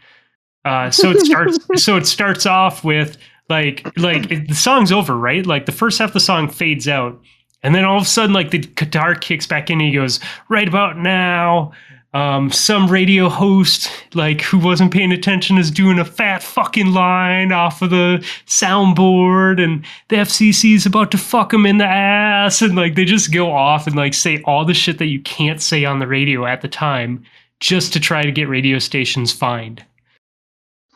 [0.64, 1.58] Uh, so it starts.
[1.82, 3.16] so it starts off with
[3.48, 6.86] like like it, the song's over right like the first half of the song fades
[6.86, 7.20] out
[7.62, 10.20] and then all of a sudden like the guitar kicks back in and he goes
[10.48, 11.72] right about now
[12.14, 17.52] um, some radio host like who wasn't paying attention is doing a fat fucking line
[17.52, 22.62] off of the soundboard and the fcc is about to fuck him in the ass
[22.62, 25.60] and like they just go off and like say all the shit that you can't
[25.60, 27.22] say on the radio at the time
[27.60, 29.84] just to try to get radio stations fined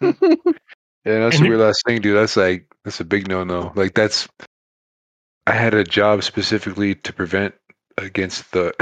[1.05, 2.16] Yeah, that's And a weird last thing, dude.
[2.16, 3.72] That's like that's a big no no.
[3.74, 4.28] Like that's
[5.47, 7.55] I had a job specifically to prevent
[7.98, 8.74] against the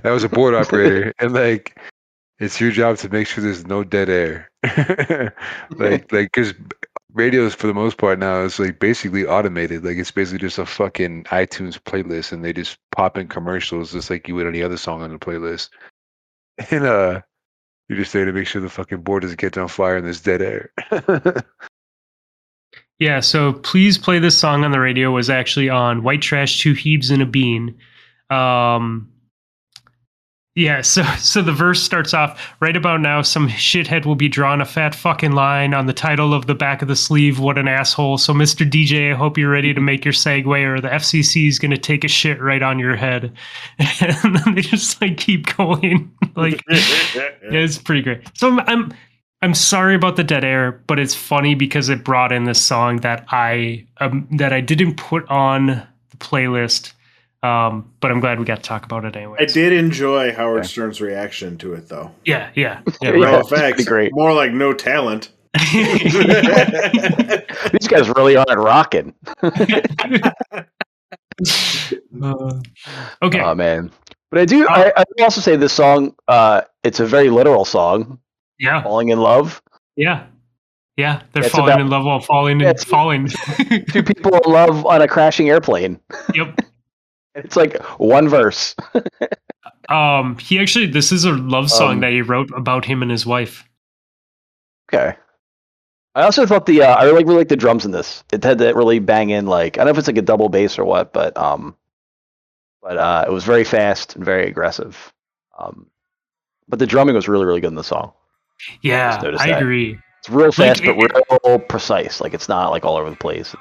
[0.04, 1.78] I was a board operator and like
[2.38, 4.50] it's your job to make sure there's no dead air.
[5.70, 6.54] like like cuz
[7.12, 9.84] radios for the most part now is like basically automated.
[9.84, 14.10] Like it's basically just a fucking iTunes playlist and they just pop in commercials just
[14.10, 15.70] like you would any other song on the playlist.
[16.70, 17.22] And uh
[17.88, 20.20] you're just there to make sure the fucking board doesn't catch on fire and there's
[20.20, 20.72] dead air.
[22.98, 26.72] Yeah, so please play this song on the radio was actually on White Trash, Two
[26.72, 27.76] Heebs and a Bean.
[28.30, 29.12] Um,
[30.56, 33.22] yeah, so so the verse starts off right about now.
[33.22, 36.82] Some shithead will be drawing a fat fucking line on the title of the back
[36.82, 37.38] of the sleeve.
[37.38, 38.18] What an asshole!
[38.18, 38.68] So, Mr.
[38.68, 42.02] DJ, I hope you're ready to make your segue, or the FCC is gonna take
[42.04, 43.32] a shit right on your head.
[44.00, 48.22] And then they just like keep going, like yeah, it's pretty great.
[48.34, 48.94] So I'm, I'm
[49.42, 52.98] I'm sorry about the dead air, but it's funny because it brought in this song
[52.98, 56.92] that I um, that I didn't put on the playlist.
[57.42, 59.36] Um, but I'm glad we got to talk about it anyway.
[59.40, 60.68] I did enjoy Howard Okay.
[60.68, 62.10] Stern's reaction to it, though.
[62.24, 63.10] Yeah, yeah, yeah.
[63.12, 63.44] Yeah, No right.
[63.44, 64.12] effects, great.
[64.14, 65.30] more like no talent.
[65.72, 66.12] These
[67.88, 69.14] guys really on it rocking.
[72.22, 72.60] Uh,
[73.22, 73.40] okay.
[73.40, 73.90] Oh man.
[74.30, 78.18] But I do I, I also say this song, uh, it's a very literal song,
[78.58, 79.60] yeah, falling in love.
[79.96, 80.24] yeah,
[80.96, 81.22] yeah.
[81.32, 83.28] They're It's falling about- in love while falling and it's- falling.
[83.92, 86.00] Two people in love on a crashing airplane.
[86.34, 86.58] yep.
[87.36, 88.74] It's like one verse.
[89.88, 93.10] Um, he actually this is a love song Um, that he wrote about him and
[93.10, 93.68] his wife.
[94.92, 95.16] Okay.
[96.14, 98.24] I also thought the uh, I really really like the drums in this.
[98.32, 100.48] It had that really bang in like I don't know if it's like a double
[100.48, 101.76] bass or what, but um,
[102.82, 105.12] but uh, it was very fast and very aggressive.
[105.58, 105.88] Um,
[106.68, 108.12] but the drumming was really really good in the song.
[108.82, 109.98] Yeah, noticed I agree.
[110.20, 112.20] It's real fast Like, but real precise.
[112.20, 113.54] Like it's not like all over the place.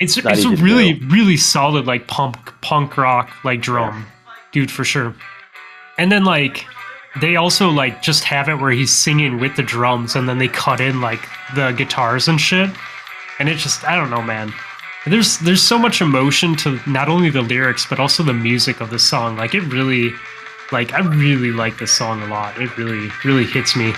[0.00, 1.06] It's Not it's a really do.
[1.08, 4.06] really solid like punk punk rock like drum,
[4.52, 5.14] dude for sure.
[5.98, 6.66] And then like
[7.20, 10.48] they also like just have it where he's singing with the drums and then they
[10.48, 11.20] cut in like
[11.54, 12.70] the guitars and shit.
[13.38, 14.52] And it just I don't know, man.
[15.06, 18.90] There's there's so much emotion to not only the lyrics but also the music of
[18.90, 19.36] the song.
[19.36, 20.12] Like it really
[20.72, 22.60] like I really like this song a lot.
[22.60, 23.92] It really really hits me.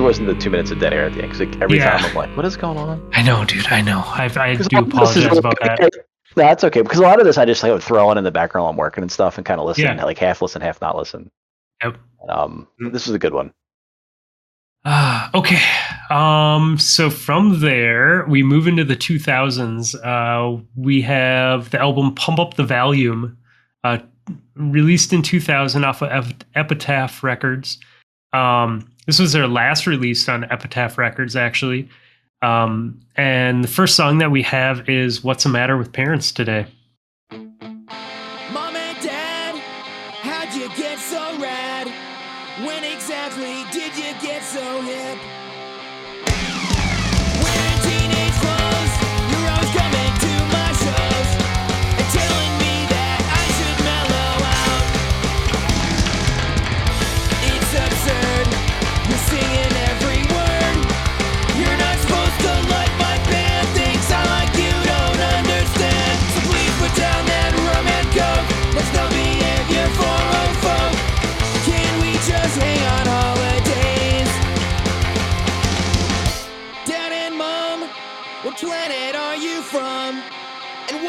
[0.00, 1.62] I just wish there wasn't the two minutes of dead air at the end because
[1.62, 1.90] every Yeah.
[1.98, 3.10] time I'm like, what is going on?
[3.12, 3.66] I know, dude.
[3.66, 4.00] I know.
[4.06, 5.90] I I do a lot of this is apologize about that.
[6.36, 8.22] No, that's okay because a lot of this I just like would throw on in
[8.22, 10.04] the background while I'm working and stuff and kind of listen, Yeah.
[10.04, 11.28] like half listen, half not listen.
[11.82, 11.96] Yep.
[12.28, 13.52] Um, this is a good one.
[14.84, 15.58] Ah, okay.
[16.08, 19.94] Um, so from there, we move into the 2000s.
[19.96, 23.36] Uh, we have the album Pump Up the Valuum,
[23.82, 23.98] uh,
[24.54, 27.78] released in 2000 off of Ep- Epitaph Records.
[28.32, 31.88] Um, this was their last release on Epitaph Records, actually.
[32.42, 36.66] Um, and the first song that we have is What's the Matter with Parents Today?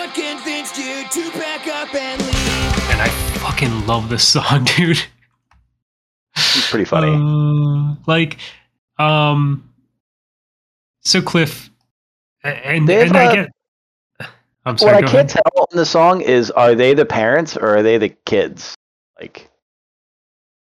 [0.01, 2.89] What convinced you to pack up and leave?
[2.89, 3.07] And I
[3.39, 4.99] fucking love this song, dude.
[6.35, 7.11] It's pretty funny.
[7.13, 8.37] Uh, like,
[8.97, 9.69] um,
[11.01, 11.69] so Cliff,
[12.43, 14.29] and, They have and I a- get.
[14.65, 14.95] I'm sorry.
[14.95, 15.43] what I can't ahead.
[15.55, 18.75] tell in the song is are they the parents or are they the kids?
[19.19, 19.49] Like,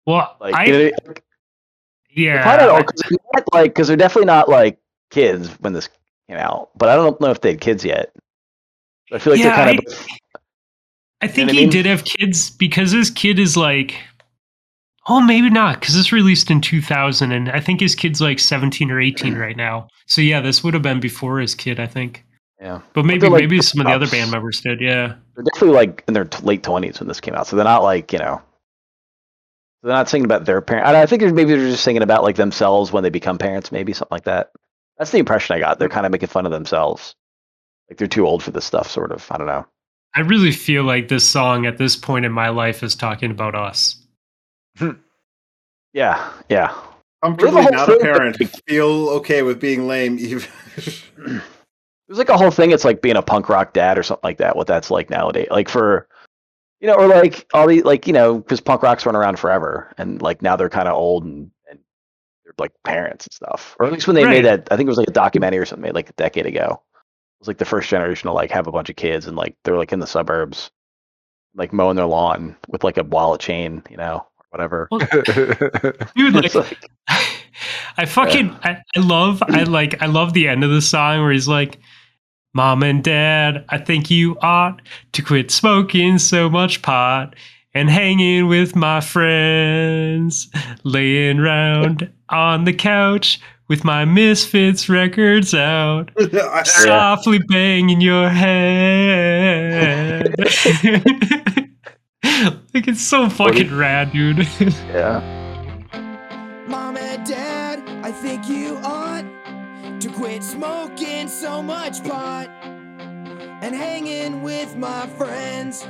[0.07, 1.23] Well, like I you know, like,
[2.11, 4.79] yeah, kind of I- because they're not, like because they're definitely not like
[5.11, 5.89] kids when this
[6.29, 6.71] came out.
[6.77, 8.13] But I don't know if they had kids yet.
[9.13, 10.07] I feel like Yeah, they're kind of
[11.23, 11.71] I think what I he mean?
[11.71, 13.95] did have kids because his kid is like,
[15.09, 18.91] oh, maybe not because this released in 2000, and I think his kid's like 17
[18.91, 19.89] or 18 right now.
[20.07, 22.25] So yeah, this would have been before his kid, I think.
[22.61, 22.81] yeah.
[22.95, 24.81] But maybe like, maybe some of the other band members did.
[24.81, 25.15] Yeah.
[25.35, 27.83] They're definitely like in their t- late twenties when this came out, so they're not
[27.83, 28.41] like you know.
[29.83, 30.91] They're not singing about their parents.
[30.91, 34.15] I think maybe they're just singing about like themselves when they become parents, maybe something
[34.15, 34.51] like that.
[34.99, 35.79] That's the impression I got.
[35.79, 37.15] They're kind of making fun of themselves,
[37.91, 38.91] like they're too old for this stuff.
[38.91, 39.27] Sort of.
[39.31, 39.67] I don't know.
[40.15, 43.55] I really feel like this song at this point in my life is talking about
[43.55, 43.97] us.
[44.79, 44.93] Hmm.
[45.93, 46.75] Yeah, yeah.
[47.23, 48.37] Comfortably whole not a parent.
[48.67, 50.49] Feel okay with being lame, even.
[52.09, 52.71] There's like a whole thing.
[52.73, 54.57] It's like being a punk rock dad or something like that.
[54.57, 55.49] What that's like nowadays.
[55.51, 56.09] Like for,
[56.81, 59.93] you know, or like all the like you know because punk rock's run around forever,
[59.99, 61.79] and like now they're kind of old and and
[62.45, 63.77] they're like parents and stuff.
[63.79, 64.31] Or at least when they Right.
[64.43, 66.47] made that, I think it was like a documentary or something made like a decade
[66.47, 66.83] ago.
[67.41, 69.57] It was like the first generation to like have a bunch of kids and like
[69.65, 70.71] they're like in the suburbs,
[71.55, 74.89] like mowing their lawn with like a wallet chain, you know, or whatever.
[76.15, 76.91] Dude, like, like,
[77.97, 81.33] I fucking I, I love I like I love the end of the song where
[81.33, 81.79] he's like,
[82.53, 87.35] "Mom and Dad, I think you ought to quit smoking so much pot
[87.73, 90.51] and hanging with my friends,
[90.85, 100.35] laying round on the couch with my Misfits records out, I- softly banging your head."
[102.75, 104.47] like it's so fucking rad, dude.
[104.89, 105.21] Yeah.
[106.67, 109.25] Mom and Dad, I think you ought
[110.01, 115.87] to quit smoking so much pot and hanging with my friends.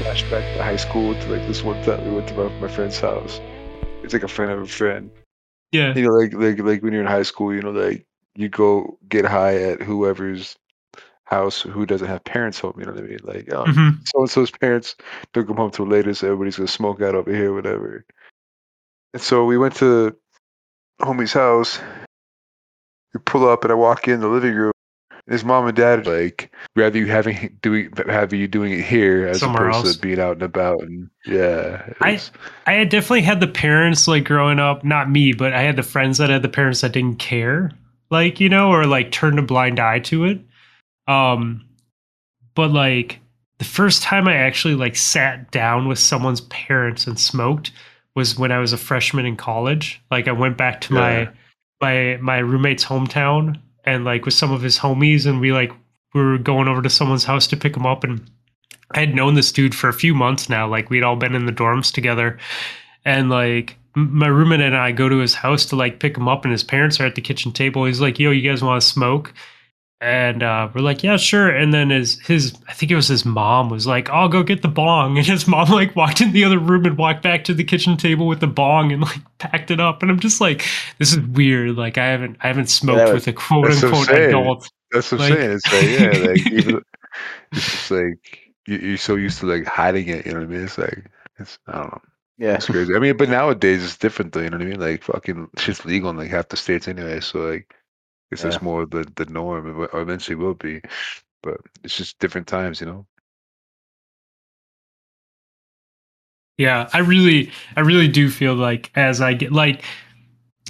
[0.00, 2.98] Flashback to high school to like this one time we went to my, my friend's
[2.98, 3.40] house.
[4.02, 5.10] It's like a friend of a friend.
[5.72, 5.94] yeah.
[5.94, 8.98] You know, like like like when you're in high school, you know, like you go
[9.10, 10.56] get high at whoever's
[11.26, 12.74] house who doesn't have parents home.
[12.78, 13.18] You know what I mean?
[13.24, 14.94] Like, oh, hmm so and so's parents
[15.32, 18.04] don't come home till later, so everybody's gonna smoke out over here, whatever.
[19.14, 20.14] And so we went to
[21.00, 21.78] homie's house.
[23.14, 24.72] We pull up, and I walk in the living room.
[25.10, 29.26] And his mom and dad like rather you having doing have you doing it here
[29.26, 29.96] as Somewhere opposed else.
[29.96, 30.82] to being out and about.
[30.82, 32.20] And yeah, I-
[32.66, 35.82] I had definitely had the parents like growing up, not me, but I had the
[35.82, 37.70] friends that had the parents that didn't care,
[38.10, 40.40] like, you know, or like turned a blind eye to it.
[41.08, 41.64] Um
[42.54, 43.20] but like
[43.58, 47.72] the first time I actually like sat down with someone's parents and smoked
[48.14, 50.00] was when I was a freshman in college.
[50.10, 51.00] Like I went back to Yeah.
[51.00, 51.28] my
[51.80, 55.72] my my roommate's hometown and like with some of his homies and we like
[56.14, 58.24] we were going over to someone's house to pick him up and
[58.92, 60.68] I had known this dude for a few months now.
[60.68, 62.38] Like we'd all been in the dorms together,
[63.04, 66.44] and like my roommate and I go to his house to like pick him up,
[66.44, 67.86] and his parents are at the kitchen table.
[67.86, 69.32] He's like, "Yo, you guys want to smoke?"
[70.04, 73.24] And uh, we're like, "Yeah, sure." And then his his I think it was his
[73.24, 76.44] mom was like, "I'll go get the bong," and his mom like walked in the
[76.44, 79.70] other room and walked back to the kitchen table with the bong and like packed
[79.70, 80.02] it up.
[80.02, 80.66] And I'm just like,
[80.98, 83.94] "This is weird." Like I haven't I haven't smoked was- with a quote That's what
[83.94, 84.70] I'm unquote adult.
[84.92, 85.50] That's what I'm Like- saying.
[85.52, 86.82] It's like yeah, like even,
[87.52, 90.26] it's just like you, you're so used to like hiding it.
[90.26, 90.64] You know what I mean?
[90.64, 91.06] It's like
[91.38, 92.00] it's I don't know.
[92.36, 92.54] Yeah.
[92.56, 92.94] It's crazy.
[92.94, 94.40] I mean, but nowadays it's different though.
[94.40, 94.80] You know what I mean?
[94.80, 97.20] Like fucking shit's legal in like half the states anyway.
[97.20, 97.76] So like, I
[98.30, 98.44] guess Yeah.
[98.44, 100.80] that's more the the norm, or eventually will be.
[101.42, 103.06] But it's just different times, you know.
[106.58, 109.82] Yeah, I really, I really do feel like as I get like,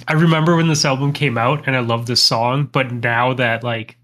[0.07, 3.63] I remember when this album came out and I love this song, but now that
[3.63, 3.97] like,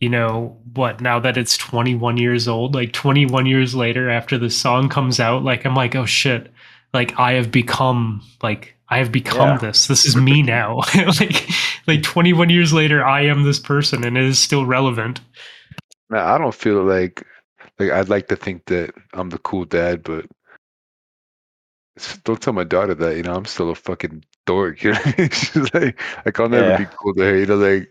[0.00, 1.00] you know what?
[1.02, 5.44] Now that it's 21 years old, like 21 years later after the song comes out,
[5.44, 6.52] like I'm like, oh shit,
[6.94, 9.58] like I have become like I have become Yeah.
[9.58, 9.86] this.
[9.86, 10.78] This is me now.
[11.20, 11.48] like,
[11.86, 15.20] like 21 years later, I am this person, and it is still relevant.
[16.10, 17.24] Man, I don't feel like
[17.78, 20.26] like I'd like to think that I'm the cool dad, but
[22.24, 23.16] don't tell my daughter that.
[23.16, 24.82] You know, I'm still a fucking dork.
[24.82, 25.30] You know, what I mean?
[25.30, 26.76] she's like, like I'll never Yeah.
[26.78, 27.36] be cool to her.
[27.36, 27.88] You know, like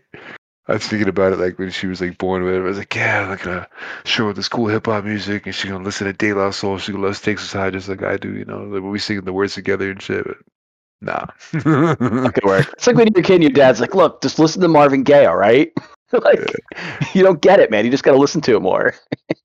[0.66, 2.44] I was thinking about it, like when she was like born.
[2.44, 2.64] Whatever.
[2.66, 3.68] I was like, yeah, I'm gonna
[4.04, 6.78] show her this cool hip hop music, and she's gonna listen to De La Soul.
[6.78, 8.34] She's gonna let us take high just like I do.
[8.34, 10.24] You know, like when we sing the words together and shit.
[10.26, 10.36] But
[11.00, 11.26] nah.
[11.52, 12.72] Good work.
[12.74, 15.02] It's like when you're a kid and your dad's like, look, just listen to Marvin
[15.02, 15.72] Gaye, all right?
[16.12, 16.40] like,
[17.14, 17.84] you don't get it, man.
[17.84, 18.94] You just got to listen to it more.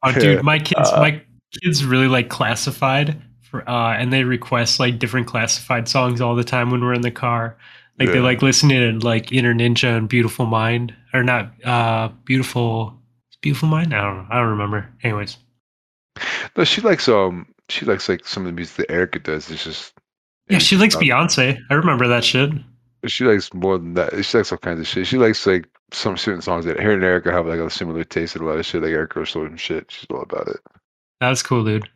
[0.03, 1.21] Oh, dude, my kids, Uh, my
[1.61, 6.43] kids really like classified, for, uh, and they request like different classified songs all the
[6.43, 7.57] time when we're in the car.
[7.99, 12.99] Like they like listening to like Inner Ninja and Beautiful Mind, or not, uh, Beautiful,
[13.41, 13.93] Beautiful Mind.
[13.93, 14.27] I don't know.
[14.31, 14.89] I don't remember.
[15.03, 15.38] Anyways,
[16.57, 19.49] no, she likes um, she likes like some of the music that Erica does.
[19.51, 19.93] It's just
[20.49, 21.60] yeah, she likes not- Beyonce.
[21.70, 22.52] I remember that shit.
[23.06, 24.24] She likes more than that.
[24.24, 25.06] She likes all kinds of shit.
[25.07, 28.36] She likes like some certain songs that her and Erica have like a similar taste
[28.38, 28.82] in a lot of shit.
[28.82, 29.91] Like Erica or some shit.
[29.91, 30.61] She's all about it.
[31.20, 31.90] That's cool, dude.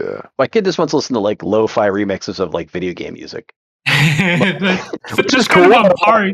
[0.00, 0.22] Yeah.
[0.38, 3.52] My kid just wants to listen to like lo-fi remixes of like video game music.
[5.16, 5.74] Which is is kind cool.
[5.74, 6.26] of on par.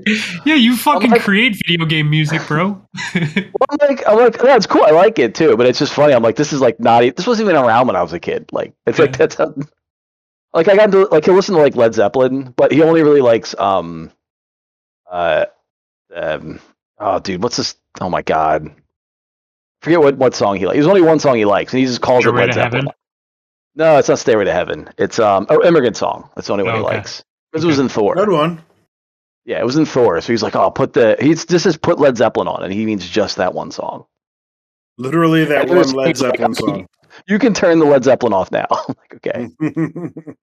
[0.45, 2.81] Yeah, you fucking like- create video game music, bro.
[3.15, 4.85] Well, I'm like, I'm like, yeah, cool.
[4.85, 6.15] I like it too, but it's just funny.
[6.15, 7.01] I'm like, this is like not.
[7.16, 8.49] This wasn't even around when I was a kid.
[8.53, 9.53] Like, it's like that's how,
[10.53, 13.20] like I got into like he'll listen to like Led Zeppelin, but he only really
[13.20, 14.11] likes um,
[15.11, 15.47] uh,
[16.15, 16.61] um,
[16.99, 17.77] oh dude, what's this?
[18.01, 18.70] Oh my god,
[19.83, 20.77] forget what what song he likes.
[20.77, 22.87] There's only one song he likes, and he just calls it Led Zeppelin.
[22.87, 22.93] Heaven?
[23.75, 24.89] No, it's not Stairway to Heaven.
[24.99, 26.29] It's um, oh, Immigrant Song.
[26.35, 26.97] That's the only one Oh, he okay.
[26.97, 27.23] likes
[27.53, 28.15] because it was in Thor.
[28.16, 28.61] Good one.
[29.45, 30.20] Yeah, it was in Thor.
[30.20, 32.85] So he's like, oh, put the he's this is put Led Zeppelin on, and he
[32.85, 34.07] means just that one song.
[34.97, 36.87] Literally that one Led like- Zeppelin song.
[37.27, 38.66] You can turn the Led Zeppelin off now.
[38.89, 39.49] like, okay.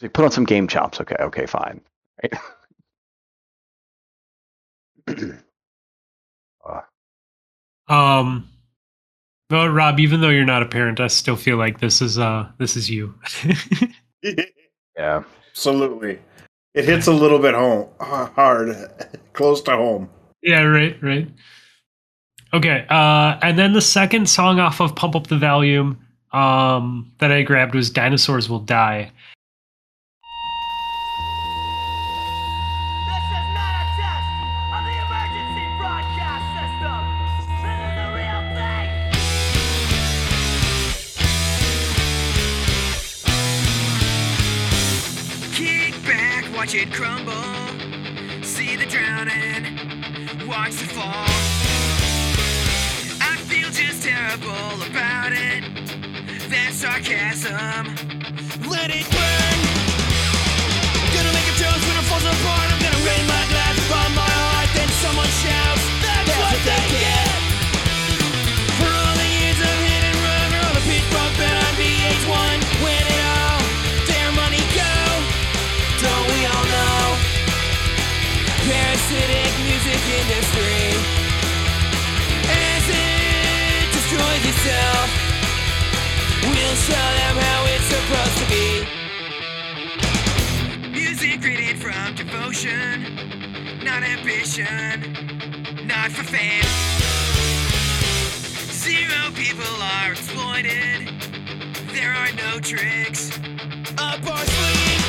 [0.00, 1.00] So put on some game chops.
[1.00, 1.80] Okay, okay, fine.
[2.22, 2.32] Right?
[7.88, 8.46] Um,
[9.50, 12.48] well, Rob, even though you're not a parent, I still feel like this is uh
[12.58, 13.14] this is you.
[14.22, 15.22] yeah.
[15.50, 16.18] Absolutely.
[16.74, 18.76] It hits a little bit home hard,
[19.32, 20.10] close to home.
[20.42, 21.28] yeah, right, right.
[22.54, 25.98] Okay, uh, and then the second song off of Pump Up the Valuum
[26.32, 29.10] um that I grabbed was Dinosaurs Will Die.
[46.70, 47.32] It crumble.
[48.42, 51.47] See the drowning, watch fall.
[54.18, 55.62] Terrible about it.
[56.50, 57.86] That's sarcasm.
[58.68, 59.58] Let it burn.
[61.14, 62.66] Gonna make a toast when it falls apart.
[62.72, 64.27] I'm gonna raise my glass upon my
[86.76, 88.68] show them how it's supposed to be.
[90.92, 93.04] Music written from devotion,
[93.82, 95.02] not ambition,
[95.86, 96.64] not for fame.
[98.72, 101.08] Zero people are exploited.
[101.92, 103.30] There are no tricks
[103.96, 105.04] up our sleeve.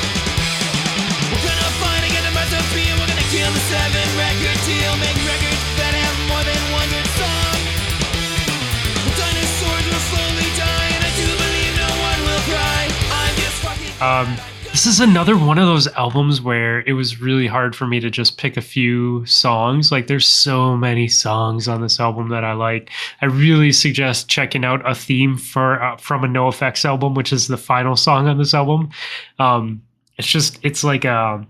[1.30, 4.96] We're gonna the and we're gonna kill the seven record deal.
[4.96, 5.49] Make records
[14.00, 14.34] Um,
[14.70, 18.08] this is another one of those albums where it was really hard for me to
[18.08, 19.92] just pick a few songs.
[19.92, 22.90] Like, there's so many songs on this album that I like.
[23.20, 27.48] I really suggest checking out a theme for uh, from a NoFX album, which is
[27.48, 28.90] the final song on this album.
[29.38, 29.82] Um,
[30.16, 31.46] it's just it's like a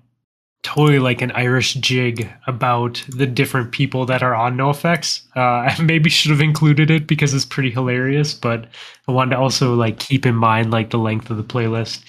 [0.62, 5.22] totally like an Irish jig about the different people that are on NoFX.
[5.36, 5.40] Uh,
[5.70, 8.66] I maybe should have included it because it's pretty hilarious, but
[9.06, 12.02] I wanted to also like keep in mind like the length of the playlist.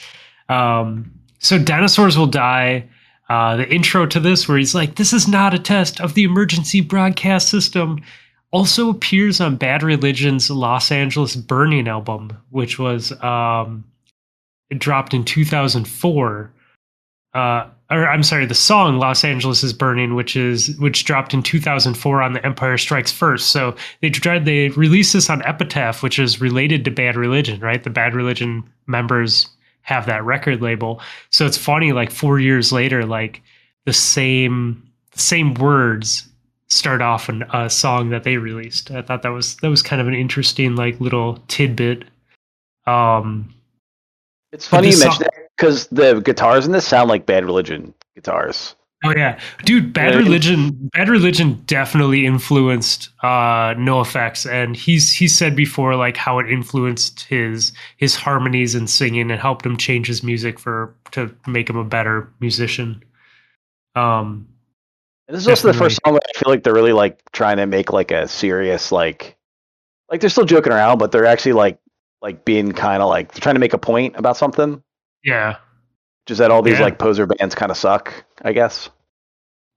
[0.52, 2.88] Um, so dinosaurs will die.
[3.30, 6.24] Uh, the intro to this, where he's like, "This is not a test of the
[6.24, 8.02] emergency broadcast system,"
[8.52, 13.86] also appears on Bad Religion's Los Angeles Burning album, which was um,
[14.78, 16.52] dropped in 2004.
[17.34, 21.42] Uh, or I'm sorry, the song "Los Angeles is Burning," which is which dropped in
[21.42, 23.52] 2004 on the Empire Strikes First.
[23.52, 27.82] So they tried they released this on Epitaph, which is related to Bad Religion, right?
[27.82, 29.48] The Bad Religion members
[29.84, 31.02] have that record label.
[31.30, 33.42] So it's funny, like four years later, like
[33.86, 36.28] the same same words
[36.68, 38.92] start off in a song that they released.
[38.92, 42.06] I thought that was that was kind of an interesting like little tidbit.
[42.88, 43.54] Um,
[44.52, 48.76] It's funny you song- that because the guitars in this sound like Bad Religion guitars.
[49.04, 49.94] Oh yeah, dude.
[49.94, 50.20] Bad Yeah.
[50.20, 50.90] Religion.
[50.94, 57.22] Bad Religion definitely influenced uh, NoFX, and he's he said before like how it influenced
[57.22, 61.78] his his harmonies and singing and helped him change his music for to make him
[61.78, 63.04] a better musician.
[63.96, 64.48] Um,
[65.28, 67.58] And this is also the first song where I feel like they're really like trying
[67.58, 69.36] to make like a serious like
[70.10, 71.80] like they're still joking around, but they're actually like
[72.22, 74.84] like being kind of like they're trying to make a point about something.
[75.24, 75.58] yeah,
[76.32, 76.86] Just that all these Yeah.
[76.86, 78.90] like poser bands kind of suck, I guess.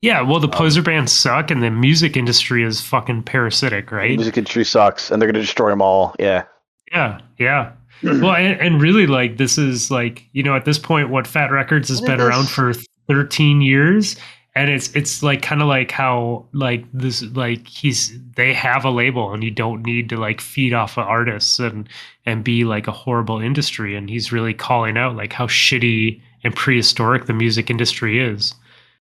[0.02, 0.20] yeah.
[0.20, 4.16] Well, the Um, poser bands suck, and the music industry is fucking parasitic, The right?
[4.16, 6.14] music industry sucks, and they're gonna destroy them all.
[6.20, 6.44] Yeah.
[6.93, 7.70] Yeah, yeah.
[8.05, 11.51] well, and, and really, like this is like you know at this point, what Fat
[11.51, 12.72] Wreck Chords has What been around for
[13.09, 14.14] 13 years,
[14.55, 18.90] and it's it's like kind of like how like this like he's they have a
[18.90, 21.89] label, and you don't need to like feed off of artists and
[22.26, 26.55] and be like a horrible industry, and he's really calling out like how shitty and
[26.55, 28.55] prehistoric the music industry is.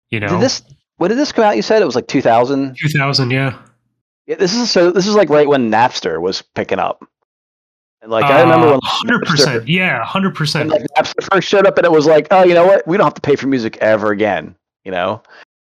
[0.09, 0.61] You know, Did this?
[0.97, 1.55] When did this come out?
[1.55, 2.75] You said it was like 2000.
[2.77, 3.57] 2000, yeah.
[4.25, 4.91] Yeah, this is so.
[4.91, 7.07] This is like right when Napster was picking up.
[8.01, 10.69] And like I remember when uh, hundred Napster- percent, yeah, hundred percent.
[10.69, 12.85] like Napster first showed up, and it was like, oh, you know what?
[12.87, 14.55] We don't have to pay for music ever again.
[14.83, 15.21] You know,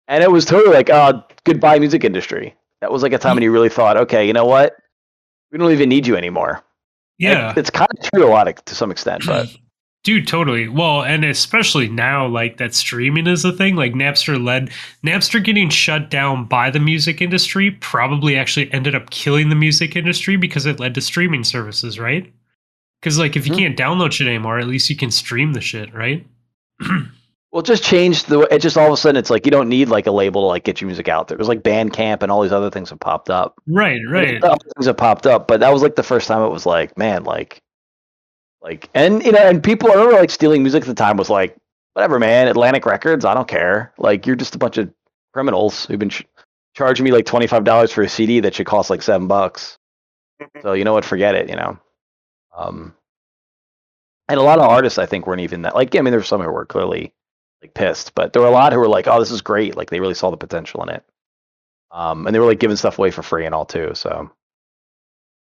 [0.09, 2.55] and it was totally like, oh, goodbye, music industry.
[2.81, 4.77] That was like a time when you really thought, okay, you know what?
[5.53, 6.63] We don't even need you anymore.
[7.19, 9.49] Yeah, it's kind of true a lot to some extent, but
[10.03, 10.67] Dude, totally.
[10.67, 13.77] Well, and especially now, like that streaming is a thing.
[13.77, 14.71] Like Napster led
[15.05, 19.97] Napster getting shut down by the music industry probably actually ended up killing the music
[19.97, 22.33] industry because it led to streaming services, right?
[23.01, 23.59] Because like if you Mhm.
[23.59, 26.27] can't download shit anymore, at least you can stream the shit, right?
[27.53, 28.43] Well, it just changed the.
[28.43, 30.47] It just all of a sudden, it's like you don't need like a label to
[30.47, 31.35] like get your music out there.
[31.35, 33.57] It was like Bandcamp and all these other things have popped up.
[33.67, 34.41] right, right.
[34.41, 37.25] Things have popped up, but that was like the first time it was like, man,
[37.25, 37.61] like,
[38.62, 39.91] like, and you know, and people.
[39.91, 41.57] I remember like stealing music at the time was like,
[41.95, 42.49] whatever, man.
[42.49, 43.93] Atlantic Records, I don't care.
[43.99, 44.93] Like, you're just a bunch of
[45.32, 46.27] criminals who've been ch-
[46.74, 49.78] charging me like twenty five dollars for a CD that should cost like seven bucks.
[50.62, 51.05] So you know what?
[51.05, 51.49] Forget it.
[51.49, 51.78] You know.
[52.57, 52.95] Um,
[54.28, 55.74] and a lot of artists, I think, weren't even that.
[55.74, 57.12] Like, I mean, there were some who were clearly
[57.62, 59.91] like pissed, but there were a lot who were like, "Oh, this is great!" Like,
[59.91, 61.05] they really saw the potential in it.
[61.91, 63.93] Um, and they were like giving stuff away for free and all too.
[63.95, 64.31] So,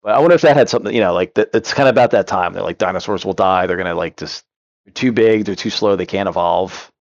[0.03, 0.93] but I wonder if that had something.
[0.93, 1.49] You know, like that.
[1.53, 2.53] It's kind of about that time.
[2.53, 3.67] They're like dinosaurs will die.
[3.67, 4.45] They're gonna like just
[4.85, 5.45] they're too big.
[5.45, 5.95] They're too slow.
[5.95, 6.91] They can't evolve.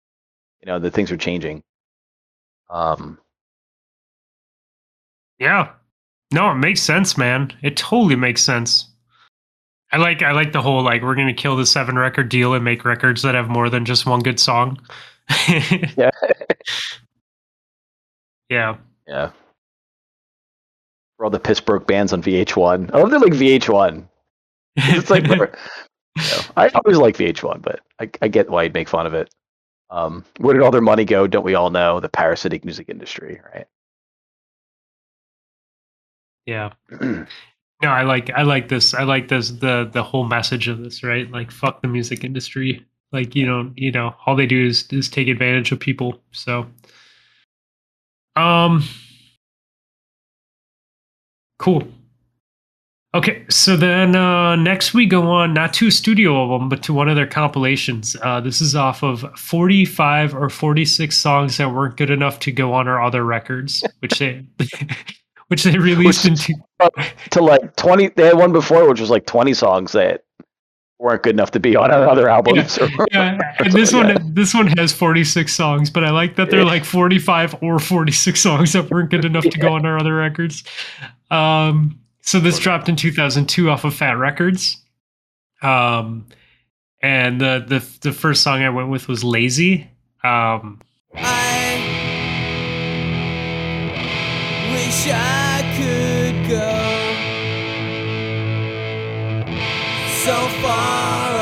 [0.61, 1.63] You know, the things are changing.
[2.71, 3.19] Um,
[5.39, 5.73] Yeah.
[6.33, 7.53] No, it makes sense, man.
[7.63, 8.89] It totally makes sense.
[9.93, 12.65] I like I like the whole like we're gonna kill the seven record deal and
[12.65, 14.79] make records that have more than just one good song.
[15.49, 16.11] yeah,
[18.49, 18.77] yeah.
[19.07, 19.31] yeah.
[21.17, 22.91] For all the piss broke bands on VH1.
[22.93, 24.07] I love that like VH1.
[24.77, 25.49] It's like you know,
[26.57, 29.33] I always like VH1, but I, I get why you'd make fun of it.
[29.89, 31.27] Um, where did all their money go?
[31.27, 33.67] Don't we all know the parasitic music industry, right?
[36.47, 36.73] yeah.
[37.83, 38.95] No, I like I like this.
[38.95, 41.31] I like this the the whole message of this, right?
[41.31, 42.87] Like fuck the music industry.
[43.13, 46.19] Like you know, you know, all they do is is take advantage of people.
[46.33, 46.67] So
[48.35, 48.83] um
[51.59, 51.87] cool.
[53.15, 56.93] Okay, so then uh next we go on not to a studio album, but to
[56.93, 58.15] one of their compilations.
[58.23, 62.75] Uh this is off of 45 or 46 songs that weren't good enough to go
[62.75, 64.45] on our other records, which they
[65.49, 66.55] which they released in two,
[67.31, 70.25] to like 20 they had one before which was like 20 songs that
[70.99, 74.15] weren't good enough to be on other albums or- yeah, and this yeah.
[74.15, 76.67] one this one has 46 songs, but I like that they're Yeah.
[76.67, 80.65] like 45 or 46 songs that weren't good enough to go on our other records.
[81.31, 84.83] Um, so this dropped in 2002 off of Fat Wreck Chords.
[85.63, 86.27] Um,
[87.03, 89.89] and the the the first song I went with was Lazy.
[90.25, 90.81] Um,
[91.15, 91.77] I
[94.73, 96.97] wish I could go
[100.25, 101.36] so far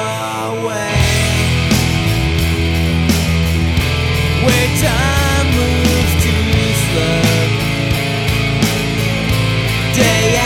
[9.97, 10.44] day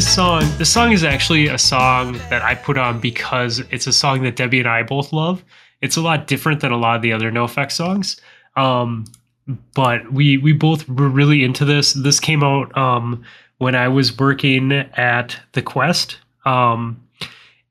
[0.00, 3.92] this song this song is actually a song that I put on because it's a
[3.92, 5.44] song that Debbie and I both love.
[5.82, 8.18] It's a lot different than a lot of the other NoFX songs.
[8.56, 9.04] Um,
[9.74, 11.92] but we we both were really into this.
[11.92, 13.22] This came out um,
[13.58, 16.16] when I was working at the Quest.
[16.46, 17.06] Um,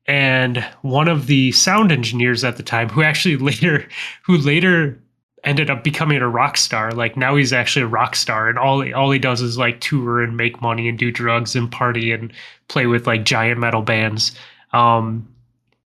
[0.06, 3.88] and one of the sound engineers at the time, who actually later,
[4.22, 5.02] who later
[5.44, 6.92] ended up becoming a rock star.
[6.92, 10.22] Like now he's actually a rock star, and all all he does is like tour
[10.22, 12.32] and make money and do drugs and party and
[12.68, 14.36] play with like giant metal bands.
[14.72, 15.28] Um,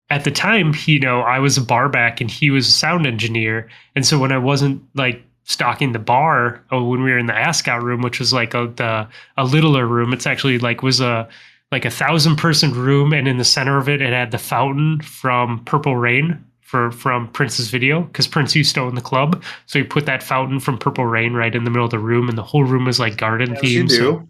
[0.09, 3.05] at the time, you know, I was a bar back and he was a sound
[3.05, 7.25] engineer, and so when I wasn't like stocking the bar, oh, when we were in
[7.25, 9.07] the Ascot room, which was like a the,
[9.37, 11.27] a littler room, it's actually like was a
[11.71, 15.01] like a thousand person room, and in the center of it, it had the fountain
[15.01, 19.79] from Purple Rain for from Prince's video because Prince used to own the club, so
[19.79, 22.37] he put that fountain from Purple Rain right in the middle of the room, and
[22.37, 23.89] the whole room was like garden Yes, themed.
[23.91, 24.27] So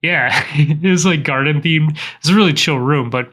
[0.00, 1.98] yeah, it was like garden themed.
[2.20, 3.32] It's a really chill room, but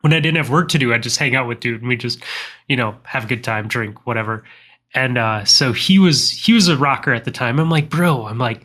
[0.00, 1.96] when I didn't have work to do, I'd just hang out with dude and we
[1.96, 2.22] just,
[2.66, 4.44] you know, have a good time, drink, whatever.
[4.94, 7.58] And uh, so he was he was a rocker at the time.
[7.58, 8.64] I'm like, bro, I'm like,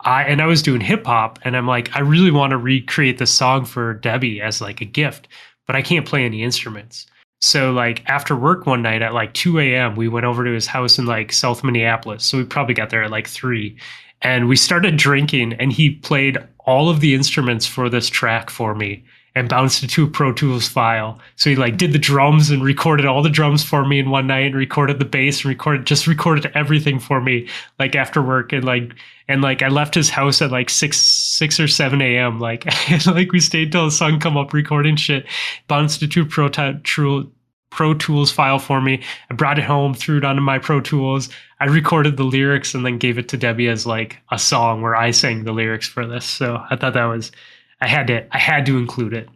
[0.00, 3.18] I and I was doing hip hop, and I'm like, I really want to recreate
[3.18, 5.28] the song for Debbie as like a gift,
[5.66, 7.06] but I can't play any instruments.
[7.40, 10.66] So like after work one night at like 2 a.m., we went over to his
[10.66, 12.24] house in like South Minneapolis.
[12.24, 13.76] So we probably got there at like three,
[14.22, 18.74] and we started drinking, and he played all of the instruments for this track for
[18.74, 19.04] me
[19.36, 21.20] and bounced it to a Pro Tools file.
[21.36, 24.26] So he like did the drums and recorded all the drums for me in one
[24.26, 27.46] night and recorded the bass and recorded just recorded everything for me
[27.78, 28.94] like after work and like
[29.28, 32.40] and like I left his house at like six six or seven a.m.
[32.40, 35.26] Like and, like we stayed till the sun come up recording shit,
[35.68, 37.30] bounced it to Pro Tru-
[37.68, 39.02] Pro Tools file for me.
[39.30, 41.28] I brought it home, threw it onto my Pro Tools.
[41.60, 44.96] I recorded the lyrics and then gave it to Debbie as like a song where
[44.96, 46.24] I sang the lyrics for this.
[46.24, 47.32] So I thought that was
[47.80, 49.28] I had to I had to include it.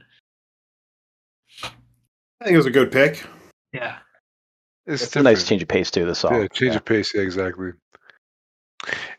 [1.62, 3.24] I think it was a good pick.
[3.72, 3.98] Yeah.
[4.86, 6.06] It's, It's a nice change of pace too.
[6.06, 6.40] The song.
[6.40, 7.14] Yeah, change of pace.
[7.14, 7.72] Yeah, exactly.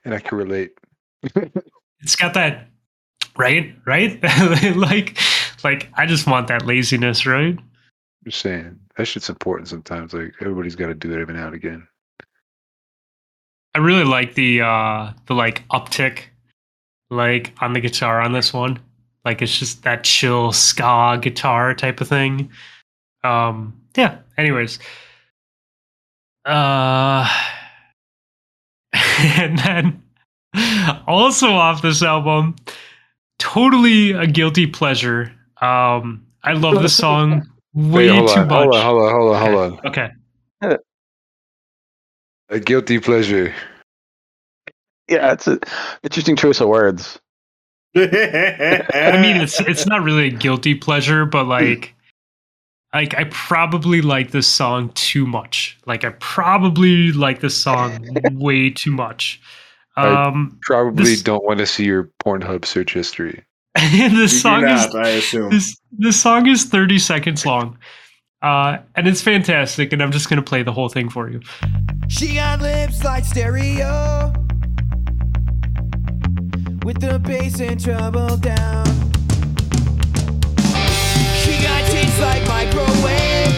[0.04, 0.72] And I can relate.
[2.04, 2.68] It's got that
[3.38, 3.76] right?
[3.86, 4.20] Right?
[4.76, 5.18] like
[5.64, 7.58] like I just want that laziness, right?
[8.24, 10.14] Just saying that shit's important sometimes.
[10.14, 11.88] Like everybody's got to do it every now and again.
[13.74, 16.24] I really like the uh the like uptick
[17.10, 18.80] like on the guitar on this one.
[19.26, 22.50] Like it's just that chill ska guitar type of thing.
[23.24, 24.80] Um yeah, anyways.
[26.46, 27.30] Uh
[28.94, 30.04] and then
[31.08, 32.56] also off this album,
[33.40, 35.32] totally a guilty pleasure.
[35.62, 38.50] Um I love the song way Wait, too on, much.
[38.50, 39.88] hold on, hold on, hold on, hold on.
[39.88, 40.10] Okay.
[42.50, 43.54] A guilty pleasure.
[45.08, 45.60] Yeah, it's an
[46.04, 47.18] interesting choice of words.
[47.96, 51.94] I I mean, it's it's not really a guilty pleasure, but like,
[52.94, 55.78] like I probably like this song too much.
[55.86, 59.42] Like I probably like this song way too much.
[59.98, 63.44] I- Um, Probably This- don't want to see your Pornhub search history.
[63.76, 65.50] this You song do is I assume.
[65.50, 67.78] this this song is thirty seconds long,
[68.42, 69.92] uh, and it's fantastic.
[69.94, 71.40] And I'm just gonna play the whole thing for you.
[72.10, 74.34] She got lips like stereo
[76.84, 78.86] with the bass and treble down.
[81.42, 83.54] She got taste like microwave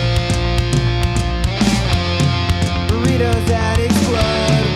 [2.89, 4.67] burritos that explode.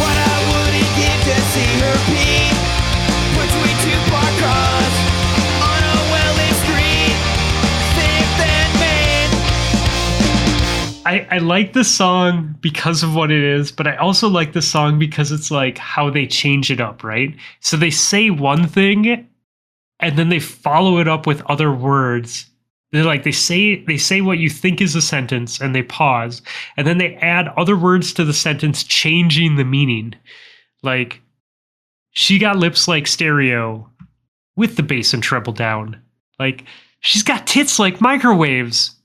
[0.00, 2.49] What I wouldn't give to see her pee
[11.06, 14.60] I, I like the song because of what it is, but I also like the
[14.60, 17.34] song because it's like how they change it up, right?
[17.60, 19.26] So they say one thing
[20.00, 22.46] and then they follow it up with other words.
[22.92, 26.42] They're like they say they say what you think is a sentence and they pause
[26.76, 30.14] and then they add other words to the sentence changing the meaning.
[30.82, 31.22] Like
[32.10, 33.88] she got lips like stereo
[34.56, 36.00] with the bass and treble down.
[36.38, 36.64] Like
[37.00, 38.96] she's got tits like microwaves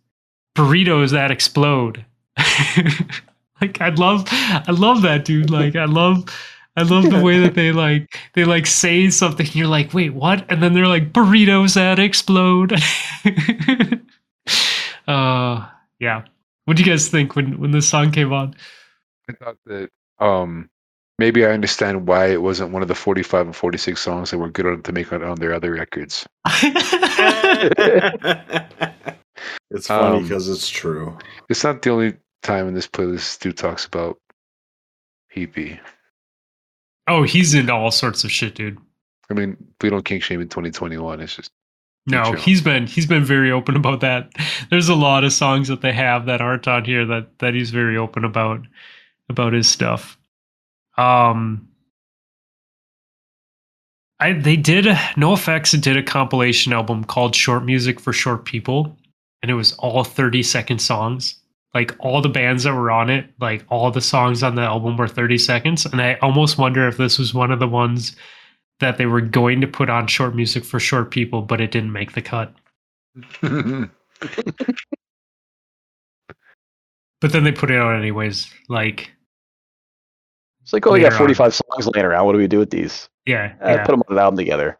[0.55, 2.05] burritos that explode.
[3.61, 5.49] like I love I love that dude.
[5.49, 6.25] Like I love
[6.77, 10.49] I love the way that they like they like say something you're like, "Wait, what?"
[10.51, 12.73] And then they're like burritos that explode.
[15.07, 15.67] uh
[15.99, 16.23] yeah.
[16.65, 18.55] What do you guys think when when this song came on?
[19.29, 20.69] I thought that um
[21.17, 24.49] maybe I understand why it wasn't one of the 45 and 46 songs that were
[24.49, 26.27] good enough to make on, on their other records.
[29.71, 31.17] it's funny Um, because it's true.
[31.49, 32.13] It's not the only
[32.43, 34.17] time in this playlist Stu talks about
[35.35, 35.79] PP.
[37.07, 38.77] oh, he's into all sorts of shit, dude.
[39.29, 41.19] I mean, we don't kink shame in 2021.
[41.21, 41.51] It's just
[42.05, 44.31] No, he's been he's been very open about that.
[44.69, 47.71] There's a lot of songs that they have that aren't on here that that he's
[47.71, 48.61] very open about
[49.29, 50.17] about his stuff.
[50.97, 51.67] Um
[54.19, 58.95] I they did NoFX did a compilation album called Short Music for Short People
[59.45, 61.35] and it was all 30 second songs.
[61.75, 64.97] like all the bands that were on it, like all the songs on the album
[64.97, 65.85] were 30 seconds.
[65.85, 68.15] And I almost wonder if this was one of the ones
[68.79, 71.91] that they were going to put on short music for short people, but it didn't
[71.91, 72.55] make the cut.
[77.21, 78.51] But then they put it out anyways.
[78.69, 79.11] Like,
[80.63, 81.35] It's like, oh, we got Later on.
[81.35, 82.25] 45 songs laying around.
[82.25, 83.09] What do we do with these?
[83.25, 83.83] yeah, Uh, yeah.
[83.85, 84.77] Put them on an album together.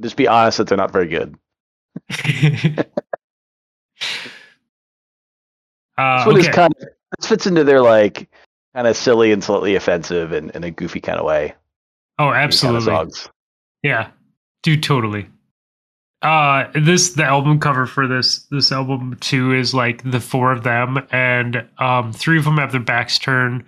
[0.00, 1.36] Just be honest that they're not very good.
[5.98, 6.88] uh, This one is kind of
[7.18, 8.28] this fits into their like
[8.74, 11.54] kind of silly and slightly offensive and in a goofy kind of way.
[12.18, 13.30] oh, these kind of absolutely.
[13.82, 14.10] Yeah,
[14.62, 15.28] dude, totally.
[16.22, 20.62] Uh, this the album cover for this this album too is like the four of
[20.62, 23.64] them, and um, three of them have their backs turned.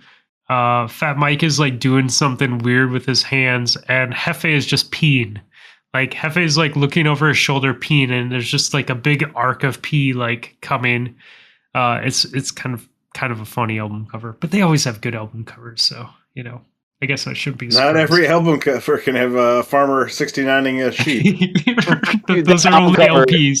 [0.47, 4.91] Uh, Fat Mike is like doing something weird with his hands, and Hefe is just
[4.91, 5.39] peeing.
[5.95, 9.31] Like Hefe is like looking over his shoulder peeing, and there's just like a big
[9.33, 11.15] arc of pee like coming.
[11.73, 14.99] Uh, it's it's kind of kind of a funny album cover, but they always have
[14.99, 16.59] good album covers, so you know.
[17.01, 17.67] I guess I should be.
[17.67, 17.97] Not surprised.
[17.97, 21.65] every album cover can have a farmer 69ing a sheep.
[22.45, 23.59] Those the are album only cover- LPs.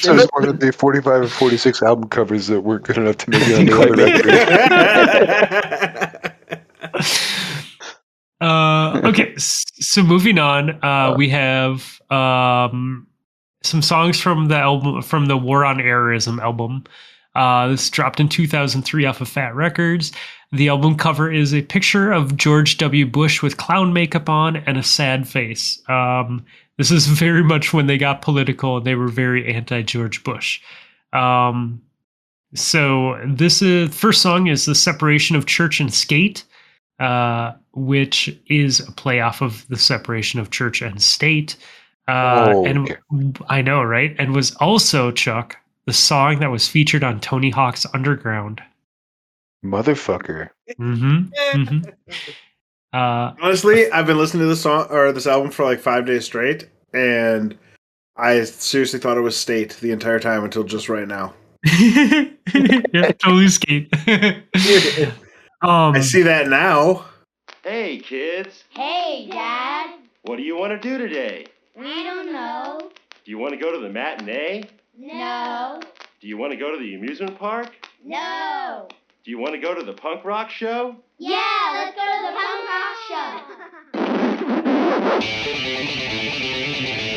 [0.00, 3.30] So it's one of the 45 and 46 album covers that weren't good enough to
[3.30, 3.94] make it on the other
[7.00, 7.26] record.
[8.40, 13.06] uh, okay, so moving on, uh, we have um,
[13.62, 16.84] some songs from the album from the War on Errorism album.
[17.34, 20.12] Uh, this dropped in 2003 off of Fat Wreck Chords.
[20.52, 23.06] The album cover is a picture of George W.
[23.06, 25.80] Bush with clown makeup on and a sad face.
[25.88, 26.44] Um,
[26.76, 30.60] this is very much when they got political and they were very anti George Bush.
[31.12, 31.80] Um,
[32.54, 36.44] so this is first song is the separation of church and skate,
[37.00, 41.56] uh, which is a play off of the separation of church and state.
[42.06, 42.96] Uh, Oh, and okay.
[43.48, 44.14] I know, right?
[44.18, 45.56] And was also Chuck
[45.86, 48.62] the song that was featured on Tony Hawk's Underground.
[49.64, 50.50] Motherfucker.
[50.78, 51.64] Mm-hmm.
[51.64, 51.78] hmm
[52.92, 56.24] Uh, Honestly, I've been listening to this song or this album for like five days
[56.24, 57.56] straight, and
[58.16, 61.32] I seriously thought it was State the entire time until just right now.
[61.64, 63.94] yeah, totally skate.
[65.62, 67.04] Um, I see that now.
[67.62, 69.98] Hey, kids, Hey, Dad.
[70.22, 71.46] what do you want to do today?
[71.76, 72.90] We don't know.
[73.24, 74.64] Do you want to go to the matinee?
[74.98, 75.78] No.
[76.20, 77.70] Do you want to go to the amusement park?
[78.04, 78.88] No.
[79.24, 80.96] Do you want to go to the punk rock show?
[81.18, 81.38] Yeah,
[81.74, 83.40] let's go to the punk rock show.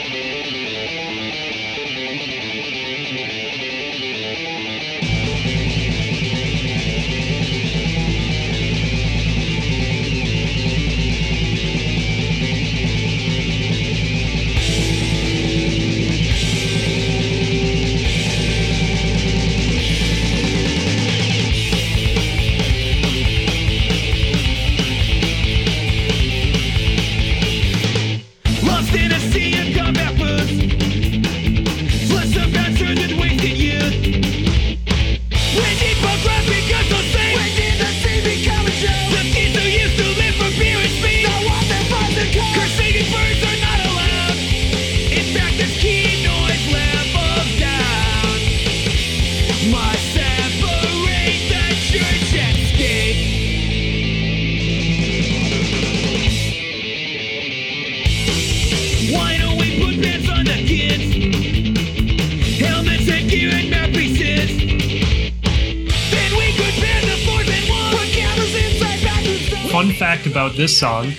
[70.14, 71.12] fact about this song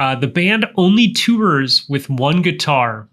[0.00, 3.08] uh, the band only tours with one guitar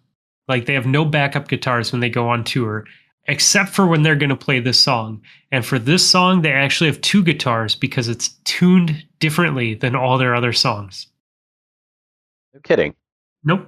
[0.48, 2.84] like they have no backup guitars when they go on tour
[3.28, 6.90] except for when they're going to play this song and for this song they actually
[6.90, 11.06] have two guitars because it's tuned differently than all their other songs
[12.56, 12.96] No kidding.
[13.44, 13.68] nope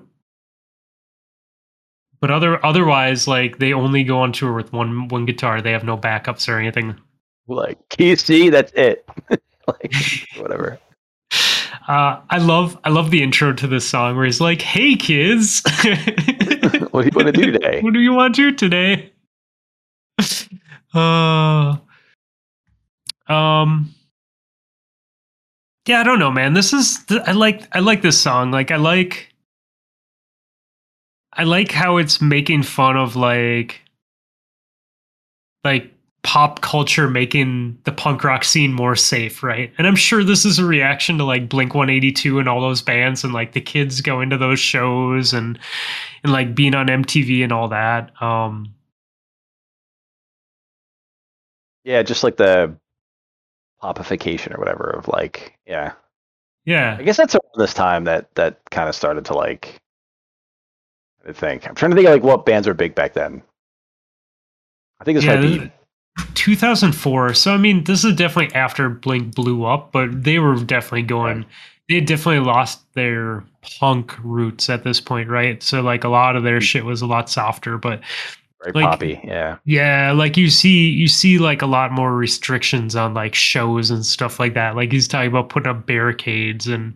[2.22, 5.84] but other otherwise like they only go on tour with one one guitar they have
[5.84, 6.96] no backups or anything
[7.48, 8.50] Like, can you see?
[8.50, 9.08] That's it.
[9.68, 9.94] like,
[10.40, 10.80] whatever.
[11.88, 15.62] Uh, i love i love the intro to this song where he's like hey kids
[16.92, 17.82] What do you want to do today?
[17.82, 19.12] what do you want to do today?
[20.94, 21.78] uh,
[23.28, 23.94] um,
[25.88, 26.54] yeah, I don't know, man.
[26.54, 28.52] This is th- I like I like this song.
[28.52, 29.34] Like I like
[31.34, 33.82] I like how it's making fun of like
[35.64, 35.91] like
[36.24, 39.74] pop culture making the punk rock scene more safe, right?
[39.78, 43.24] And I'm sure this is a reaction to like Blink 182 and all those bands
[43.24, 45.58] and like the kids going to those shows and
[46.24, 48.12] and like being on MTV and all that.
[48.22, 48.74] Um
[51.84, 52.78] Yeah, just like the
[53.82, 55.94] popification or whatever of like, yeah.
[56.66, 56.98] Yeah.
[57.00, 59.80] I guess that's around this time that that kind of started to like.
[61.28, 63.44] I think I'm trying to think of like what bands were big back then.
[65.00, 65.72] I think this Yeah, might be.
[66.18, 67.34] Th- 2004.
[67.34, 71.46] So I mean, this is definitely after Blink blew up, but they were definitely going.
[71.90, 73.44] They had definitely lost their
[73.80, 75.62] punk roots at this point, right?
[75.62, 76.64] So like a lot of their Mm.
[76.64, 78.02] shit was a lot softer, but
[78.64, 79.58] Very like- poppy, yeah.
[79.66, 84.06] yeah, like you see, you see like a lot more restrictions on like shows and
[84.06, 84.76] stuff like that.
[84.76, 86.96] Like he's talking about putting up barricades and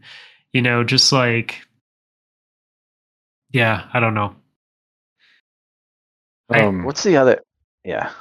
[0.54, 1.62] you know, just like
[3.52, 4.36] yeah, I don't know.
[6.50, 7.42] I- Um, What's the other?
[7.84, 8.12] Yeah.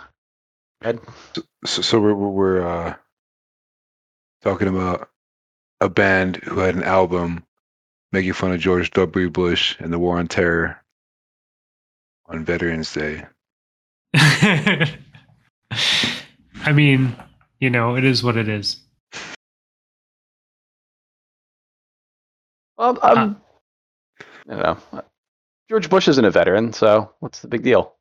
[0.82, 1.01] Ed?
[1.64, 2.94] so, so we're we're, we're uh,
[4.42, 5.09] talking about
[5.80, 7.44] a band who had an album
[8.12, 9.30] making fun of George W.
[9.30, 10.82] Bush and the War on Terror
[12.26, 13.26] on Veterans Day.
[14.14, 14.96] I
[16.72, 17.16] mean,
[17.60, 18.80] you know, it is what it is.
[22.76, 23.40] Well, um,
[24.48, 25.02] I don't know.
[25.68, 27.94] George Bush isn't a veteran, so what's the big deal?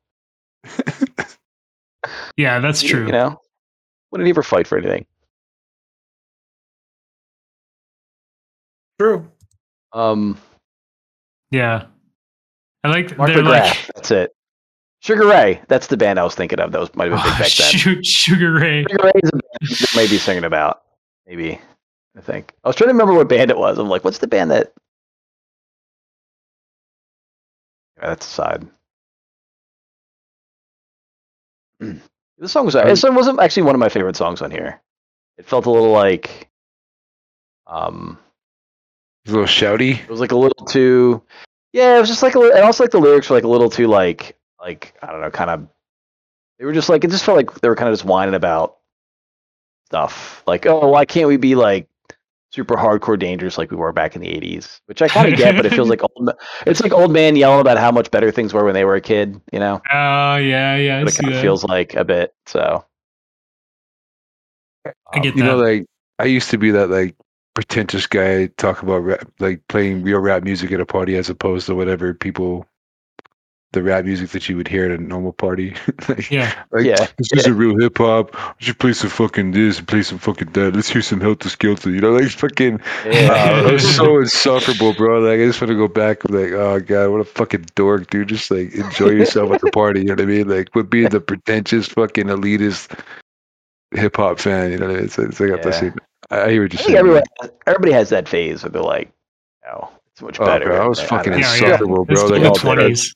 [2.36, 3.06] Yeah, that's You- true.
[3.06, 3.40] You know,
[4.10, 5.06] when did he ever fight for anything?
[8.98, 9.30] True.
[9.92, 10.38] Um,
[11.50, 11.86] Yeah.
[12.84, 13.44] I like Mark they're McGrath.
[13.46, 14.30] like That's it.
[15.00, 15.60] Sugar Ray.
[15.68, 16.72] That's the band I was thinking of.
[16.72, 18.02] That was might have been big back then.
[18.02, 18.84] Sugar Ray.
[18.90, 20.82] Sugar Ray is a band that may be singing about.
[21.26, 21.60] Maybe.
[22.16, 22.52] I think.
[22.64, 23.78] I was trying to remember what band it was.
[23.78, 24.72] I'm like, what's the band that?
[27.98, 28.66] Yeah, that's aside.
[32.38, 32.74] the song was.
[32.74, 34.80] This song wasn't actually one of my favorite songs on here.
[35.38, 36.48] It felt a little like.
[37.66, 38.18] Um,
[39.26, 40.00] a little shouty.
[40.00, 41.22] it was like a little too.
[41.72, 43.48] Yeah, it was just like a little, and also like the lyrics were like a
[43.48, 45.68] little too like like I don't know, kind of.
[46.58, 48.76] They were just like it just felt like they were kind of just whining about
[49.86, 50.42] stuff.
[50.46, 51.88] Like, oh, why can't we be like
[52.54, 54.80] super hardcore dangerous like we were back in the '80s?
[54.86, 56.30] Which I kind of get, but it feels like old.
[56.66, 59.00] It's like old man yelling about how much better things were when they were a
[59.00, 59.40] kid.
[59.52, 61.02] You know, Oh yeah, yeah.
[61.02, 62.34] But it kind of feels like a bit.
[62.46, 62.84] So
[65.12, 65.86] I get You know, like
[66.18, 67.16] I used to be that like
[67.54, 71.66] pretentious guy talk about rap, like playing real rap music at a party as opposed
[71.66, 72.66] to whatever people
[73.74, 75.74] the rap music that you would hear at a normal party.
[76.08, 76.54] like, yeah.
[76.72, 78.34] like, Yeah, this is a real hip hop.
[78.58, 80.74] We should play some fucking this, and play some fucking that.
[80.74, 81.90] Let's hear some Helter Skelter.
[81.90, 82.80] You know, like fucking.
[83.04, 85.20] yeah, Uh, was so insufferable, bro.
[85.20, 86.24] Like I just want to go back.
[86.30, 88.28] Like, oh god, what a fucking dork, dude.
[88.28, 90.00] Just like enjoy yourself at the party.
[90.00, 90.48] You know what I mean?
[90.48, 92.98] Like, quit being the pretentious fucking elitist
[93.92, 94.72] hip hop fan.
[94.72, 95.04] You know, what I mean?
[95.06, 95.82] it's, it's like Yeah.
[95.82, 95.90] yeah.
[96.30, 96.96] I, I hear what you're saying.
[96.96, 97.22] everyone,
[97.66, 99.12] everybody has that phase where they're like,
[99.70, 100.66] oh, it's much Oh, better.
[100.66, 101.38] bro, I was don't fucking know.
[101.38, 101.64] Yeah, yeah.
[101.64, 102.26] insufferable, It's bro.
[102.28, 102.76] still Like, the all better.
[102.80, 103.14] twenties.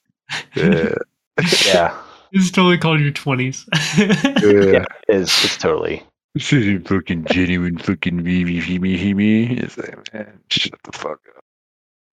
[0.55, 0.95] Yeah,
[1.67, 1.99] yeah,
[2.33, 3.65] It's totally called your twenties.
[3.97, 4.15] yeah.
[4.23, 5.29] yeah, it is.
[5.45, 6.03] It's totally.
[6.35, 9.57] This isn't fucking genuine fucking me, me, me, me, me.
[9.57, 11.45] It's like, man, shut the fuck up.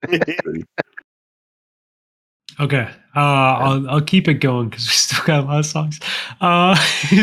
[2.57, 5.99] Okay, uh, I'll I'll keep it going because we still got a lot of songs.
[6.39, 6.75] Uh,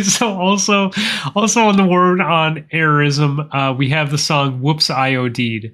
[0.03, 0.91] so also
[1.35, 5.73] also on the War on Errorism, uh, we have the song "Whoops I OD'd."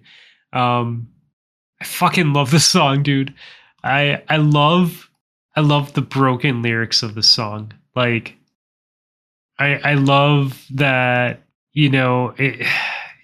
[0.53, 1.09] Um,
[1.81, 3.35] I fucking love this song, dude.
[3.83, 5.08] I I love
[5.59, 7.73] I love the broken lyrics of the song.
[7.97, 8.37] Like,
[9.59, 12.65] I I love that you know it,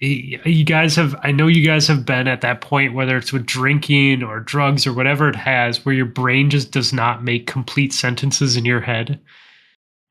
[0.01, 3.47] you guys have i know you guys have been at that point whether it's with
[3.47, 7.91] drinking or drugs or whatever it has where your brain just does not make complete
[7.91, 9.19] sentences in your head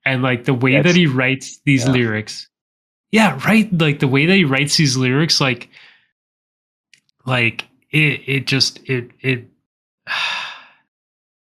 [0.04, 1.92] and like the way that he writes these yeah.
[1.92, 2.48] lyrics
[3.12, 5.70] yeah right like the way that he writes these lyrics like
[7.28, 9.46] like it it just it it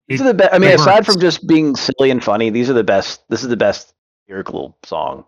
[0.09, 0.55] These It- are the best.
[0.55, 1.07] I mean, aside hurts.
[1.13, 3.23] from just being silly and funny, these are the best.
[3.31, 3.95] This is the best
[4.29, 5.25] lyrical song.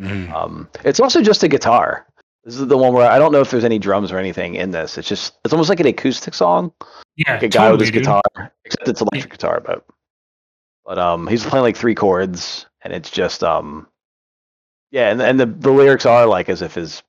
[0.00, 0.32] Mhm.
[0.32, 2.06] Um, it's also just a guitar.
[2.44, 4.70] This is the one where I don't know if there's any drums or anything in
[4.70, 4.98] this.
[4.98, 6.72] It's just it's almost like an acoustic song,
[7.16, 8.02] yeah like a guy with his dude.
[8.02, 8.22] guitar,
[8.64, 9.62] except it's electric guitar.
[9.64, 9.84] But
[10.84, 13.86] but um, he's playing like three chords, and it's just um,
[14.90, 17.02] yeah, and and the the lyrics are like as if his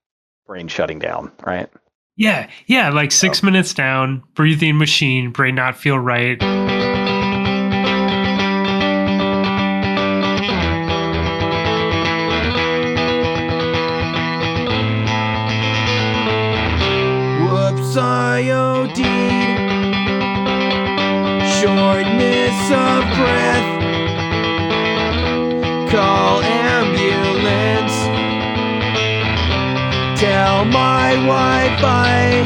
[0.48, 1.70] brain's shutting down, right?
[2.16, 6.42] Yeah, yeah, like six minutes down, breathing machine, brain not feel right.
[18.36, 19.00] Whoops,
[21.56, 23.70] Shortness of breath.
[25.90, 27.96] Call ambulance.
[30.20, 32.44] Tell my Wi Fi.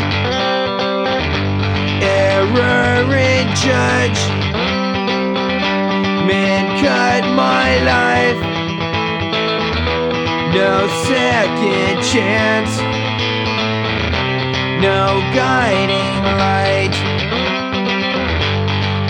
[2.03, 4.21] Error in judge.
[6.27, 8.41] Man cut my life.
[10.53, 12.98] No second chance.
[14.81, 16.95] No guiding light.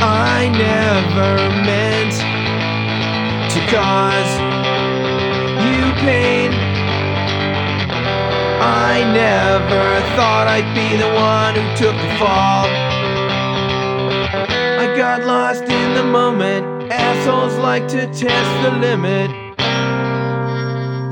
[0.02, 2.16] I never meant
[3.54, 4.32] to cause
[5.64, 6.52] you pain.
[8.60, 12.66] I never thought I'd be the one who took the fall.
[14.80, 16.92] I got lost in the moment.
[16.92, 19.30] Assholes like to test the limit.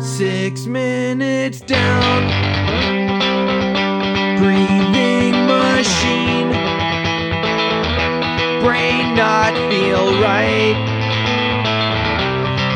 [0.02, 2.57] Six minutes down.
[5.48, 6.52] Machine.
[8.64, 10.78] Brain not feel right.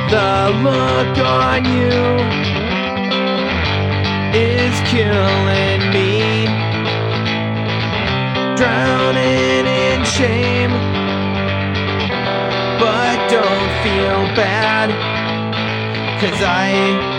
[0.09, 1.97] The look on you
[4.33, 6.45] is killing me.
[8.55, 10.71] Drowning in shame.
[12.79, 14.89] But don't feel bad.
[16.21, 17.10] Cause I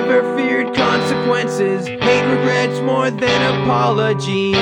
[0.00, 1.88] never feared consequences.
[1.88, 4.54] Hate regrets more than apologies.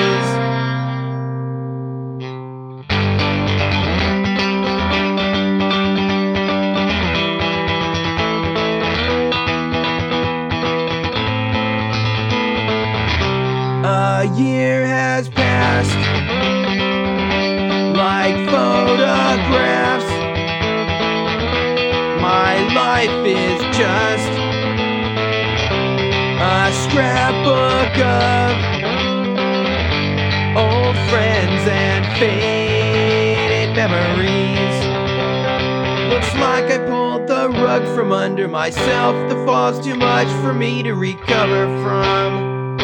[36.41, 39.15] Like I pulled the rug from under myself.
[39.29, 42.79] The fall's too much for me to recover from.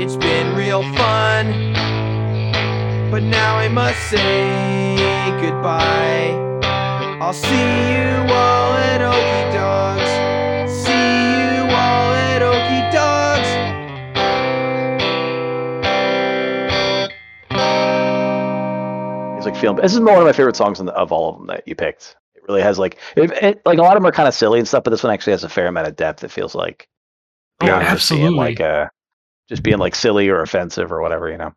[0.00, 1.72] It's been real fun,
[3.10, 4.96] but now I must say
[5.40, 6.30] goodbye.
[7.20, 7.48] I'll see
[7.92, 10.10] you all at Oki Dogs.
[10.72, 13.48] See you all at Oki Dogs.
[19.34, 19.76] music film.
[19.76, 22.16] This is one of my favorite songs of all of them that you picked.
[22.42, 24.58] It really has like, it, it, like a lot of them are kind of silly
[24.58, 26.24] and stuff, but this one actually has a fair amount of depth.
[26.24, 26.88] It feels like,
[27.60, 28.38] Oh, just being absolutely.
[28.38, 28.88] like uh,
[29.48, 31.54] just being like silly or offensive or whatever, you know.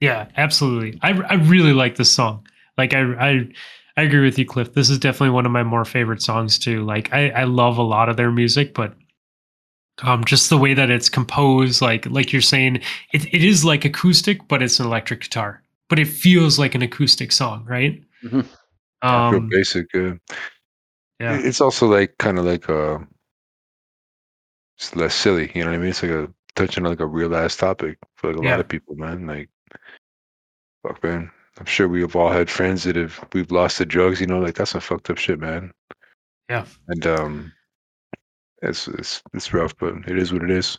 [0.00, 0.98] Yeah, absolutely.
[1.02, 2.46] I I really like this song.
[2.78, 3.48] Like I I
[3.98, 4.72] I agree with you, Cliff.
[4.72, 6.82] This is definitely one of my more favorite songs too.
[6.84, 8.94] Like I I love a lot of their music, but
[10.02, 12.76] um just the way that it's composed, like like you're saying,
[13.12, 15.62] it it is like acoustic, but it's an electric guitar.
[15.90, 18.02] But it feels like an acoustic song, right?
[19.04, 19.30] Mhm.
[19.32, 19.94] Real Um, basic.
[19.94, 20.14] Uh,
[21.20, 21.38] yeah.
[21.38, 22.98] It's also like kind of like uh
[24.78, 25.52] it's less silly.
[25.54, 25.90] You know what I mean?
[25.90, 28.50] It's like a touching on like a real ass topic for like a Yeah.
[28.52, 29.26] lot of people, man.
[29.26, 29.48] Like,
[30.82, 31.30] fuck, man.
[31.58, 34.20] I'm sure we have all had friends that have we've lost to drugs.
[34.20, 35.72] You know, like that's some fucked up shit, man.
[36.50, 36.66] Yeah.
[36.88, 37.52] And um,
[38.62, 40.76] it's it's it's rough, but it is what it is.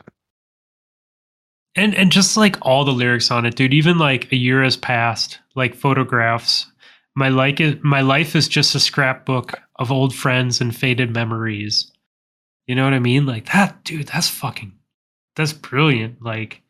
[1.77, 4.75] And and just like all the lyrics on it, dude, even like a year has
[4.77, 6.71] passed, like photographs.
[7.15, 11.91] My like is my life is just a scrapbook of old friends and faded memories.
[12.67, 13.25] You know what I mean?
[13.25, 14.73] Like that, dude, that's fucking
[15.35, 16.21] that's brilliant.
[16.21, 16.61] Like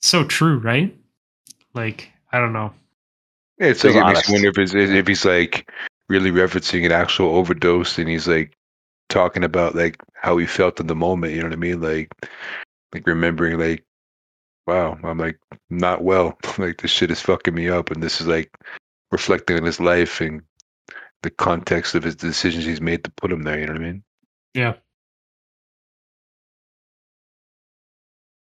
[0.00, 0.96] so true, right?
[1.74, 2.72] Like, I don't know.
[3.58, 4.44] Yeah, it's Feels like it makes you honest.
[4.44, 5.70] wonder if it's, if he's like
[6.08, 8.52] really referencing an actual overdose, and he's like
[9.08, 11.32] talking about like how he felt in the moment.
[11.34, 11.80] You know what I mean?
[11.80, 12.10] Like,
[12.94, 13.84] like remembering like,
[14.66, 15.38] wow, I'm like
[15.70, 16.38] not well.
[16.58, 18.50] like this shit is fucking me up, and this is like
[19.10, 20.42] reflecting on his life and
[21.22, 23.58] the context of his decisions he's made to put him there.
[23.58, 24.02] You know what I mean?
[24.54, 24.74] Yeah.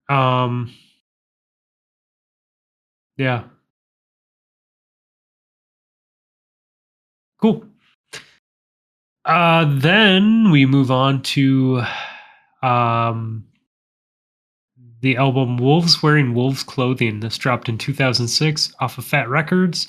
[0.10, 0.72] Um
[3.18, 3.44] Yeah.
[7.42, 7.66] Cool.
[9.24, 11.84] Uh then we move on to
[12.62, 13.46] um
[15.02, 17.20] the album Wolves Wearing Wolves Clothing.
[17.20, 19.88] This dropped in 2006 off of Fat Wreck Chords.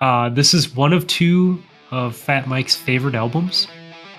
[0.00, 3.66] Uh, this is one of two of Fat Mike's favorite albums.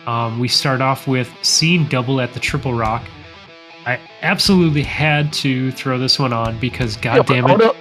[0.06, 3.04] Um, we start off with Seeing Double at the Triple Rock.
[3.86, 7.60] I absolutely had to throw this one on because, Yeah, god but damn I it,
[7.60, 7.78] wonder,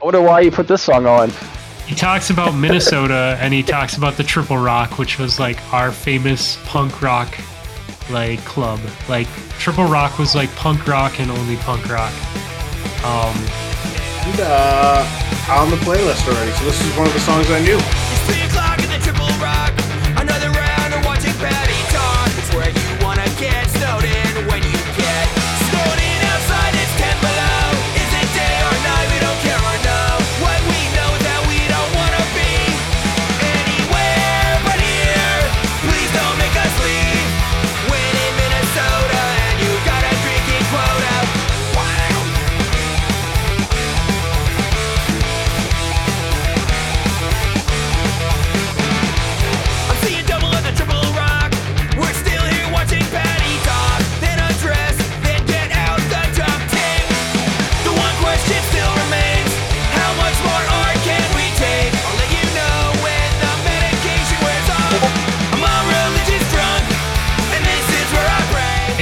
[0.00, 1.30] I wonder why you put this song on.
[1.86, 5.90] he talks about Minnesota and he talks about the Triple Rock, which was like our
[5.92, 7.36] famous punk rock
[8.10, 8.80] like club.
[9.08, 12.12] Like Triple Rock was like punk rock and only punk rock.
[13.04, 13.34] Um,
[14.26, 15.06] And, uh,
[15.58, 17.80] on the playlist already, so this is one of the songs I knew.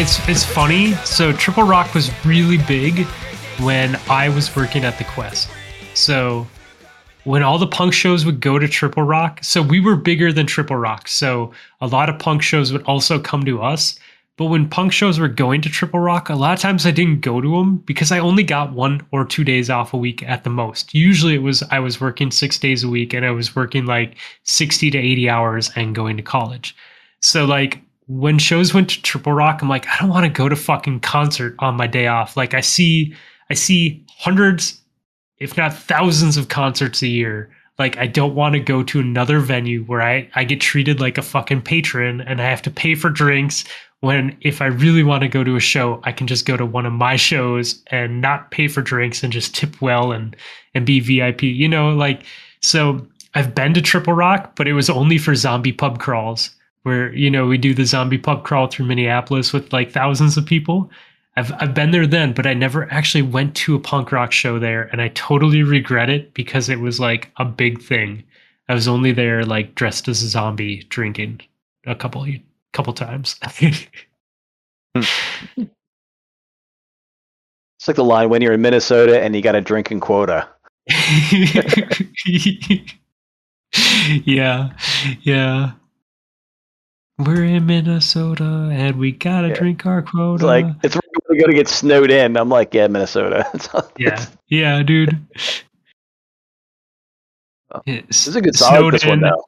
[0.09, 0.95] It's it's funny.
[1.05, 3.05] So Triple Rock was really big
[3.61, 5.51] when I was working at the Quest.
[5.93, 6.47] So
[7.25, 10.47] when all the punk shows would go to Triple Rock, so we were bigger than
[10.47, 11.09] Triple Rock.
[11.09, 11.53] So
[11.83, 13.99] a lot of punk shows would also come to us.
[14.39, 17.21] But when punk shows were going to Triple Rock, a lot of times I didn't
[17.21, 20.43] go to them because I only got one or two days off a week at
[20.43, 20.95] the most.
[20.95, 24.17] Usually it was I was working six days a week and I was working like
[24.45, 26.75] 60 to 80 hours and going to college.
[27.21, 30.49] So like when shows went to Triple Rock, I'm like, I don't want to go
[30.49, 32.37] to fucking concert on my day off.
[32.37, 33.15] Like I see
[33.51, 34.81] I see hundreds,
[35.39, 37.51] if not thousands of concerts a year.
[37.79, 41.19] Like I don't want to go to another venue where I, I get treated like
[41.19, 43.65] a fucking patron and I have to pay for drinks
[44.01, 46.65] when if I really want to go to a show, I can just go to
[46.65, 50.35] one of my shows and not pay for drinks and just tip well and
[50.75, 51.43] and be VIP.
[51.43, 52.23] You know, like
[52.63, 56.51] so I've been to Triple Rock, but it was only for zombie pub crawls
[56.83, 60.47] where, you know, we do the zombie pub crawl through Minneapolis with like thousands of
[60.47, 60.91] people.
[61.37, 64.59] I've I've been there then, but I never actually went to a punk rock show
[64.59, 68.25] there and I totally regret it because it was like a big thing.
[68.69, 71.41] I was only there like dressed as a zombie drinking
[71.87, 72.27] a couple
[72.73, 73.39] couple times.
[77.79, 80.49] It's like the line when you're in Minnesota and you got a drinking quota.
[84.25, 84.71] yeah,
[85.23, 85.73] yeah.
[87.19, 89.55] We're in Minnesota and we gotta Yeah.
[89.55, 90.35] drink our quota.
[90.35, 90.97] It's like it's
[91.29, 92.37] really to get snowed in.
[92.37, 93.45] I'm like, yeah, Minnesota.
[93.99, 95.19] Yeah, yeah, dude.
[97.87, 98.91] It's, It's a good song.
[98.91, 99.45] This one though.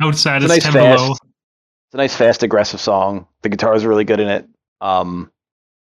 [0.00, 0.74] Outside It's is nice fast.
[0.74, 1.12] below.
[1.12, 3.26] It's a nice, fast, aggressive song.
[3.42, 4.48] The guitars are really good in it.
[4.80, 5.30] Um,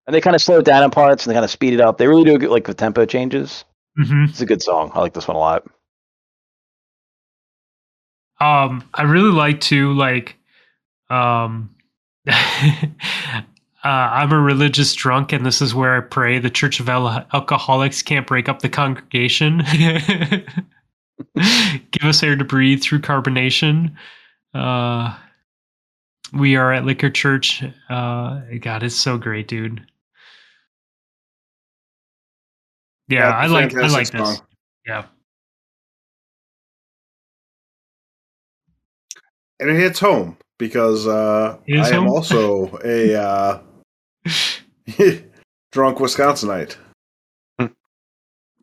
[0.07, 1.81] and they kind of slow it down in parts and they kind of speed it
[1.81, 1.97] up.
[1.99, 3.65] They really do good, like the tempo changes.
[3.95, 4.91] hmm It's a good song.
[4.95, 5.63] I like this one a lot.
[8.41, 10.37] Um, I really like to like,
[11.09, 11.73] um,
[12.27, 12.33] uh,
[13.83, 16.39] I'm a religious drunk, and this is where I pray.
[16.39, 19.63] The Church of Al- Alcoholics can't break up the congregation.
[21.91, 23.93] Give us air to breathe through carbonation.
[24.53, 25.15] Uh,
[26.33, 27.63] we are at Liquor Church.
[27.89, 29.85] Uh, God, it's so great, dude.
[33.07, 34.37] Yeah, Yeah, I like I like fantastic this.
[34.37, 34.45] song.
[34.85, 35.05] Yeah.
[39.59, 43.59] and it hits home because uh, I am also a uh,
[45.71, 46.75] drunk Wisconsinite.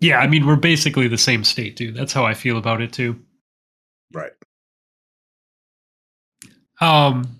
[0.01, 1.97] Yeah, I mean we're basically the same state, dude.
[1.97, 3.19] That's how I feel about it too.
[4.13, 4.33] Right.
[6.81, 7.39] Um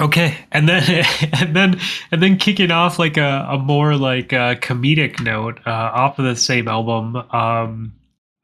[0.00, 1.06] okay, and then
[1.40, 1.80] and then
[2.10, 6.24] and then kicking off like a, a more like uh comedic note uh off of
[6.24, 7.14] the same album.
[7.14, 7.92] Um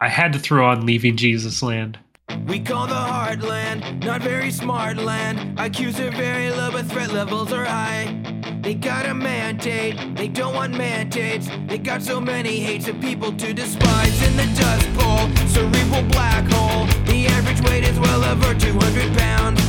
[0.01, 1.99] I had to throw on Leaving Jesus Land.
[2.47, 5.59] We call the heartland, not very smart land.
[5.59, 8.17] IQs are very low, but threat levels are high.
[8.63, 11.49] They got a mandate, they don't want mandates.
[11.67, 16.45] They got so many hates of people to despise in the dust bowl, cerebral black
[16.51, 16.87] hole.
[17.07, 19.61] The average weight is well over 200 pounds.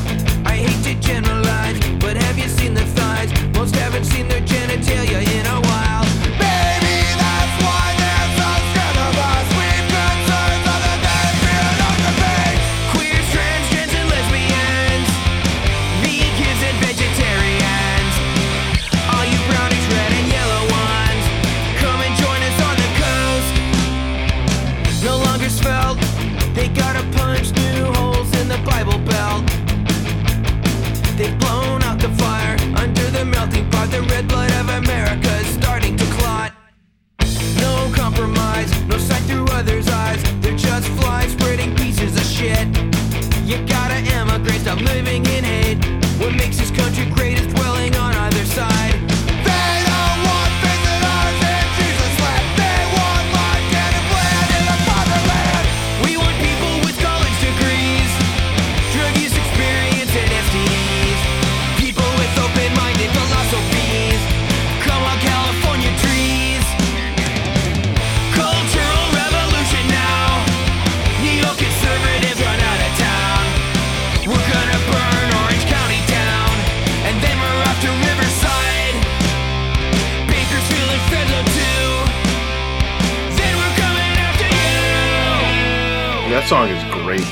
[0.46, 3.32] I hate to generalize, but have you seen the thighs?
[3.56, 6.11] Most haven't seen their genitalia in a while.
[33.92, 36.54] The red blood of America is starting to clot.
[37.60, 40.24] No compromise, no sight through others' eyes.
[40.40, 42.68] They're just fly spreading pieces of shit.
[43.46, 45.84] You gotta emigrate, stop living in hate.
[46.22, 47.54] What makes this country great is
[86.52, 87.32] song is great.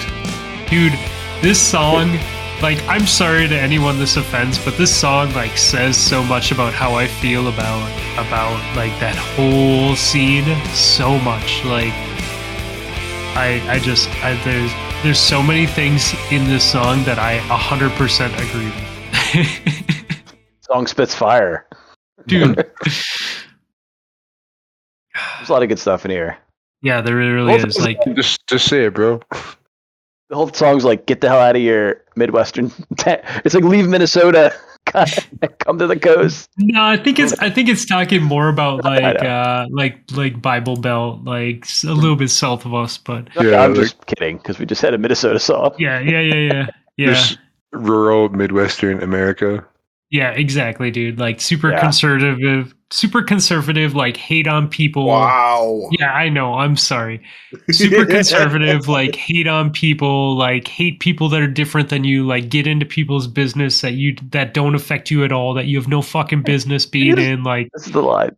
[0.70, 0.94] Dude,
[1.42, 2.18] this song,
[2.62, 6.74] like, I'm sorry to anyone this offends, but this song like says so much about
[6.74, 10.46] how I feel about about like that whole scene.
[10.74, 11.92] So much, like,
[13.36, 14.72] I I just I, there's
[15.04, 17.92] there's so many things in this song that I 100%
[18.48, 20.46] agree with.
[20.62, 21.68] song spits fire.
[22.26, 22.56] dude.
[25.38, 26.38] There's a lot of good stuff in here.
[26.82, 27.80] Yeah, there really Also- is.
[27.80, 29.22] Like, Just just say it, bro.
[30.30, 33.88] The whole song's like "Get the hell out of your Midwestern." ta- It's like leave
[33.88, 34.54] Minnesota,
[34.86, 36.50] come to the coast.
[36.60, 40.76] no, I think it's I think it's talking more about like uh like like Bible
[40.76, 44.38] Belt, like s- a little bit south of us, but Yeah, I'm like- just kidding
[44.38, 45.74] because we just had a Minnesota song.
[45.80, 46.66] yeah, yeah, yeah, yeah,
[46.98, 47.08] yeah.
[47.14, 47.40] Just
[47.72, 49.66] rural Midwestern America.
[50.12, 51.20] Yeah, exactly, dude.
[51.20, 51.82] Like super Yeah.
[51.82, 55.06] conservative, super conservative, like hate on people.
[55.06, 55.88] Wow.
[56.00, 56.56] Yeah, I know.
[56.56, 57.22] I'm sorry.
[57.72, 62.50] Super conservative, like hate on people, like hate people that are different than you, like
[62.50, 65.88] get into people's business that you that don't affect you at all, that you have
[65.88, 67.44] no fucking business being in.
[67.44, 68.36] Like, This is the line.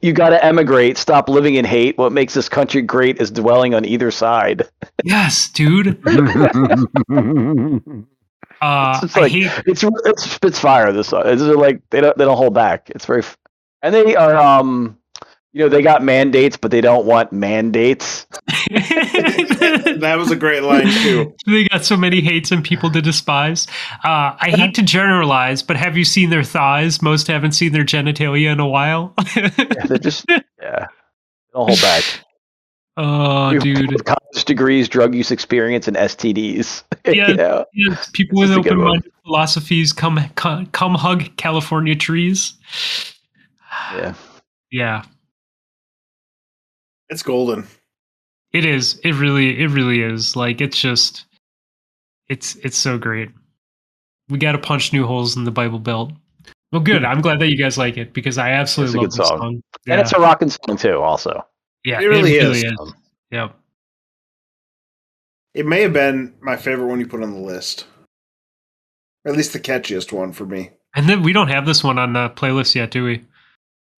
[0.00, 0.96] You got to emigrate.
[0.96, 1.98] Stop living in hate.
[1.98, 4.62] What makes this country great is dwelling on either side.
[5.04, 6.00] yes, dude.
[8.60, 9.50] Uh, It's like- hate.
[9.66, 10.92] It's it's spits fire.
[10.92, 11.22] This song.
[11.26, 12.90] It's like they don't they don't hold back.
[12.94, 13.22] It's very,
[13.82, 14.98] and they are um,
[15.52, 18.26] you know, they got mandates, but they don't want mandates.
[19.96, 21.34] That was a great line too.
[21.46, 23.66] they got so many hates and people to despise.
[24.04, 27.00] Uh, I hate to generalize, but have you seen their thighs?
[27.00, 29.14] Most haven't seen their genitalia in a while.
[29.34, 29.48] Yeah,
[29.86, 32.04] they're just yeah, they don't hold back.
[32.96, 33.92] Oh, People dude.
[33.92, 36.82] with college degrees, drug use experience, and STDs.
[37.06, 37.28] Yeah.
[37.28, 37.64] you know?
[37.72, 38.78] Yes, people with That's a one.
[38.80, 42.54] open-minded philosophies come, come come hug California trees.
[43.94, 44.14] yeah.
[44.72, 45.04] Yeah,
[47.08, 47.66] It's golden.
[48.52, 48.98] it is.
[49.04, 50.34] It really, it really is.
[50.34, 51.26] Like it's just,
[52.28, 53.30] it's it's so great.
[54.28, 56.10] We got to punch new holes in the Bible Belt.
[56.72, 57.04] Well, good.
[57.04, 59.38] I'm glad that you guys like it because I absolutely It's a love good this
[59.38, 59.38] song.
[59.38, 59.62] song.
[59.86, 60.98] And it's a rockin' song too.
[61.00, 61.46] Also,
[61.86, 62.64] yeah, It really is.
[62.78, 62.94] Um,
[63.30, 63.56] Yep.
[65.54, 67.86] It may have been my favorite one you put on the list.
[69.24, 70.70] Or at least the catchiest one for me.
[70.94, 73.24] And then we don't have this one on the playlist yet, do we?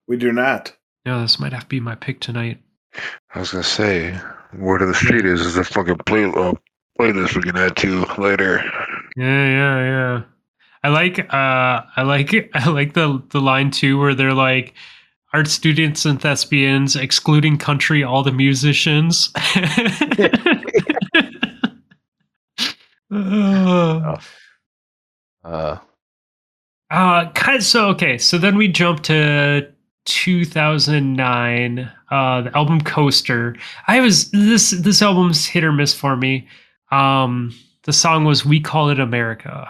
[0.07, 0.75] We do not.
[1.05, 2.61] No, this might have to be my pick tonight.
[3.33, 4.19] I was gonna say,
[4.57, 6.53] word of the street is is a fucking play uh,
[6.99, 8.63] playlist we can add to later.
[9.15, 10.21] Yeah, yeah, yeah.
[10.83, 14.73] I like uh I like I like the the line too where they're like
[15.33, 19.31] art students and thespians excluding country all the musicians.
[23.11, 24.17] uh,
[25.43, 25.77] uh,
[26.91, 29.67] uh so okay, so then we jump to
[30.05, 33.55] 2009 uh the album Coaster.
[33.87, 36.47] I was this this album's hit or miss for me.
[36.91, 37.53] Um
[37.83, 39.69] the song was We Call It America.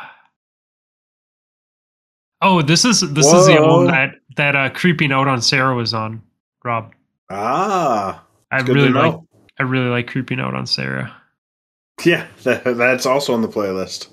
[2.41, 3.87] Oh, this is this is the Whoa.
[3.87, 6.21] that that uh Creeping Out on Sara was on,
[6.63, 6.93] Rob.
[7.29, 8.23] Ah.
[8.51, 9.15] I really like
[9.59, 11.13] I really like Creeping Out on Sara.
[12.05, 14.07] Yeah, that, that's also on the playlist.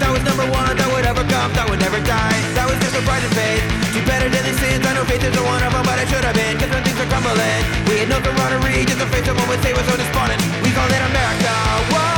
[0.00, 2.38] That was number one, that would ever come, that would never die.
[2.54, 3.64] That was just a pride and faith.
[3.94, 4.84] Too better than these sins.
[4.84, 6.56] I know faith isn't one of them, but I should have been.
[6.58, 8.84] Cause when things are crumbling, we had no camaraderie.
[8.84, 10.40] Just a face of what would say was so despondent.
[10.60, 11.52] We called it America.
[11.92, 12.15] Whoa.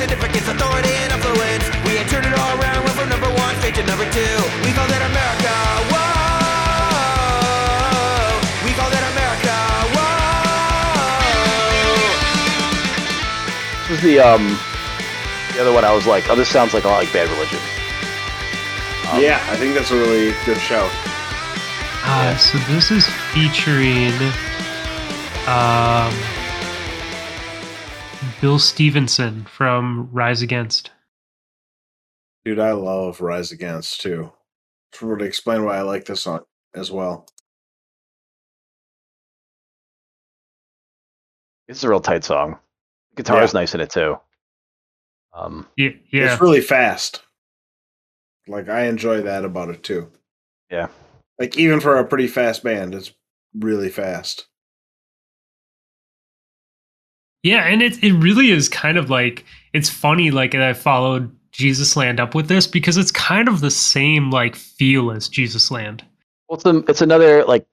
[0.00, 1.68] Significance, authority, and influence.
[1.84, 4.34] We had turned it all around, went from number one straight to number two.
[4.64, 5.52] We called it America.
[5.92, 7.20] Whoa.
[8.64, 9.52] We called it America.
[9.92, 10.08] Whoa.
[13.84, 14.56] this was the um,
[15.52, 15.84] the other one.
[15.84, 17.60] I was like, oh, this sounds like a lot like Bad Religion.
[19.12, 20.88] Um, yeah, I think that's a really good show.
[22.08, 23.04] Uh, so this is
[23.36, 24.16] featuring
[25.44, 26.16] um,
[28.40, 30.90] Bill Stevenson from Rise Against.
[32.44, 34.32] Dude, I love Rise Against too.
[34.92, 36.40] For to explain why I like this song
[36.74, 37.28] as well.
[41.68, 42.58] It's a real tight song.
[43.14, 43.60] Guitar is Yeah.
[43.60, 44.18] nice in it too.
[45.32, 46.32] Um, Yeah, yeah.
[46.32, 47.22] It's really fast.
[48.48, 50.10] Like I enjoy that about it too.
[50.70, 50.88] Yeah.
[51.38, 53.12] Like even for a pretty fast band, it's
[53.54, 54.46] really fast.
[57.42, 61.96] Yeah, and it it really is kind of like it's funny like I followed Jesus
[61.96, 66.04] Land up with this because it's kind of the same like feel as Jesus Land.
[66.48, 67.66] well, it's, a, it's another like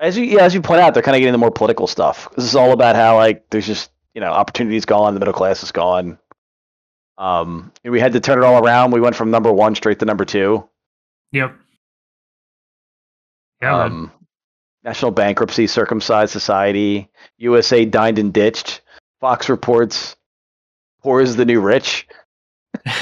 [0.00, 2.28] as you yeah, as you point out, they're kind of getting the more political stuff.
[2.36, 5.62] This is all about how like there's just you know opportunities gone, the middle class
[5.62, 6.18] is gone.
[7.16, 8.92] Um, and we had to turn it all around.
[8.92, 10.68] We went from number one straight to number two.
[11.32, 11.56] Yep.
[13.60, 13.82] Yeah.
[13.82, 14.12] um,
[14.84, 18.82] national bankruptcy, circumcised society, USA dined and ditched.
[19.20, 20.16] Fox reports,
[21.02, 22.06] poor is the new rich.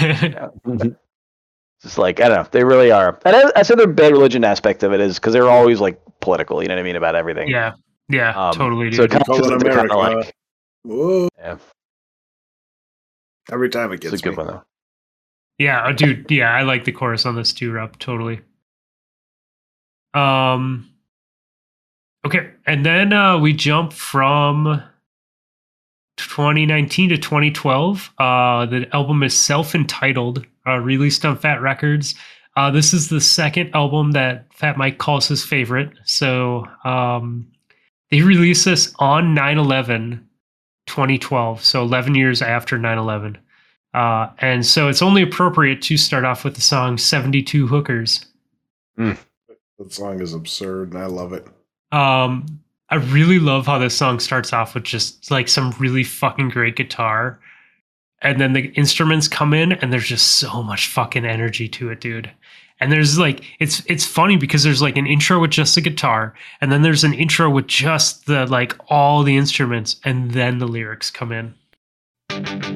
[1.82, 3.18] Just like I don't know, they really are.
[3.24, 6.00] And I, I said the bad religion aspect of it is because they're always like
[6.20, 6.62] political.
[6.62, 7.48] You know what I mean about everything.
[7.48, 7.74] yeah.
[8.08, 8.30] Yeah.
[8.30, 8.92] Um, totally.
[8.92, 9.10] So it Dude.
[9.10, 10.16] kind of Call feels it like they're kind of America.
[10.26, 10.34] like
[10.84, 11.28] Whoa.
[11.38, 11.56] Yeah.
[13.50, 14.36] Every time it it's a good me.
[14.36, 14.62] one though.
[15.58, 16.30] Yeah, uh, dude.
[16.30, 17.98] Yeah, I like the chorus on this too, Rob.
[17.98, 18.40] Totally.
[20.14, 20.90] Um.
[22.26, 24.82] Okay, and then uh, we jump from
[26.16, 28.12] 2019 to 2012.
[28.18, 32.14] Uh, the album is self-entitled, uh, released on Fat Records.
[32.56, 35.90] Uh, this is the second album that Fat Mike calls his favorite.
[36.04, 37.46] So um,
[38.10, 40.22] they released this on 9/11,
[40.86, 41.62] 2012.
[41.62, 43.36] So 11 years after 9/11.
[43.92, 48.26] Uh, and so it's only appropriate to start off with the song 72 Hookers.
[49.78, 51.46] That song is absurd, and I love it.
[51.92, 52.46] Um,
[52.88, 56.76] I really love how this song starts off with just like some really fucking great
[56.76, 57.40] guitar.
[58.22, 62.00] And then the instruments come in and there's just so much fucking energy to it,
[62.00, 62.30] dude.
[62.80, 66.34] And there's like it's it's funny because there's like an intro with just the guitar,
[66.60, 70.68] and then there's an intro with just the like all the instruments, and then the
[70.68, 72.75] lyrics come in.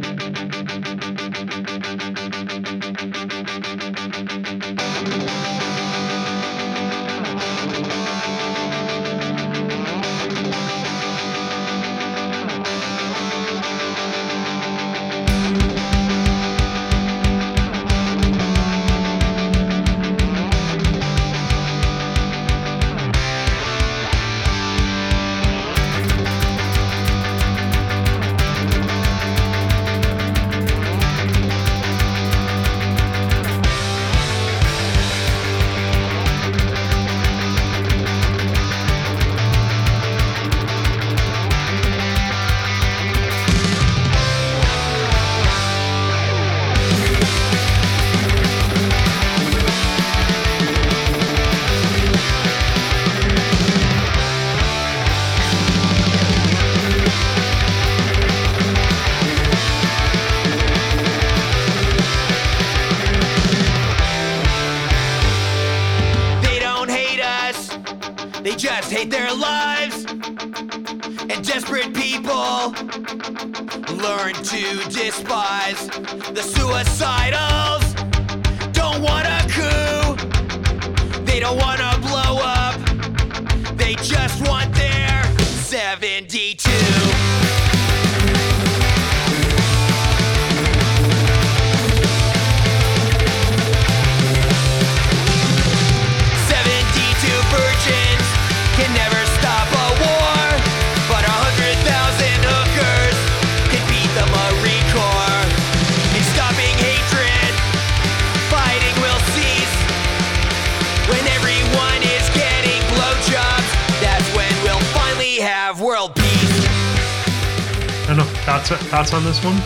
[118.64, 119.56] Thoughts thoughts on this one.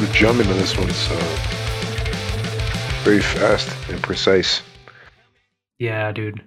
[0.00, 1.14] The drumming on this one's uh,
[3.04, 4.62] very fast and precise.
[5.78, 6.42] Yeah, dude.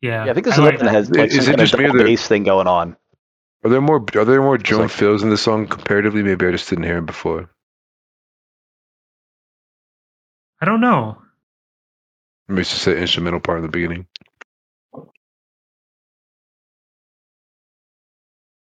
[0.00, 1.78] Yeah, Yeah, I think this like one has like Is some it kind of just
[1.78, 2.96] me the- bass thing going on.
[3.64, 4.02] Are there more?
[4.16, 6.22] Are there more drum like- fills in the song comparatively?
[6.22, 7.50] Maybe I just didn't hear him before.
[10.62, 11.20] I don't know.
[12.48, 14.06] Maybe it's just the instrumental part in the beginning.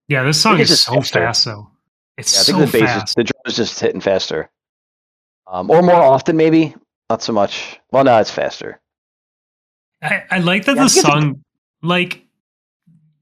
[0.07, 1.19] Yeah, this song is so faster.
[1.19, 1.69] fast though.
[2.17, 3.15] It's Yeah, I so think the bass, is, fast.
[3.15, 4.49] the drum is just hitting faster,
[5.47, 6.75] um, or more often maybe.
[7.09, 7.79] Not so much.
[7.91, 8.79] Well, no, it's faster.
[10.01, 11.43] I, I like that Yeah, the think it's a- song,
[11.81, 12.25] like,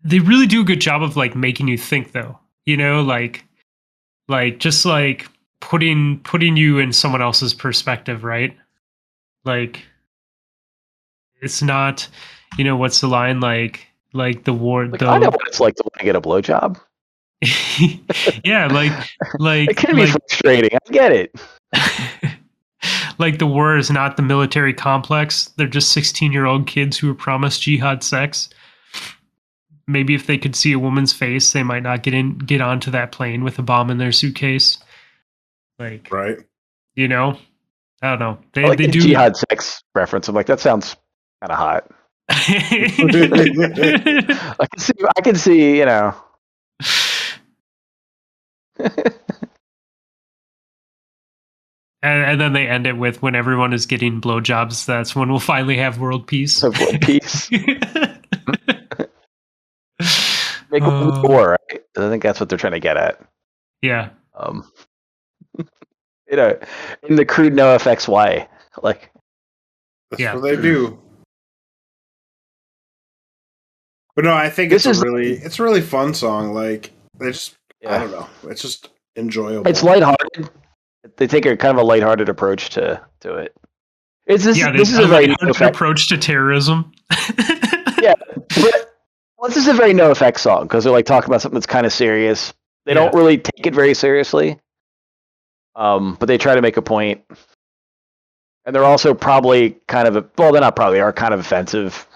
[0.03, 2.38] they really do a good job of like making you think, though.
[2.65, 3.45] You know, like,
[4.27, 5.27] like just like
[5.60, 8.55] putting putting you in someone else's perspective, right?
[9.45, 9.84] Like,
[11.41, 12.07] it's not,
[12.57, 13.88] you know, what's the line like?
[14.14, 16.22] Like the war, Like, the I know what it's like to want to get a
[16.22, 16.80] blowjob.
[18.45, 18.91] yeah, like
[19.40, 20.69] like It can be like, frustrating.
[20.73, 21.35] I get it.
[23.19, 25.45] like the war is not the military complex.
[25.57, 28.49] They're just 16 year old kids who were promised jihad sex.
[29.88, 32.91] Maybe if they could see a woman's face, they might not get in get onto
[32.91, 34.77] that plane with a bomb in their suitcase.
[35.80, 36.38] Like Right?
[36.95, 37.38] you know,
[38.02, 38.38] I don't know.
[38.53, 40.27] They I like they the do jihad sex reference.
[40.27, 40.95] I'm like, that sounds
[41.41, 41.90] kind of hot.
[42.30, 42.88] I
[44.72, 44.94] can see.
[45.18, 45.78] I can see.
[45.80, 46.16] You know.
[48.80, 49.14] and,
[52.02, 55.78] and then they end it with when everyone is getting blowjobs, that's when we'll finally
[55.78, 56.64] have world peace.
[56.64, 57.50] of One Piece.
[57.52, 57.64] Make
[60.82, 61.58] a Uh, war.
[61.72, 61.82] Right?
[61.98, 63.20] I think that's what they're trying to get at.
[63.82, 64.10] yeah.
[64.36, 64.70] Um,
[65.58, 66.58] you know,
[67.04, 68.48] in the crude NoFX way.
[68.82, 69.12] Like,
[70.10, 70.34] That's Yeah.
[70.34, 71.00] what they do.
[74.15, 76.53] But no, I think This it's is- a really it's a really fun song.
[76.53, 77.56] Like they just
[77.88, 78.27] I don't know.
[78.44, 79.68] It's just enjoyable.
[79.68, 80.49] it's lighthearted.
[81.18, 83.56] They take a kind of a lighthearted approach to to it.
[84.26, 84.57] It's this.
[84.57, 85.76] yeah, this is a a very no effect.
[85.76, 86.91] approach to terrorism.
[88.02, 88.95] Yeah, but,
[89.38, 91.85] well, this is a very NoFX song because they're like talking about something that's kind
[91.85, 92.53] of serious.
[92.85, 94.60] They don't really take it very seriously.
[95.76, 97.21] Um, but they try to make a point,
[98.65, 102.07] and they're also probably kind of a, well, they're not probably are kind of offensive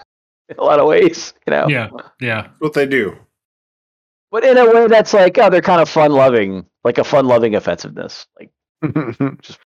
[0.58, 1.68] in a lot of ways, you know.
[1.68, 1.88] yeah,
[2.20, 3.16] yeah, what they do.
[4.30, 7.26] But in a way that's like, oh, they're kind of fun loving, like a fun
[7.26, 8.26] loving offensiveness.
[8.38, 8.50] Like
[8.82, 9.58] it's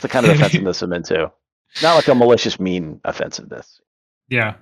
[0.00, 1.32] the kind of offensiveness I'm into.
[1.82, 3.80] Not like a malicious, mean offensiveness.
[4.28, 4.54] yeah.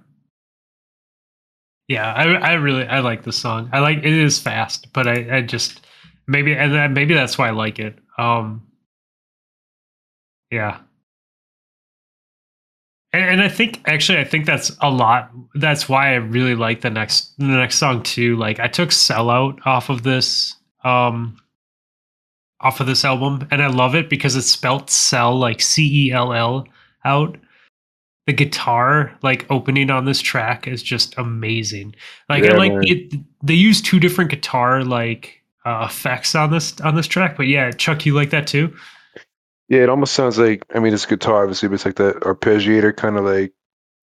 [1.88, 3.68] Yeah, I I really I like the song.
[3.72, 5.84] I like it is fast, but I, I just
[6.26, 7.98] maybe and then maybe that's why I like it.
[8.16, 8.62] Um
[10.50, 10.78] Yeah.
[13.12, 16.80] And, and I think actually I think that's a lot that's why I really like
[16.80, 18.36] the next the next song too.
[18.36, 21.36] Like I took Cell Out off of this um
[22.60, 26.12] off of this album and I love it because it's spelt sell like C E
[26.12, 26.66] L L
[27.04, 27.36] out
[28.26, 31.94] the guitar like opening on this track is just amazing
[32.28, 32.82] like i like man.
[32.84, 37.48] it they use two different guitar like uh, effects on this on this track but
[37.48, 38.72] yeah chuck you like that too
[39.68, 42.96] Yeah, it almost sounds like I mean it's guitar obviously, but it's like that arpeggiator
[42.96, 43.52] kind of like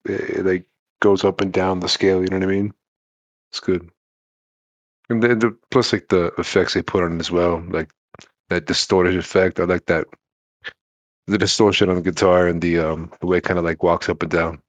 [0.06, 0.66] it like
[1.00, 2.22] goes up and down the scale.
[2.22, 2.74] You know what I mean?
[3.50, 3.90] It's good.
[5.10, 7.90] And then the plus like the effects they put on it as well, like
[8.50, 9.60] that distorted effect.
[9.60, 10.06] I like that.
[11.28, 14.10] The distortion on the guitar and the um the way it kind of like walks
[14.10, 14.60] up and down.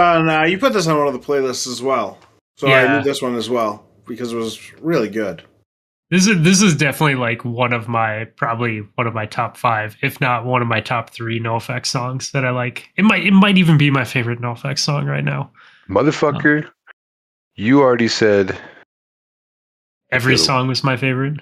[0.00, 2.18] On, uh, you put this on one of the playlists as well,
[2.56, 2.98] so I Yeah.
[2.98, 5.42] knew this one as well because it was really good.
[6.10, 9.96] this is this is definitely like one of my probably one of my top five
[10.02, 12.88] if not one of my top three NoFX songs that i like.
[12.96, 15.52] It might it might even be my favorite NoFX song right now.
[15.88, 16.68] Motherfucker,
[17.54, 18.58] you already said
[20.10, 21.38] every song was my favorite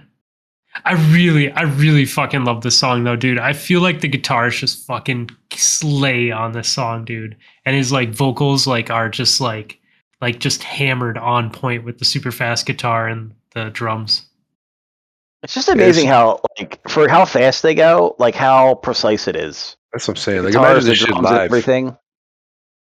[0.85, 4.59] i really i really fucking love this song though dude i feel like the guitars
[4.61, 9.79] just fucking slay on this song dude and his like vocals like are just like
[10.21, 14.27] like just hammered on point with the super fast guitar and the drums
[15.43, 16.15] It's just amazing Yes.
[16.15, 19.77] how, like, for how fast they go, like how precise it is.
[19.93, 20.43] that's what I'm saying.
[20.43, 21.41] Like guitars, imagine the this shit drums, live.
[21.43, 21.97] everything.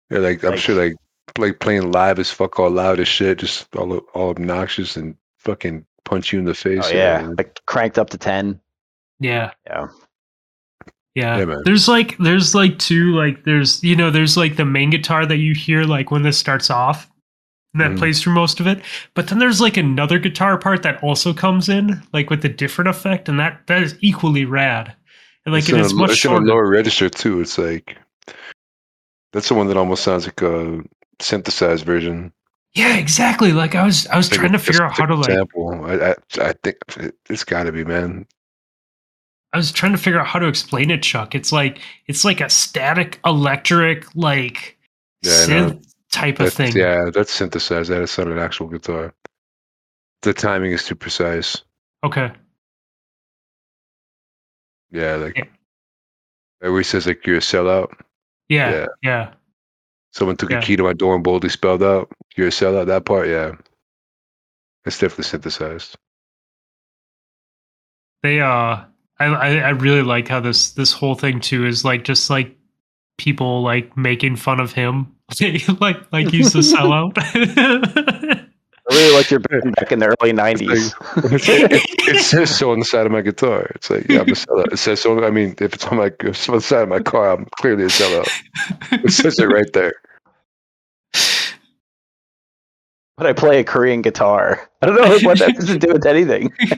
[0.09, 0.95] Yeah, like I'm Like- sure like
[1.37, 5.85] like playing live as fuck, all loud as shit, just all all obnoxious and fucking
[6.05, 6.81] punch you in the face.
[6.85, 7.35] Oh and yeah, everything.
[7.37, 8.59] like cranked up to ten.
[9.19, 9.51] Yeah.
[9.67, 9.87] Yeah.
[11.15, 11.37] Yeah.
[11.37, 11.55] Yeah.
[11.63, 15.37] There's like there's like two like there's you know there's like the main guitar that
[15.37, 17.09] you hear like when this starts off
[17.73, 17.97] and that Mhm.
[17.97, 18.81] plays through most of it.
[19.13, 22.89] But then there's like another guitar part that also comes in like with a different
[22.89, 24.93] effect and that that is equally rad.
[25.45, 27.39] And like it's it in a, much it's in a lower register too.
[27.39, 27.97] It's like
[29.31, 30.81] that's the one that almost sounds like a
[31.21, 32.33] synthesized version.
[32.75, 33.53] Yeah, exactly.
[33.53, 35.85] Like I was I was Like trying to figure out how to a like sample.
[35.85, 38.27] I I, I think it, it's got to be man.
[39.53, 41.33] I was trying to figure out how to explain it, Chuck.
[41.33, 44.77] It's like it's like a static electric like
[45.21, 46.75] Yeah, synth type of That's, thing.
[46.75, 47.89] Yeah, that's synthesized.
[47.89, 49.13] That is not an actual guitar.
[50.23, 51.61] The timing is too precise.
[52.03, 52.31] Okay.
[54.91, 56.77] Yeah, like Yeah.
[56.77, 57.93] he says like you're a sellout.
[58.49, 58.71] Yeah.
[58.71, 58.85] Yeah.
[59.01, 59.33] Yeah.
[60.11, 60.59] Someone took Yeah.
[60.59, 63.53] a key to my door and boldly spelled out, "You're a sellout." That part, yeah,
[64.85, 65.95] it's definitely synthesized.
[68.23, 68.85] They uh
[69.19, 72.55] I, I I really like how this this whole thing too is like just like
[73.17, 75.15] people like making fun of him.
[75.79, 77.13] like like he's a sellout.
[78.87, 80.93] I really liked your band back in the early '90s.
[81.33, 83.71] It's it, it says so on the side of my guitar.
[83.73, 84.73] It's like, yeah, I'm a sellout.
[84.73, 85.23] It says so.
[85.23, 87.85] I mean, if it's on my it's on the side of my car, I'm clearly
[87.85, 88.29] a sellout.
[88.91, 89.93] It says it right there.
[93.17, 94.69] But I play a Korean guitar.
[94.81, 96.51] I don't know like, what that has to do with anything.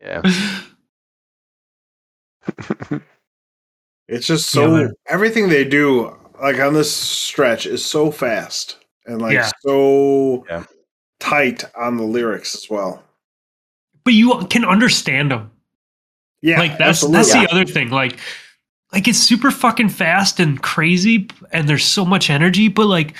[0.00, 0.22] yeah.
[4.08, 4.92] It's just so man.
[5.08, 9.50] everything they do, like on this stretch, is so fast and like Yeah.
[9.60, 10.64] so Yeah.
[11.18, 13.02] tight on the lyrics as well.
[14.04, 15.50] but you can understand them.
[16.40, 17.16] Yeah, like that's absolutely.
[17.16, 17.90] that's the other thing.
[17.90, 18.20] Like
[18.92, 23.14] like it's super fucking fast and crazy and there's so much energy, but like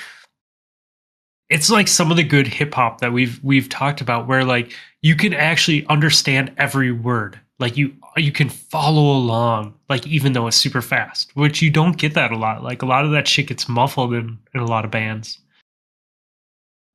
[1.49, 4.73] it's like some of the good hip hop that we've we've talked about where like
[5.02, 7.39] you can actually understand every word.
[7.58, 11.97] Like you you can follow along, like even though it's super fast, which you don't
[11.97, 12.62] get that a lot.
[12.62, 15.39] Like a lot of that shit gets muffled in, in a lot of bands.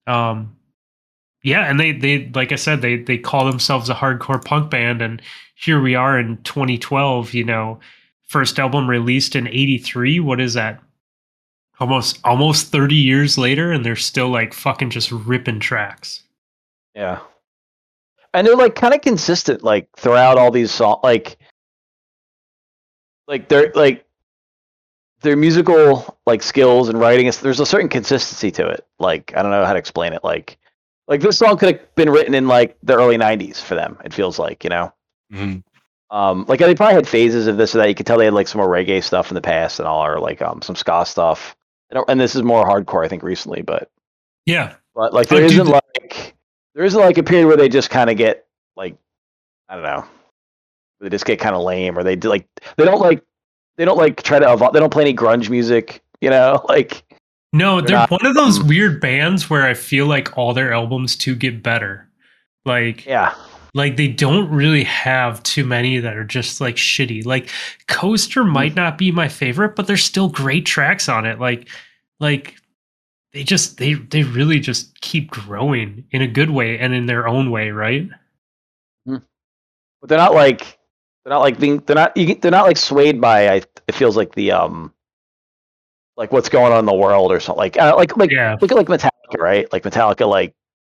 [0.07, 0.55] Um
[1.43, 5.01] yeah, and they they like I said, they they call themselves a hardcore punk band,
[5.01, 5.21] and
[5.55, 7.33] here we are in 2012.
[7.33, 7.79] You know,
[8.27, 10.19] first album released in '83.
[10.19, 10.79] What is that?
[11.81, 16.21] Almost almost 30 years later, and they're still like fucking just ripping tracks.
[16.93, 17.21] Yeah.
[18.35, 20.99] And they're like kind of consistent, like throughout all these songs.
[21.03, 21.39] Like,
[23.27, 24.05] like they're like
[25.21, 27.25] their musical like skills and writing.
[27.25, 28.85] Is, there's a certain consistency to it.
[28.99, 30.23] Like I don't know how to explain it.
[30.23, 30.59] Like,
[31.07, 33.97] like this song could have been written in like the early '90s for them.
[34.05, 34.93] It feels like you know.
[35.33, 35.63] Mhm.
[36.11, 37.89] Um, like they probably had phases of this or that.
[37.89, 40.05] You could tell they had like some more reggae stuff in the past and all,
[40.05, 41.55] or like um some ska stuff.
[42.07, 43.61] And this is more hardcore, I think, recently.
[43.61, 43.89] But
[44.45, 46.35] Yeah, but like there isn't like
[46.75, 48.45] there isn't like a period where they just kind of get
[48.75, 48.95] like
[49.69, 50.05] I don't know,
[50.99, 52.47] they just get kind of lame or they do like
[52.77, 53.23] they don't like
[53.77, 54.73] they don't like try to evolve.
[54.73, 57.03] They don't play any grunge music, you know, like
[57.53, 60.73] no, They're they're not- one of those weird bands where I feel like all their
[60.73, 62.07] albums to get better.
[62.65, 63.33] Like yeah,
[63.73, 67.25] like they don't really have too many that are just like shitty.
[67.25, 67.49] Like
[67.87, 71.39] coaster might not be my favorite but there's still great tracks on it.
[71.39, 71.67] Like
[72.19, 72.55] like
[73.33, 77.27] they just they they really just keep growing in a good way and in their
[77.27, 78.09] own way right?
[80.01, 80.79] But they're not like
[81.23, 83.55] they're not like being they're not you, they're not like swayed by I
[83.87, 84.93] it feels like the um
[86.17, 87.57] like what's going on in the world or something.
[87.57, 88.57] Like uh, like like yeah.
[88.59, 89.71] look at like Metallica, right?
[89.71, 90.53] Like Metallica, like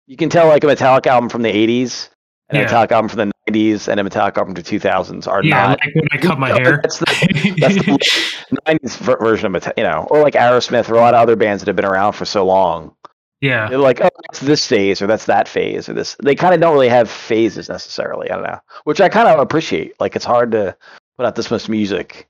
[0.08, 2.10] you can tell like a Metallica album from the '80s
[2.54, 2.68] and Yeah.
[2.84, 5.68] a Metallica album from the '90s and a Metallica album from the 2000s are yeah
[5.68, 5.80] not.
[5.84, 9.74] like when i cut my hair That's the, that's the 90s ver- version of Metallica,
[9.78, 12.14] you know, or like Aerosmith or a lot of other bands that have been around
[12.14, 12.96] for so long.
[13.42, 16.16] yeah They're like, oh, that's this phase or that's that phase or this.
[16.24, 18.30] They kind of don't really have phases necessarily.
[18.32, 20.00] I don't know, which I kind of appreciate.
[20.00, 20.76] Like it's hard to
[21.18, 22.28] put out this much music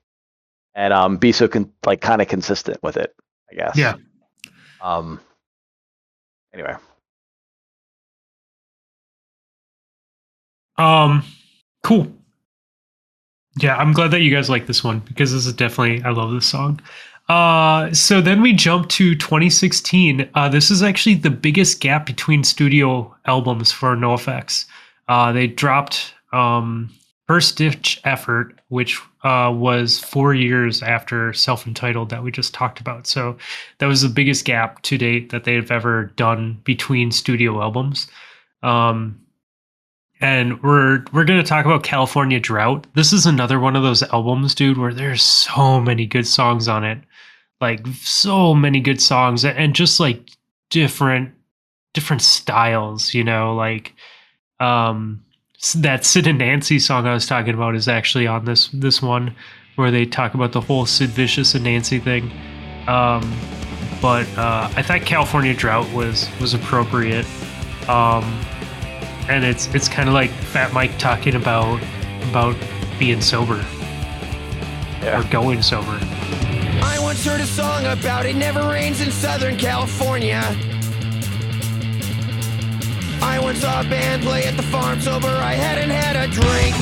[0.74, 3.14] and um be so con- like kind of consistent with it.
[3.50, 3.76] I guess.
[3.78, 3.94] Yeah.
[4.82, 5.20] Um.
[6.52, 6.74] Anyway.
[10.76, 11.24] Um,
[11.82, 12.12] cool.
[13.60, 16.32] Yeah, I'm glad that you guys like this one because this is definitely I love
[16.32, 16.80] this song.
[17.28, 20.28] Uh, so then we jump to 2016.
[20.34, 24.66] Uh, this is actually the biggest gap between studio albums for NoFX.
[25.08, 26.90] Uh, they dropped um,
[27.26, 32.80] First Ditch Effort, which uh, was four years after Self Entitled that we just talked
[32.80, 33.06] about.
[33.06, 33.38] So
[33.78, 38.06] that was the biggest gap to date that they've ever done between studio albums.
[38.62, 39.23] Um,
[40.24, 42.86] and we're we're gonna talk about California Drought.
[42.94, 46.82] This is another one of those albums, dude, where there's so many good songs on
[46.82, 46.98] it.
[47.60, 50.30] like so many good songs and just like
[50.70, 51.30] different
[51.92, 53.94] different styles, you know, like
[54.60, 55.22] um
[55.76, 59.34] that Sid and Nancy song I was talking about is actually on this this one
[59.76, 62.30] where they talk about the whole Sid Vicious and Nancy thing.
[62.88, 63.22] Um
[64.00, 67.26] but uh I thought California Drought was was appropriate.
[67.88, 68.24] Um
[69.28, 71.80] and it's it's kind of like Fat Mike talking about
[72.30, 72.56] about
[72.98, 73.64] being sober
[75.02, 75.20] Yeah.
[75.20, 75.98] or going sober.
[76.82, 80.42] I once heard a song about it never rains in Southern California.
[83.22, 86.74] I once saw a band play at the farm sober, I hadn't had a drink.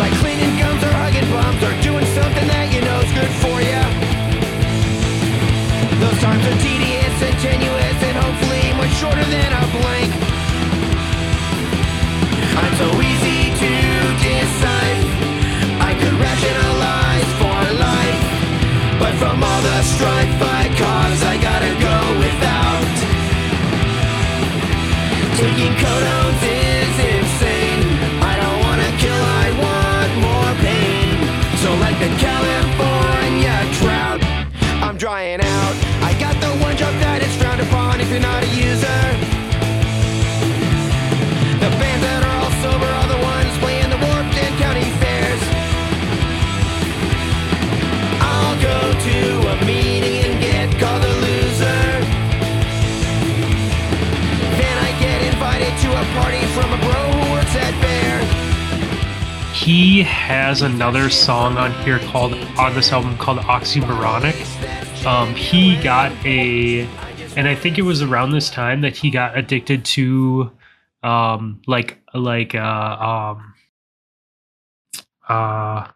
[0.00, 3.82] Like cleaning gums or hugging bums or doing something that you know's good for you.
[6.00, 10.12] Those times are tedious and tenuous and hopefully shorter than a blank.
[12.62, 13.72] I'm so easy to
[14.24, 15.04] decide.
[15.88, 18.22] I could rationalize for life,
[19.00, 22.94] but from all the strife I cause, I gotta go without.
[25.40, 26.53] Taking codones
[38.14, 39.02] you're not a user.
[41.58, 45.42] The bands that are all sober are the ones playing the warped and county fairs.
[48.22, 49.18] I'll go to
[49.50, 51.82] a meeting and get called a loser.
[54.62, 58.22] Then I get invited to a party from a bro who works at Bayer.
[59.52, 64.38] He has another song on here called on this album called Oxymoronic.
[65.04, 66.86] Um, he got a,
[67.36, 70.50] and I think it was around this time that he got addicted to,
[71.02, 73.54] um, like like uh um
[75.28, 75.88] uh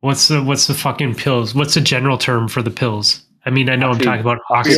[0.00, 1.54] what's the what's the fucking pills?
[1.54, 3.24] What's the general term for the pills?
[3.46, 4.74] I mean, I know I'm talking about oxy,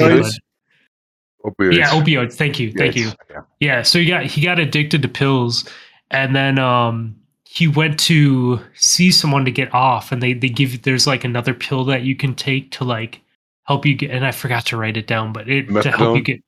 [1.45, 1.77] Opioids?
[1.77, 2.35] yeah, opioids.
[2.35, 3.11] Thank you, thank you.
[3.31, 3.41] Yeah.
[3.61, 5.69] Yeah, so he got he got addicted to pills,
[6.11, 10.83] and then um he went to see someone to get off, and they they give
[10.83, 13.21] there's like another pill that you can take to like
[13.67, 14.11] help you get.
[14.11, 16.41] And I forgot to write it down, but it to help you get.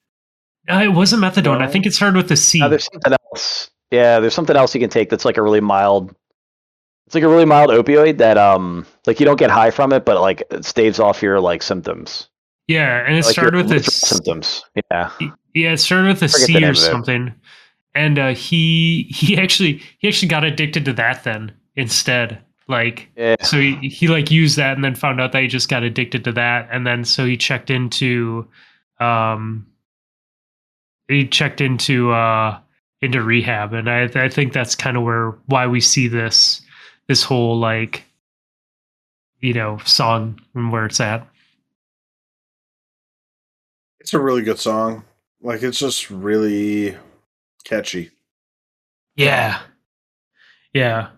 [0.68, 1.62] Uh, it wasn't methadone.
[1.62, 2.58] I think it started with a C.
[2.60, 3.70] Now, there's something else.
[3.90, 6.14] Yeah, there's something else you can take that's like a really mild.
[7.06, 10.04] It's like a really mild opioid that um like you don't get high from it,
[10.04, 12.28] but like it staves off your like symptoms.
[12.66, 14.62] yeah, and it like started with a literal s- symptoms.
[14.90, 15.10] Yeah.
[15.54, 16.80] Yeah, it started with a Forget the C or of it.
[16.80, 17.34] something,
[17.94, 22.42] and uh, he he actually he actually got addicted to that then instead.
[22.68, 23.36] Like Yeah.
[23.42, 26.22] so he, he like used that and then found out that he just got addicted
[26.24, 28.46] to that and then so he checked into
[29.00, 29.66] um
[31.08, 32.58] he checked into uh
[33.00, 36.60] into rehab and i i think that's kind of where why we see this
[37.06, 38.04] this whole like
[39.40, 41.26] you know song and where it's at
[44.00, 45.04] It's a really good song.
[45.42, 46.96] Like it's just really
[47.64, 48.10] catchy.
[49.16, 49.60] yeah
[50.72, 51.08] yeah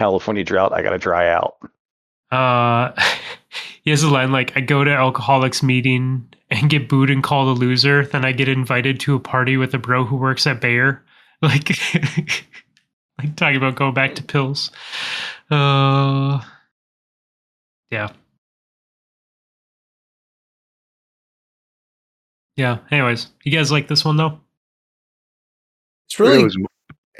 [0.00, 1.56] California drought, I gotta dry out.
[2.32, 2.92] uh
[3.84, 7.48] he has a line like i go to alcoholics meeting and get booed and called
[7.56, 10.60] a loser then i get invited to a party with a bro who works at
[10.60, 11.04] bayer.
[11.42, 11.68] Like
[13.18, 14.70] like talking about going back to pills.
[15.50, 16.40] Uh
[17.90, 18.12] yeah.
[22.56, 24.40] Yeah anyways you guys like this one though?
[26.08, 26.56] It's It really was-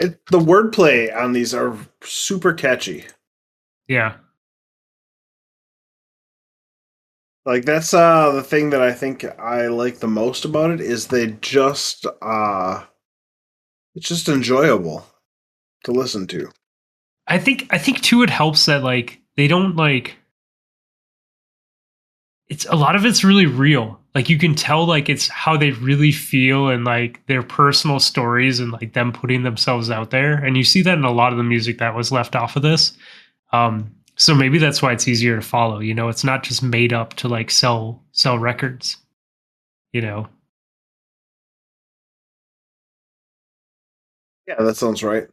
[0.00, 3.04] it, the wordplay on these are super catchy.
[3.86, 4.16] yeah
[7.46, 11.06] Like that's uh the thing that I think I like the most about it is
[11.06, 12.84] they just uh
[13.94, 15.04] it's just enjoyable
[15.84, 16.50] to listen to.
[17.26, 20.16] I think I think too it helps that like they don't like
[22.50, 23.98] it's a lot of it's really real.
[24.14, 28.58] Like you can tell like it's how they really feel and like their personal stories
[28.58, 30.34] and like them putting themselves out there.
[30.34, 32.62] And you see that in a lot of the music that was left off of
[32.62, 32.92] this.
[33.52, 35.78] Um so maybe that's why it's easier to follow.
[35.78, 38.96] You know, it's not just made up to like sell sell records.
[39.92, 40.28] You know.
[44.48, 45.28] Yeah, that sounds right.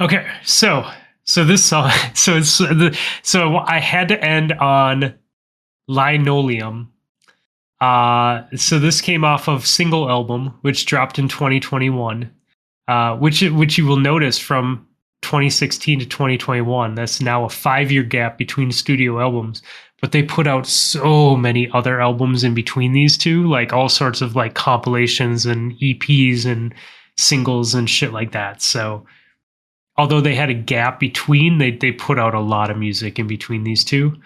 [0.00, 0.88] Okay, so
[1.28, 5.14] so this song, so it's the so I had to end on
[5.86, 6.90] linoleum.
[7.80, 12.32] Uh, so this came off of single album, which dropped in 2021.
[12.88, 14.86] Uh, which which you will notice from
[15.20, 16.94] 2016 to 2021.
[16.94, 19.62] That's now a five year gap between studio albums.
[20.00, 24.22] But they put out so many other albums in between these two, like all sorts
[24.22, 26.72] of like compilations and EPs and
[27.18, 28.62] singles and shit like that.
[28.62, 29.04] So
[29.98, 33.26] although they had a gap between, they they put out a lot of music in
[33.26, 34.16] between these two.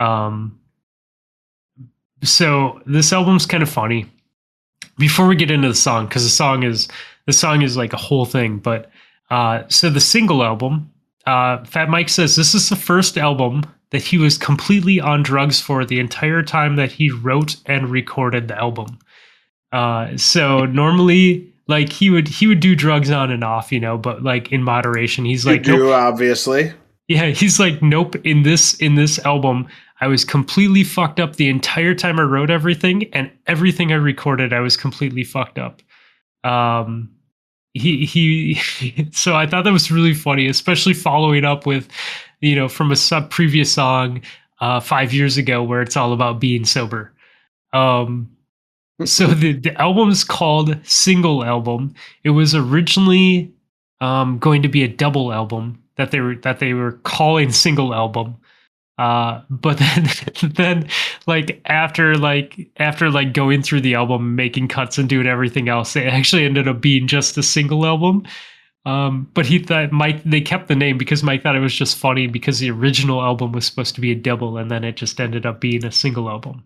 [0.00, 0.58] Um,
[2.22, 4.06] so this album's kind of funny.
[4.98, 6.88] Before we get into the song, because the song is
[7.26, 8.90] the song is like a whole thing, but
[9.30, 10.90] uh, so the single album,
[11.26, 15.60] uh, Fat Mike says this is the first album that he was completely on drugs
[15.60, 18.98] for the entire time that he wrote and recorded the album.
[19.72, 23.98] Uh, so normally, like he would he would do drugs on and off, you know,
[23.98, 25.24] but like in moderation.
[25.24, 26.74] He's You like, nope, do obviously.
[27.08, 28.16] yeah, he's like, nope.
[28.26, 29.68] In this in this album,
[30.00, 34.52] I was completely fucked up the entire time I wrote everything, and everything I recorded,
[34.52, 35.82] I was completely fucked up.
[36.44, 37.10] Um,
[37.74, 38.54] he he.
[39.12, 41.88] so I thought that was really funny, especially following up with,
[42.40, 44.22] you know, from a sub previous song,
[44.60, 47.12] uh, five years ago, where it's all about being sober.
[47.72, 48.30] Um,
[49.04, 51.94] so the the album's called Single Album.
[52.24, 53.52] It was originally
[54.00, 57.94] um, going to be a double album that they were that they were calling single
[57.94, 58.36] album.
[58.98, 60.08] Uh, but then
[60.54, 60.88] then
[61.26, 65.96] like after like after like going through the album, making cuts and doing everything else,
[65.96, 68.24] it actually ended up being just a single album.
[68.86, 71.98] Um, but he thought Mike they kept the name because Mike thought it was just
[71.98, 75.20] funny because the original album was supposed to be a double and then it just
[75.20, 76.64] ended up being a single album.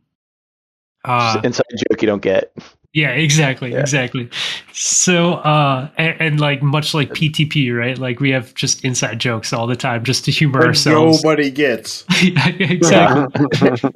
[1.05, 2.53] Uh, inside joke you don't get.
[2.95, 3.81] yeah, exactly, Yeah.
[3.81, 4.31] exactly.
[4.73, 7.99] So, uh, and, and like much like PTP, right?
[7.99, 11.23] Like we have just inside jokes all the time, just to humor But ourselves.
[11.23, 12.05] nobody gets.
[12.23, 13.91] yeah, exactly.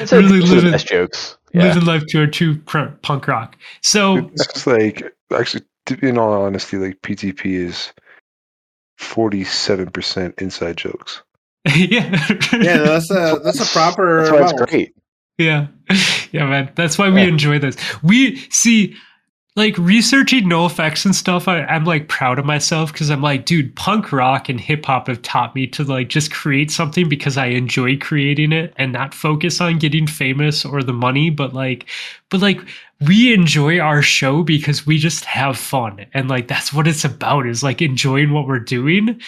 [0.00, 1.36] It's Really like, living- best jokes.
[1.54, 1.64] Yeah.
[1.64, 3.56] Living life to our true punk rock.
[3.82, 5.02] So, It's like
[5.34, 5.64] actually,
[6.00, 7.92] in all honesty, like PTP is
[8.98, 11.22] forty-seven percent inside jokes.
[11.66, 12.10] yeah,
[12.54, 14.20] Yeah, that's a that's a proper.
[14.24, 14.94] That's why it's great.
[15.38, 15.68] Yeah.
[16.32, 16.72] Yeah, man.
[16.76, 17.26] That's why we Yeah.
[17.28, 17.76] enjoy this.
[18.02, 18.96] We see
[19.54, 23.76] like researching NoFX and stuff, I, I'm like proud of myself because I'm like, dude,
[23.76, 27.48] punk rock and hip hop have taught me to like just create something because I
[27.48, 31.84] enjoy creating it and not focus on getting famous or the money, but like
[32.30, 32.60] but like
[33.06, 36.06] we enjoy our show because we just have fun.
[36.14, 39.20] And like that's what it's about is like enjoying what we're doing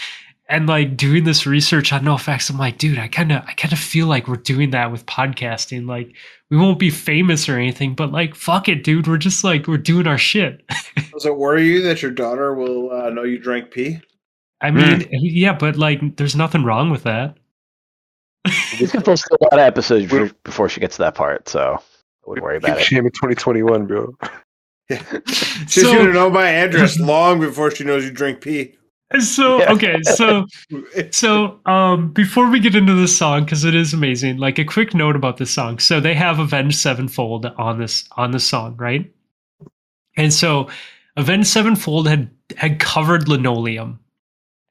[0.48, 3.72] and like doing this research on NoFX i'm like dude i kind of i kind
[3.72, 6.12] of feel like we're doing that with podcasting like
[6.50, 9.78] we won't be famous or anything but like fuck it dude we're just like we're
[9.78, 10.62] doing our shit
[11.12, 14.00] Does it worry you that your daughter will uh, know you drank pee?
[14.60, 17.36] i mean yeah but like there's nothing wrong with that
[18.46, 21.76] It's gonna post a lot of episodes before, before she gets to that part, so
[21.78, 22.84] I wouldn't worry about it.
[22.84, 24.14] Shame in 2021, bro.
[24.90, 25.02] Yeah.
[25.66, 28.74] She's So- gonna know my address long before she knows you drink pee.
[29.18, 30.46] So okay so
[31.10, 34.94] so um before we get into this song because it is amazing like a quick
[34.94, 35.78] note about this song.
[35.78, 39.10] So they have avenged sevenfold on this on the song right?
[40.16, 40.68] And so
[41.16, 44.00] avenged sevenfold had had covered linoleum.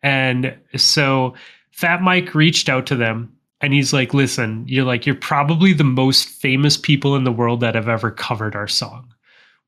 [0.01, 1.33] And so
[1.71, 3.31] fat mike reached out to them
[3.61, 7.61] and he's like listen you're like you're probably the most famous people in the world
[7.61, 9.13] that have ever covered our song.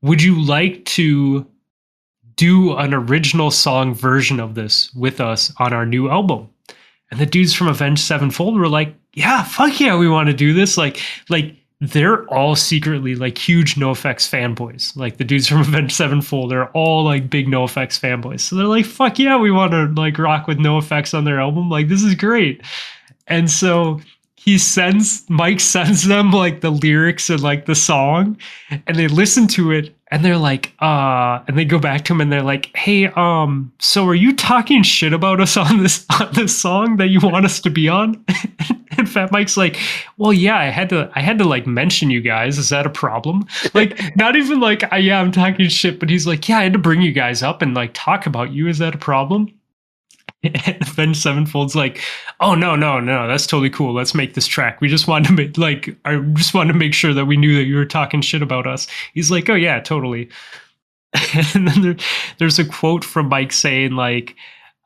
[0.02, 1.48] Would you like to
[2.36, 6.50] do an original song version of this with us on our new album.
[7.12, 10.54] And the dudes from Avenged Sevenfold were like, yeah, fuck yeah, we want to do
[10.54, 10.78] this.
[10.78, 11.00] Like,
[11.30, 14.96] like they're all secretly like huge NoFX fanboys.
[14.96, 18.42] Like the dudes from Avenged Sevenfold are all like big NoFX fanboys.
[18.42, 21.70] So they're like, fuck yeah, we want to like rock with NoFX on their album.
[21.70, 22.62] Like, this is great.
[23.28, 24.02] And so
[24.46, 28.38] he sends Mike sends them like the lyrics and like the song,
[28.70, 32.22] and they listen to it and they're like, uh, and they go back to him
[32.22, 36.32] and they're like, hey, um, so are you talking shit about us on this on
[36.32, 38.24] this song that you want us to be on?
[38.98, 39.78] and Fat Mike's like,
[40.18, 42.58] well, yeah, I had to I had to like mention you guys.
[42.58, 43.46] Is that a problem?
[43.74, 46.80] Like, not even like, yeah, I'm talking shit, but he's like, yeah, I had to
[46.80, 48.70] bring you guys up and like talk about you.
[48.70, 49.54] Is that a problem?
[50.66, 52.02] And Avenged Sevenfold's like,
[52.40, 53.94] oh no, no, no, that's totally cool.
[53.94, 54.82] Let's make this track.
[54.82, 57.56] We just wanted to make like I just wanted to make sure that we knew
[57.56, 58.88] that you were talking shit about us.
[59.14, 60.30] He's like, oh yeah, totally.
[61.54, 61.96] and then there,
[62.40, 64.36] there's a quote from Mike saying like,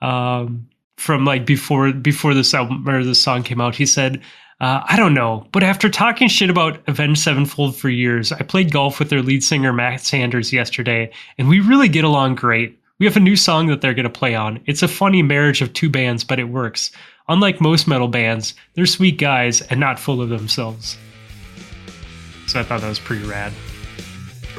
[0.01, 4.21] um, from like before before this album or this song came out, he said.
[4.61, 8.73] Uh, I don't know, but after talking shit about Avenged Sevenfold for years, I played
[8.73, 12.77] golf with their lead singer Matt Sanders yesterday, and we really get along great.
[12.99, 14.59] We have a new song that they're going to play on.
[14.65, 16.91] It's a funny marriage of two bands, but it works.
[17.29, 20.97] Unlike most metal bands, they're sweet guys and not full of themselves.
[22.47, 23.53] So I thought that was pretty rad.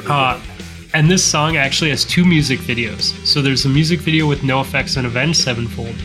[0.08, 0.40] Uh,
[0.94, 3.14] and this song actually has two music videos.
[3.26, 5.96] So there's a music video with NoFX and Avenged Sevenfold,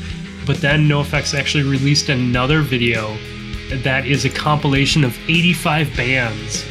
[0.46, 3.16] but then NoFX actually released another video
[3.84, 6.66] that is a compilation of 85 bands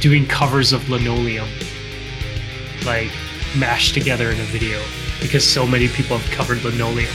[0.00, 1.48] doing covers of Linoleum.
[2.86, 3.10] Like,
[3.56, 4.82] mashed together in a video
[5.20, 7.14] because so many people have covered linoleum.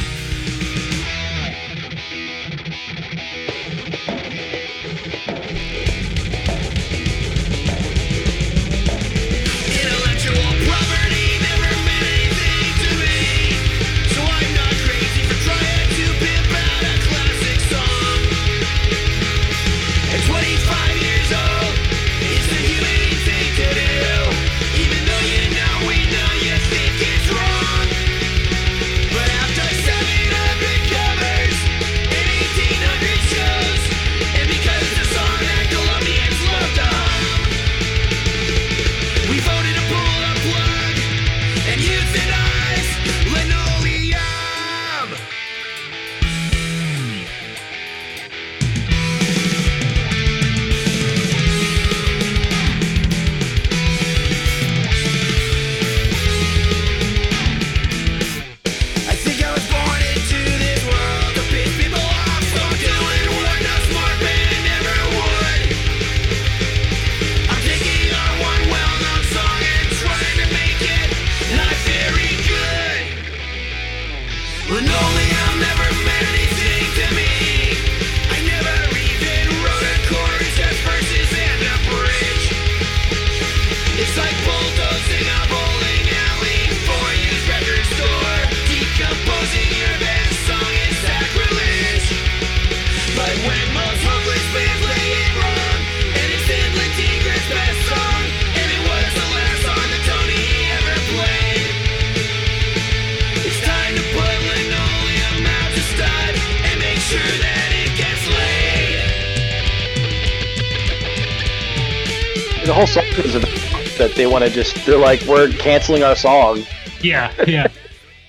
[114.38, 114.86] Want to just.
[114.86, 116.62] They're like, we're canceling our song.
[117.02, 117.70] Yeah, yeah.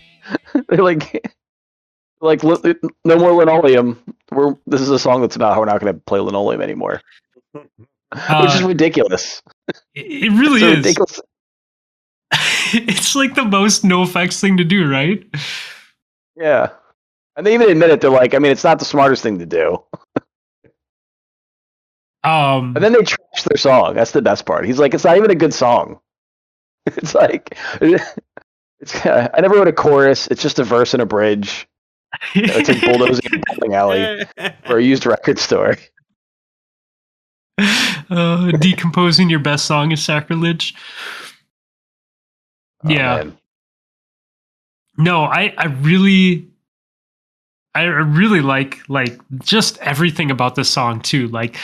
[0.70, 1.28] They're like,
[2.22, 4.02] like li- no more linoleum.
[4.32, 7.02] We're this is a song that's not how we're not going to play linoleum anymore,
[7.52, 7.62] which
[8.54, 9.42] is Uh, ridiculous.
[9.94, 10.76] it, really is.
[10.78, 11.20] ridiculous.
[12.72, 15.22] it's like the most NoFX thing to do, right?
[16.36, 16.70] Yeah,
[17.36, 18.00] and they even admit it.
[18.00, 19.82] They're like, I mean, it's not the smartest thing to do.
[22.24, 23.94] Um, And then they trash their song.
[23.94, 24.64] That's the best part.
[24.66, 26.00] He's like, it's not even a good song.
[26.96, 27.58] It's like,
[28.80, 29.04] it's.
[29.06, 30.26] I never wrote a chorus.
[30.28, 31.68] It's just a verse and a bridge.
[32.34, 34.24] It's like bulldozing a bowling alley
[34.70, 35.76] or a used record store.
[37.58, 40.74] uh, decomposing your best song is sacrilege.
[42.84, 43.16] Oh, yeah.
[43.16, 43.38] man.
[44.96, 46.48] No, I, I really,
[47.74, 51.28] I really like like just everything about this song too.
[51.28, 51.56] Like,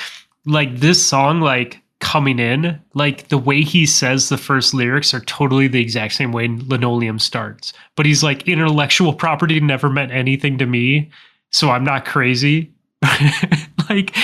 [0.47, 5.21] like this song, like coming in, like the way he says the first lyrics are
[5.21, 7.73] totally the exact same way Linoleum starts.
[7.97, 11.11] But he's like, intellectual property never meant anything to me,
[11.51, 12.73] so I'm not crazy.
[13.89, 14.15] like,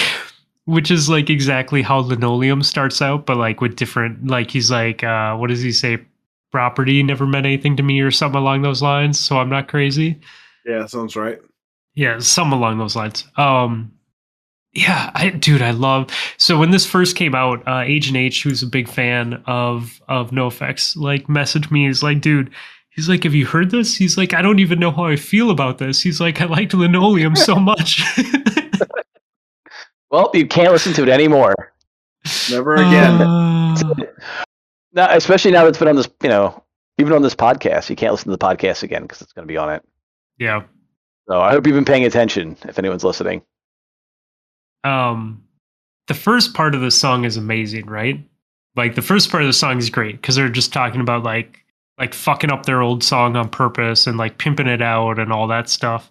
[0.67, 5.03] which is like exactly how Linoleum starts out, but like with different, like he's like,
[5.05, 5.99] uh, what does he say?
[6.53, 10.19] property never meant anything to me or something along those lines so i'm not crazy
[10.67, 11.39] Yeah, sounds right.
[11.95, 13.93] yeah some along those lines um
[14.73, 18.63] yeah i dude i love so when this first came out uh agent h who's
[18.63, 22.51] a big fan of of NoFX like messaged me he's like dude
[22.91, 25.51] he's like have you heard this he's like i don't even know how i feel
[25.51, 28.03] about this he's like i liked linoleum so much
[30.11, 31.55] Well, you can't listen to it anymore.
[32.51, 33.23] Never again.
[33.23, 33.77] Uh,
[34.93, 36.65] Now, especially now that it's been on this, you know,
[36.99, 39.53] even on this podcast, you can't listen to the podcast again because it's going to
[39.53, 39.85] be on it.
[40.37, 40.63] yeah
[41.29, 43.41] So I hope you've been paying attention if anyone's listening.
[44.85, 45.43] Um
[46.09, 48.21] the first part of the song is amazing right?
[48.77, 51.65] Like the first part of the song is great because they're just talking about like
[51.99, 55.47] like fucking up their old song on purpose and like pimping it out and all
[55.49, 56.11] that stuff.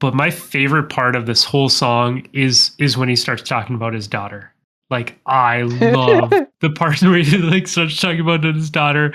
[0.00, 3.94] But my favorite part of this whole song is is when he starts talking about
[3.94, 4.52] his daughter.
[4.90, 9.12] Like i love the part where he like starts talking about his daughter.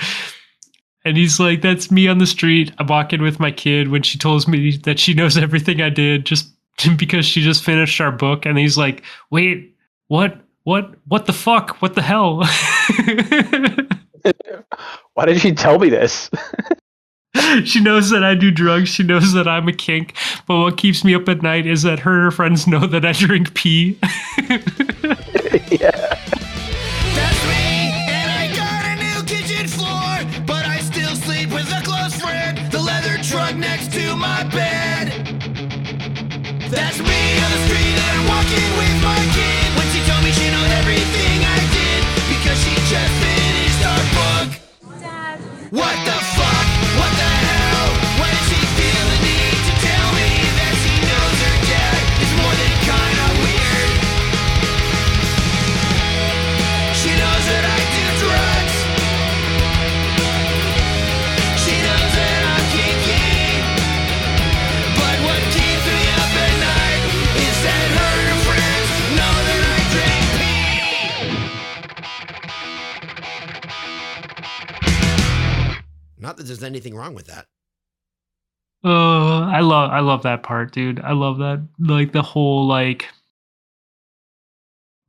[1.03, 2.71] And he's like that's me on the street.
[2.77, 6.25] I'm walking with my kid when she tells me that she knows everything i did
[6.25, 6.52] just
[6.97, 9.75] because she just finished our book and he's like wait
[10.07, 11.81] what what what the fuck?
[11.81, 12.37] What the hell?
[15.13, 16.29] Why did she tell me this?
[17.65, 18.89] she knows that i do drugs.
[18.89, 20.15] She knows that i'm a kink.
[20.47, 23.05] But what keeps me up at night is that her and her friends know that
[23.05, 23.99] i drink pee.
[25.69, 26.39] Yeah.
[76.23, 77.47] Not that there's anything wrong with that.
[78.85, 80.99] Uh, I love I love that part, dude.
[81.01, 83.07] I love that like the whole like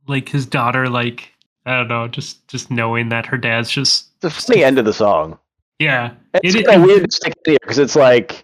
[0.07, 1.31] like his daughter like
[1.65, 4.93] I don't know, just just knowing that her dad's just It's the end of the
[4.93, 5.39] song.
[5.79, 6.11] yeah.
[6.43, 8.43] It's It- kind of it- weird to stick it here because it's like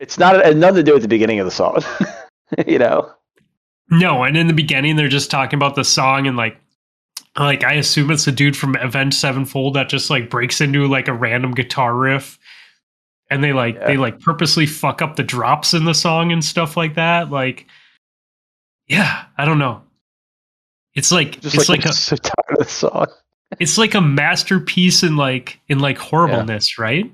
[0.00, 1.82] it's not it has nothing to do with the beginning of the song.
[2.66, 3.12] you know?
[3.90, 6.58] No, and in the beginning they're just talking about the song and like
[7.38, 11.08] like I assume it's a dude from Avenged Sevenfold that just like breaks into like
[11.08, 12.38] a random guitar riff
[13.30, 16.76] and they like they like purposely fuck up the drops in the song and stuff
[16.76, 17.30] like that.
[17.30, 17.66] Like
[18.86, 19.82] yeah, I don't know.
[20.94, 23.06] It's like Just it's like, like, a so tired of the song.
[23.60, 27.10] it's like a masterpiece in like in like horribleness, right?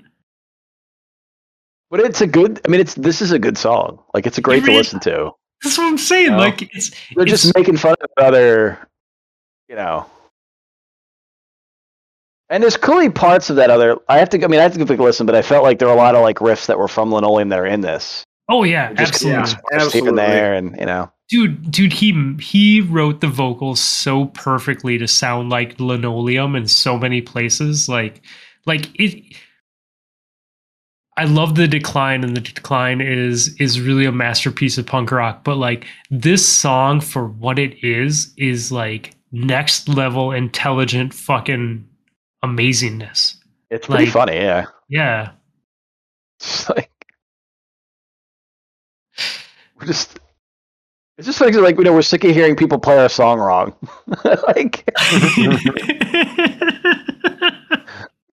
[1.91, 3.99] But it's a good I mean it's this is a good song.
[4.13, 5.31] Like it's a great to listen to.
[5.63, 6.31] That's what I'm saying.
[6.31, 6.37] No.
[6.37, 8.79] Like it's They're it's- just making fun of other
[9.67, 10.05] you know.
[12.49, 14.77] And there's clearly parts of that other I have to I mean I have to
[14.79, 16.67] give it a listen, but I felt like there were a lot of like riffs
[16.67, 18.23] that were from Linoleum that are in this.
[18.49, 19.39] oh yeah, Just absolutely.
[19.39, 19.43] Yeah.
[19.43, 20.15] Just here and absolutely.
[20.15, 21.11] there and you know.
[21.29, 26.99] dude dude he he wrote the vocals so perfectly to sound like linoleum in so
[26.99, 28.21] many places like
[28.67, 29.23] like it
[31.17, 35.43] I love the decline and the decline is is really a masterpiece of punk rock
[35.43, 41.87] but like this song for what it is is like next level intelligent fucking
[42.43, 43.35] amazingness
[43.69, 44.65] It's pretty Like- funny, yeah.
[44.89, 45.31] yeah
[46.39, 46.91] It's like
[49.79, 50.19] we're just
[51.17, 53.73] it's just like like you know we're sick of hearing people play our song wrong.
[54.47, 54.83] like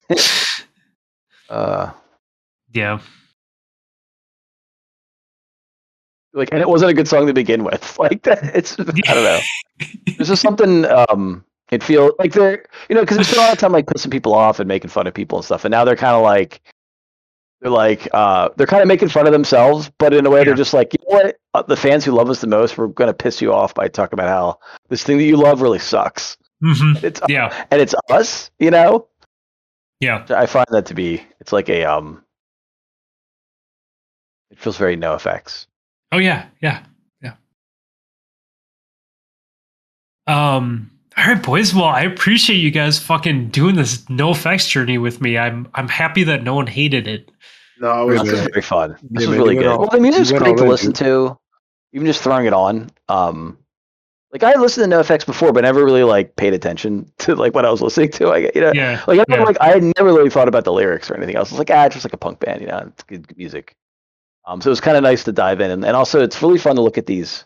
[1.50, 1.90] uh
[2.72, 2.98] yeah
[6.34, 7.96] like and it wasn't a good song to begin with.
[7.98, 9.40] Like that it's I don't know.
[10.16, 13.52] There's just something um it feels like they're you know because they spend a lot
[13.52, 15.84] of time like pissing people off and making fun of people and stuff and now
[15.84, 16.60] they're kind of like
[17.60, 20.44] they're like uh they're kind of making fun of themselves but in a way Yeah.
[20.44, 22.86] they're just like you know what uh, the fans who love us the most we're
[22.88, 26.36] gonna piss you off by talking about how this thing that you love really sucks
[26.62, 27.06] Mm-hmm.
[27.06, 29.06] it's yeah and it's us you know
[30.00, 32.24] yeah i find that to be it's like a um
[34.50, 35.66] it feels very NoFX
[36.10, 36.82] Oh yeah, yeah,
[37.20, 37.34] yeah.
[40.26, 40.90] Um.
[41.18, 41.74] All right, boys.
[41.74, 45.36] Well, I appreciate you guys fucking doing this NoFX journey with me.
[45.36, 47.30] I'm I'm happy that no one hated it.
[47.80, 49.88] No, it was Wait this was very fun this Yeah, was really good all- well
[49.88, 51.36] the music's you great to listen to
[51.92, 53.56] even just throwing it on um
[54.32, 57.64] like i listened to NoFX before but never really like paid attention to like what
[57.64, 59.42] i was listening to i you know Yeah, like I yeah.
[59.44, 61.50] like I had never really thought about the lyrics or anything else.
[61.50, 63.76] It's like ah, it's just like a punk band, you know, it's good music.
[64.44, 66.58] Um, so it was kind of nice to dive in, and, and also it's really
[66.58, 67.44] fun to look at these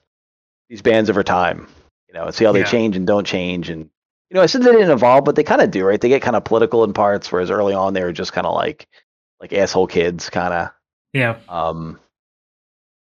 [0.71, 1.69] these bands over time,
[2.13, 2.65] you know, and see how they Yeah.
[2.65, 3.71] change and don't change.
[3.71, 3.83] And
[4.31, 6.01] you know, I said they didn't evolve, but they kind of do, right?
[6.01, 8.55] They get kind of political in parts, whereas early on they were just kind of
[8.55, 8.89] like
[9.41, 10.71] like asshole kids, kind of.
[11.13, 12.01] yeah, Um,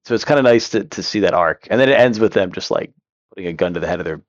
[0.06, 2.34] so it's kind of nice to to see that arc, and then it ends with
[2.34, 2.93] them just like
[3.30, 4.22] putting a gun to the head of their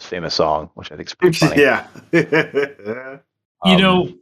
[0.00, 1.62] famous song, which I think is pretty funny.
[1.62, 1.86] yeah.
[3.62, 4.14] you Um, know,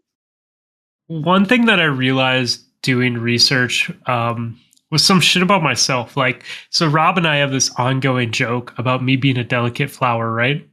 [1.09, 4.59] one thing that I realized doing research um,
[4.91, 6.17] was some shit about myself.
[6.17, 10.33] Like, so Rob and I have this ongoing joke about me being a delicate flower,
[10.33, 10.67] right?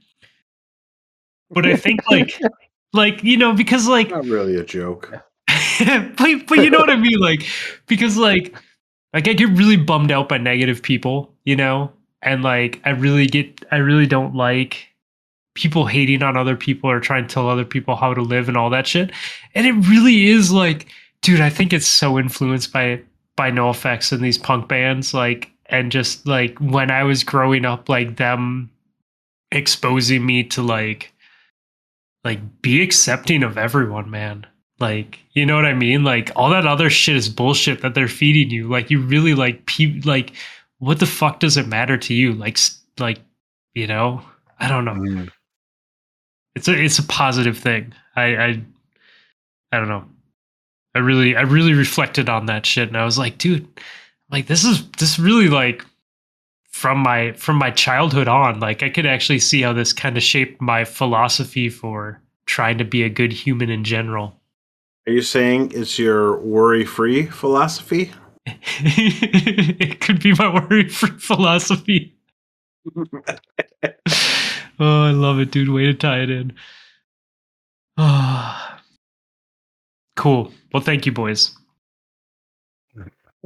[1.50, 2.40] But I think like,
[2.94, 5.12] like you know, because like Not really a joke.
[5.80, 7.20] but, but you know what I mean?
[7.20, 7.46] Like,
[7.88, 8.56] because like,
[9.14, 13.28] like I get really bummed out by negative people, you know, and like I really
[13.28, 14.88] get, I really don't like
[15.56, 18.58] people hating on other people or trying to tell other people how to live and
[18.58, 19.12] all that shit.
[19.54, 20.88] And it really is like,
[21.22, 23.02] dude, I think it's so influenced by
[23.36, 27.90] by NoFX in these punk bands, like, and just like when I was growing up,
[27.90, 28.70] like them
[29.52, 31.14] exposing me to like
[32.24, 34.46] like be accepting of everyone, man.
[34.80, 36.04] Like, you know what I mean?
[36.04, 38.68] Like all that other shit is bullshit that they're feeding you.
[38.68, 40.34] Like you really like pe- like
[40.80, 42.34] what the fuck does it matter to you?
[42.34, 42.58] Like
[43.00, 43.20] like
[43.74, 44.22] you know,
[44.60, 44.94] I don't know.
[44.94, 45.30] Mm.
[46.56, 47.94] It's a it's a positive thing.
[48.16, 48.64] I I
[49.72, 50.06] I don't know.
[50.96, 53.68] I really I really reflected on that shit and I was like, dude,
[54.30, 55.84] like this is this really like
[56.74, 60.24] from my from my childhood on, like I could actually see how this kind of
[60.24, 64.40] shaped my philosophy for trying to be a good human in general.
[65.08, 68.12] Are you saying it's your worry-free philosophy?
[68.46, 72.16] it could be my worry-free philosophy.
[72.98, 73.24] oh,
[74.80, 75.70] I love it, dude.
[75.70, 76.54] Way to tie it in.
[77.98, 78.82] Ah,
[80.16, 80.52] cool.
[80.74, 81.56] Well, thank you, boys.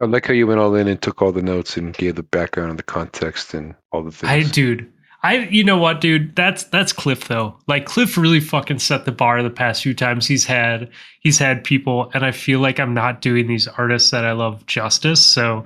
[0.01, 2.23] I like how you went all in and took all the notes and gave the
[2.23, 4.29] background and the context and all the things.
[4.31, 4.91] I, dude,
[5.23, 6.35] I you know what, dude?
[6.35, 7.57] That's that's Cliff though.
[7.67, 10.89] Like Cliff really fucking set the bar the past few times he's had
[11.19, 14.65] he's had people, and I feel like I'm not doing these artists that I love
[14.67, 15.25] justice.
[15.25, 15.65] So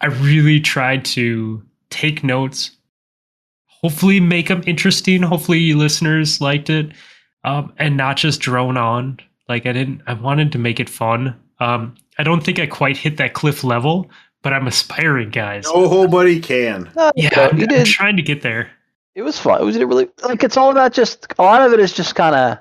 [0.00, 2.72] I really tried to take notes,
[3.66, 5.22] hopefully make them interesting.
[5.22, 6.92] Hopefully you listeners liked it,
[7.44, 9.20] um, and not just drone on.
[9.48, 10.02] Like I didn't.
[10.06, 11.38] I wanted to make it fun.
[11.60, 14.10] Um, I don't think I quite hit that Cliff level,
[14.42, 15.64] but I'm aspiring, guys.
[15.64, 16.90] Nobody can.
[16.96, 18.70] No, yeah, you I'm, I'm trying to get there.
[19.14, 19.60] It was fun.
[19.60, 22.36] It was really like it's all about just a lot of it is just kind
[22.36, 22.58] of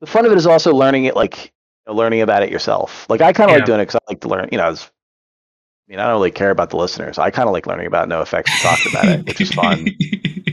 [0.00, 1.44] the fun of it is also learning it like
[1.86, 3.06] you know, learning about it yourself.
[3.08, 3.58] Like I kind of Yeah.
[3.58, 4.48] like doing it because I like to learn.
[4.50, 7.18] You know, it's, I mean, I don't really care about the listeners.
[7.18, 9.84] I kind of like learning about NoFX and talking about it, which is fun.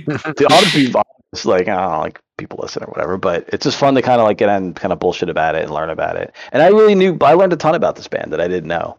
[0.06, 1.01] the other people
[1.34, 4.02] it's like I don't know, like people listen or whatever, but it's just fun to
[4.02, 6.34] kind of like get on kind of bullshit about it and learn about it.
[6.52, 8.98] And I really knew I learned a ton about this band that I didn't know.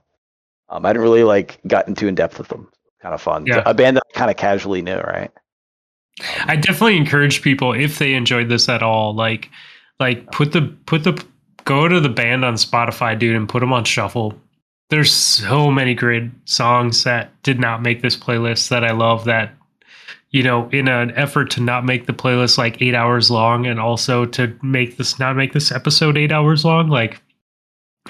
[0.69, 2.69] Um, I didn't really like gotten too in depth with them.
[3.01, 3.47] Kind of fun.
[3.47, 3.63] Yeah.
[3.67, 5.31] A band that I kind of casually knew, right?
[6.21, 9.51] Um, I definitely encourage people if they enjoyed this at all, like
[10.01, 11.23] like put the put the
[11.65, 14.35] go to the band on Spotify, dude, and put them on shuffle.
[14.89, 19.25] There's so many great songs that did not make this playlist that I love.
[19.25, 19.55] That
[20.31, 23.81] you know, in an effort to not make the playlist like eight hours long, and
[23.81, 27.23] also to make this not make this episode eight hours long, like.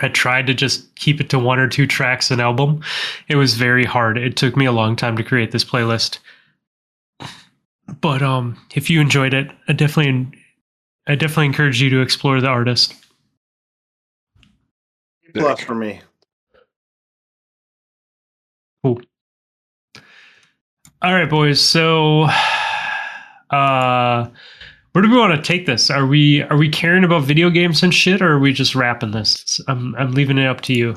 [0.02, 2.82] I tried to just keep it to one or two tracks an album.
[3.28, 4.18] It was very hard.
[4.18, 6.18] It took me a long time to create this playlist
[8.00, 10.28] but um if you enjoyed it i definitely
[11.06, 12.94] i definitely encourage you to explore the artist
[15.34, 16.00] Plus for me.
[18.82, 19.00] cool
[21.02, 22.22] all right boys so
[23.50, 24.28] uh
[24.92, 27.82] where do we want to take this are we are we caring about video games
[27.82, 30.96] and shit or are we just wrapping this i'm i'm leaving it up to you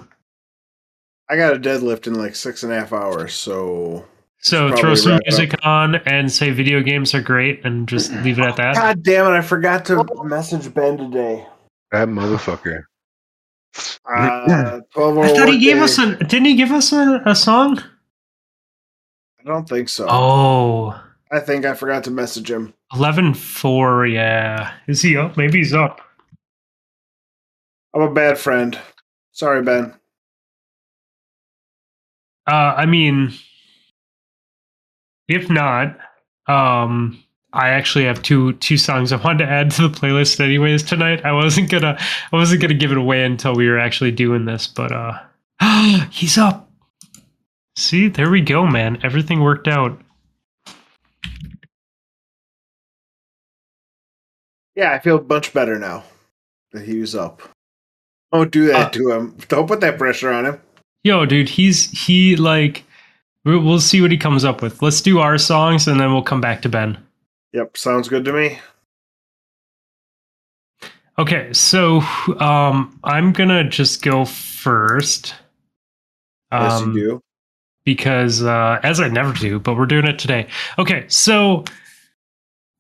[1.30, 4.04] I got a deadlift in like six and a half hours, so
[4.40, 8.12] so throw some wrap it music on and say video games are great and just
[8.24, 9.38] leave it at that God damn it!
[9.38, 11.46] I forgot to message Ben today.
[11.92, 12.84] That motherfucker.
[13.76, 15.84] Uh, i thought he gave workday.
[15.84, 17.80] us a didn't he give us a, a song
[19.40, 20.08] I don't think so.
[20.10, 21.02] oh
[21.32, 22.74] I think I forgot to message him.
[22.94, 24.74] 11 4, yeah.
[24.88, 25.38] Is he up?
[25.38, 26.02] Maybe he's up.
[27.94, 28.78] I'm a bad friend.
[29.32, 29.94] Sorry, Ben.
[32.48, 33.32] Uh, I mean,
[35.28, 35.98] if not,
[36.48, 40.84] um, I actually have two two songs I wanted to add to the playlist anyways
[40.84, 41.26] tonight.
[41.26, 41.98] I wasn't gonna
[42.32, 45.20] I wasn't gonna give it away until we were actually doing this, but uh
[46.12, 46.69] he's up.
[47.80, 49.00] See, there we go, man.
[49.04, 50.02] Everything worked out.
[54.76, 56.04] Yeah, I feel much better now
[56.74, 57.42] that he was up.
[58.34, 59.38] Don't do that Uh, to him.
[59.48, 60.62] Don't put that pressure on him.
[61.06, 62.84] Yo, dude, he's he like
[63.46, 64.82] we'll, we'll see what he comes up with.
[64.82, 66.98] Let's do our songs and then we'll come back to Ben.
[67.54, 68.60] Yep, sounds good to me.
[71.18, 72.02] Okay, so
[72.40, 75.34] um, I'm gonna just go first.
[76.52, 77.24] Yes, Um, you do.
[77.86, 80.48] Because uh, as I never do, but we're doing it today.
[80.78, 81.64] Okay, so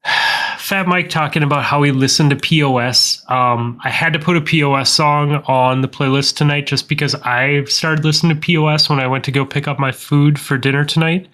[0.58, 3.24] Fat Mike talking about how he listened to POS.
[3.30, 7.64] Um, I had to put a POS song on the playlist tonight just because I
[7.66, 10.86] started listening to POS when I went to go pick up my food for dinner
[10.86, 11.28] tonight.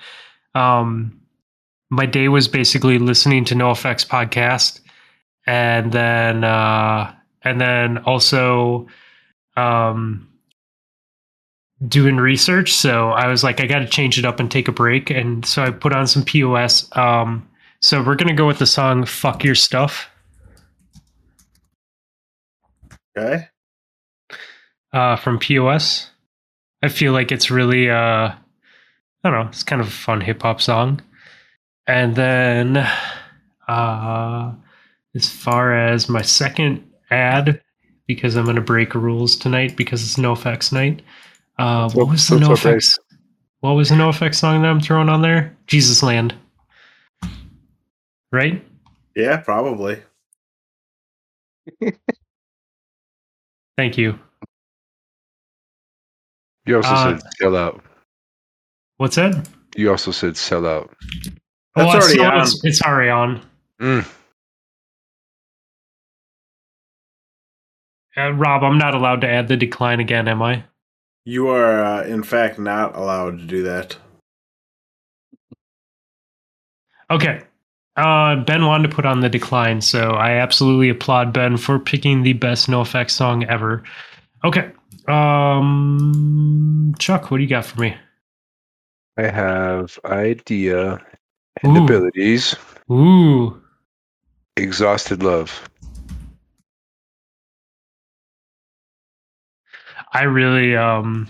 [0.53, 1.19] Um,
[1.90, 4.80] my day was basically listening to NoFX podcast,
[5.45, 7.14] and then uh,
[7.44, 8.88] and then also
[9.56, 10.27] um,
[11.87, 12.73] doing research.
[12.73, 15.09] So I was like, I got to change it up and take a break.
[15.09, 16.89] And so I put on some POS.
[16.97, 17.47] Um,
[17.81, 20.09] so we're going to go with the song Fuck Your Stuff
[23.17, 23.47] Okay.
[24.93, 26.09] uh, from POS.
[26.83, 28.35] I feel like it's really, uh, I
[29.23, 31.01] don't know, it's kind of a fun hip hop song.
[31.87, 32.77] And then
[33.67, 34.53] uh,
[35.15, 37.61] as far as my second ad,
[38.07, 41.01] because I'm going to break rules tonight because it's NoFX night.
[41.58, 43.00] Uh, what up- was the what's No up, Effects?
[43.61, 45.58] What was the NoFX song that I'm throwing on there?
[45.66, 46.35] Jesus Land.
[48.32, 48.64] Right?
[49.16, 50.01] Yeah, probably.
[53.77, 54.19] Thank you.
[56.66, 57.84] You also Uh, said sell out.
[58.98, 59.48] What's that?
[59.75, 60.95] You also said sell out.
[61.75, 62.42] That's oh, it's, already on.
[62.42, 63.42] it's, it's already on.
[63.82, 64.08] Mm.
[68.17, 70.64] Uh, Rob, I'm not allowed to add the decline again, am I?
[71.25, 73.97] You are, uh, in fact, not allowed to do that.
[77.09, 77.41] Okay.
[77.97, 82.23] Uh, ben wanted to put on the decline, so I absolutely applaud Ben for picking
[82.23, 83.83] the best NoFX song ever.
[84.43, 84.71] Okay.
[85.07, 87.95] Um, Chuck, what do you got for me?
[89.17, 91.01] I have Eyedea
[91.63, 91.83] And Ooh.
[91.83, 92.55] abilities,
[92.91, 93.61] Ooh.
[94.57, 95.69] exhausted love.
[100.16, 101.27] I really um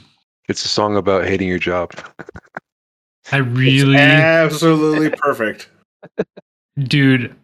[0.47, 1.91] It's a song about hating your job.
[3.31, 5.69] I It's really absolutely perfect.
[6.77, 7.35] dude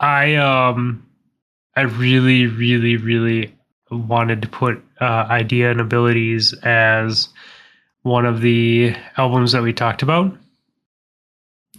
[0.00, 1.06] I um
[1.76, 3.54] I really really really
[3.90, 7.28] wanted to put uh Eyedea and Abilities as
[8.02, 10.34] one of the albums that we talked about.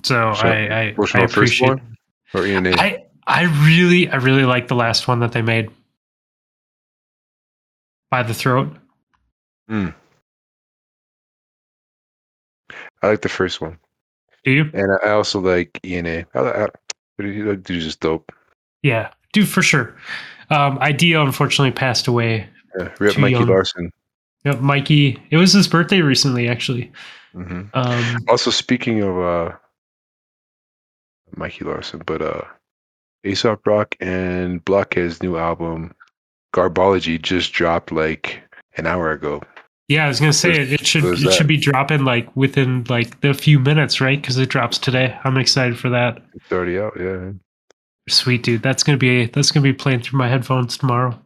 [0.04, 1.98] So So, I I, I one, first appreciate one?
[2.34, 2.72] Or ENA?
[2.78, 5.70] I I really I really like the last one that they made.
[8.10, 8.76] By the throat.
[9.68, 9.90] Hmm.
[13.02, 13.78] I like the first one.
[14.44, 14.70] Do you?
[14.74, 16.26] And I also like ENA.
[16.34, 16.68] I, I,
[17.20, 18.32] dude's just dope.
[18.82, 19.96] Yeah, dude, for sure.
[20.50, 22.48] Um, Eyedea unfortunately passed away.
[22.80, 23.48] Yeah, Rip Mikey young.
[23.48, 23.92] Larsen.
[24.46, 25.22] Yep, Mikey.
[25.30, 26.92] It was his birthday recently, actually.
[27.34, 29.56] hmm Um, Also, speaking of uh,
[31.36, 32.42] Mikey Larsen, but uh,
[33.26, 35.94] Aesop Rock and Blockhead's new album,
[36.54, 38.42] Garbology, just dropped like
[38.78, 39.42] an hour ago.
[39.88, 41.34] yeah, I was gonna say it, it should it that?
[41.34, 44.20] should be dropping like within like the few minutes, right?
[44.20, 45.18] Because it drops today.
[45.24, 46.20] I'm excited for that.
[46.34, 47.32] It's already out, yeah.
[48.10, 51.20] Sweet dude, that's gonna be that's gonna be playing through my headphones tomorrow.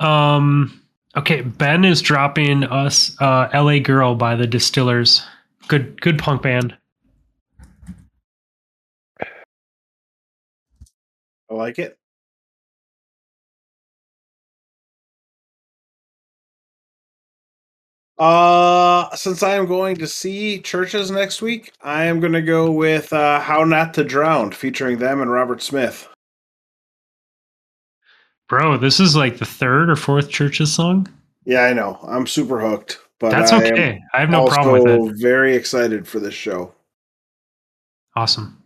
[0.00, 0.80] Um.
[1.16, 3.78] Okay, Ben is dropping us uh, "L.A.
[3.78, 5.22] Girl" by the Distillers.
[5.68, 6.76] Good, good punk band.
[9.20, 9.26] I
[11.54, 11.96] like it.
[18.16, 22.70] Uh, since I am going to see CHVRCHES next week, I am going to go
[22.70, 26.08] with uh, "How Not to Drown," featuring them and Robert Smith.
[28.48, 31.08] Bro, this is like the third or fourth CHVRCHES song.
[31.44, 31.98] Yeah, I know.
[32.02, 34.00] I'm super hooked, but That's I okay.
[34.12, 35.20] I have no also problem with it.
[35.20, 36.72] Very excited for this show.
[38.14, 38.62] Awesome.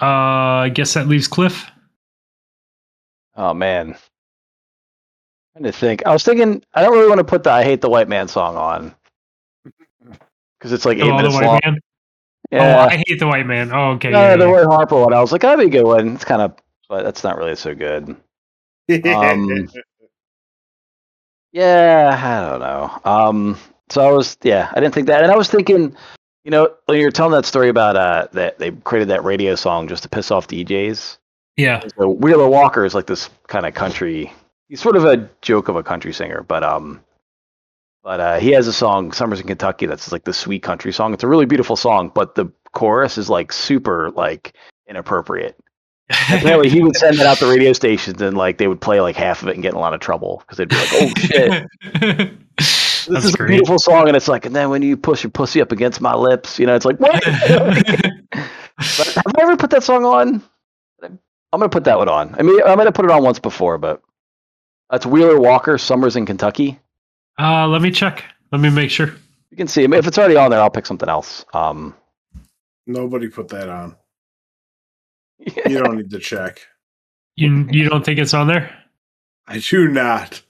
[0.00, 1.64] Uh, I guess that leaves Cliff.
[3.36, 3.96] Oh man.
[5.56, 6.02] Trying to think.
[6.06, 8.28] I was thinking I don't really want to put the I hate the white man
[8.28, 8.94] song on.
[10.58, 11.60] Because it's like eight Oh, the minutes white long.
[11.64, 11.80] man.
[12.50, 12.76] Yeah.
[12.76, 13.70] Oh, I hate the white man.
[13.72, 14.08] Oh, okay.
[14.10, 14.50] no, yeah, the yeah.
[14.52, 15.12] Roy Harper one.
[15.12, 16.14] I was like, that'd be a good one.
[16.14, 16.56] It's kind of
[16.88, 18.08] but that's not really so good.
[18.08, 19.68] Um,
[21.52, 23.00] Yeah, I don't know.
[23.04, 25.96] Um, so I was, yeah, I didn't think that, and I was thinking,
[26.44, 29.88] you know, when you're telling that story about uh that they created that radio song
[29.88, 31.18] just to piss off DJs.
[31.56, 31.82] yeah.
[31.98, 34.32] So Wheeler Walker is like this kind of country.
[34.68, 37.00] He's sort of a joke of a country singer, but um,
[38.02, 41.14] but uh, he has a song "Summers in Kentucky" that's like the sweet country song.
[41.14, 44.54] It's a really beautiful song, but the chorus is like super like
[44.88, 45.56] inappropriate.
[46.10, 49.16] Apparently, he would send it out to radio stations, and like they would play like
[49.16, 51.12] half of it and get in a lot of trouble because they'd be like, "Oh
[51.16, 52.32] shit."
[53.06, 55.30] This That's is a beautiful song, and it's like, and then when you push your
[55.30, 57.22] pussy up against my lips, you know, it's like, what?
[58.98, 60.42] But have I ever put that song on?
[61.02, 61.18] I'm
[61.52, 62.34] gonna put that one on.
[62.36, 64.02] I mean, I'm gonna put it on once before, but
[64.90, 66.78] that's Wheeler Walker, Summers in Kentucky.
[67.38, 68.24] uh, let me check.
[68.52, 69.14] Let me make sure.
[69.50, 69.84] You can see.
[69.84, 71.44] I mean, if it's already on there, I'll pick something else.
[71.54, 71.94] Um,
[72.86, 73.96] Nobody put that on.
[75.68, 76.60] You don't need to check.
[77.36, 78.74] You you don't think it's on there?
[79.46, 80.42] I do not.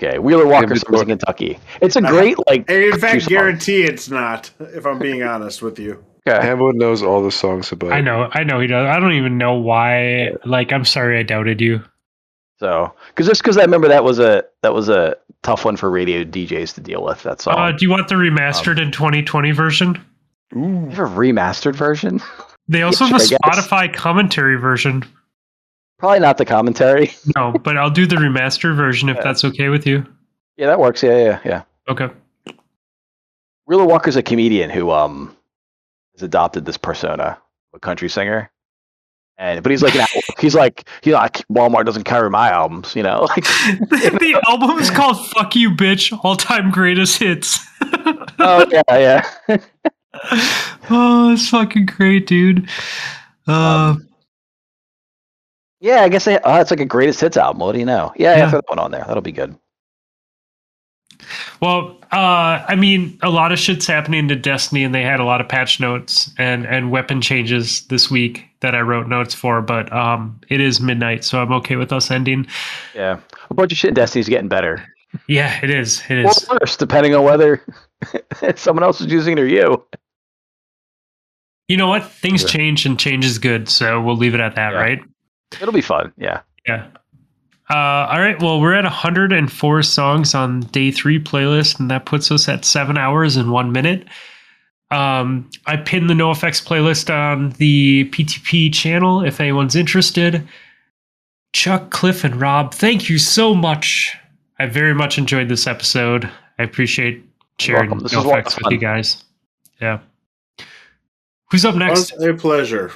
[0.00, 1.58] okay, Wheeler Walker, Summers in Kentucky.
[1.80, 2.64] It's a great like.
[2.70, 3.28] And in fact, country song.
[3.30, 4.50] guarantee it's not.
[4.60, 6.04] If I'm being honest with you.
[6.26, 6.46] Okay.
[6.46, 8.28] Hambo knows all the songs about I know.
[8.32, 8.86] I know he does.
[8.86, 10.30] I don't even know why.
[10.44, 11.82] Like, I'm sorry I doubted you.
[12.62, 15.90] So, because just because I remember that was a that was a tough one for
[15.90, 17.20] radio DJs to deal with.
[17.24, 17.58] That song.
[17.58, 20.00] Uh, do you want the remastered in 2020 version?
[20.54, 20.60] Ooh.
[20.60, 22.20] you have a remastered version?
[22.68, 23.66] They also Yeah, have a sure, I guess.
[23.66, 25.02] Spotify commentary version.
[25.98, 27.10] Probably not the commentary.
[27.36, 29.22] No, but I'll do the remastered version if Yeah.
[29.24, 30.06] that's okay with you.
[30.56, 31.02] Yeah, that works.
[31.02, 31.62] Yeah, yeah, yeah.
[31.88, 32.10] Okay.
[33.66, 35.36] Wheeler Walker's a comedian who um
[36.14, 37.38] has adopted this persona,
[37.74, 38.52] a country singer.
[39.42, 40.06] And but he's like an
[40.38, 43.26] he's like you know like, Walmart doesn't carry my albums, you know.
[43.36, 43.44] Like
[43.90, 47.58] the album is called "Fuck You, Bitch: All Time Greatest Hits."
[48.38, 48.82] oh yeah,
[49.48, 49.56] yeah.
[50.90, 52.68] oh, it's fucking great, dude.
[53.48, 54.08] Uh, Um,
[55.80, 57.58] Yeah, I guess they, oh, it's like a greatest hits album.
[57.60, 58.12] What do you know?
[58.16, 58.50] Yeah, yeah, Yeah.
[58.50, 59.04] throw that one on there.
[59.06, 59.56] That'll be good.
[61.60, 65.24] Well, uh, I mean, a lot of shit's happening to Destiny, and they had a
[65.24, 69.62] lot of patch notes and and weapon changes this week that I wrote notes for.
[69.62, 72.46] But um, it is midnight, so I'm okay with us ending.
[72.94, 73.20] Yeah,
[73.50, 74.84] a bunch of shit in Destiny's getting better.
[75.26, 76.02] Yeah, it is.
[76.08, 77.62] It is Or worse, depending on whether
[78.56, 79.84] someone else is using it or you.
[81.68, 82.04] You know what?
[82.10, 82.48] Things Yeah.
[82.48, 83.68] change, and change is good.
[83.68, 84.78] So we'll leave it at that, Yeah.
[84.78, 85.00] right?
[85.60, 86.12] It'll be fun.
[86.16, 86.40] Yeah.
[86.66, 86.86] Yeah.
[87.70, 87.74] Uh,
[88.10, 88.40] all right.
[88.40, 92.98] Well, we're at 104 songs on day three playlist, and that puts us at seven
[92.98, 94.06] hours and one minute.
[94.90, 100.46] Um, I pinned the NoFX playlist on the PTP channel if anyone's interested.
[101.54, 104.14] Chuck, Cliff, and Rob, thank you so much.
[104.58, 106.30] I very much enjoyed this episode.
[106.58, 107.24] I appreciate
[107.58, 108.02] sharing welcome.
[108.02, 108.72] This was a lot of NoFX with fun.
[108.72, 109.24] you guys.
[109.80, 110.00] Yeah.
[111.50, 112.12] Who's up next?
[112.14, 112.92] was a pleasure.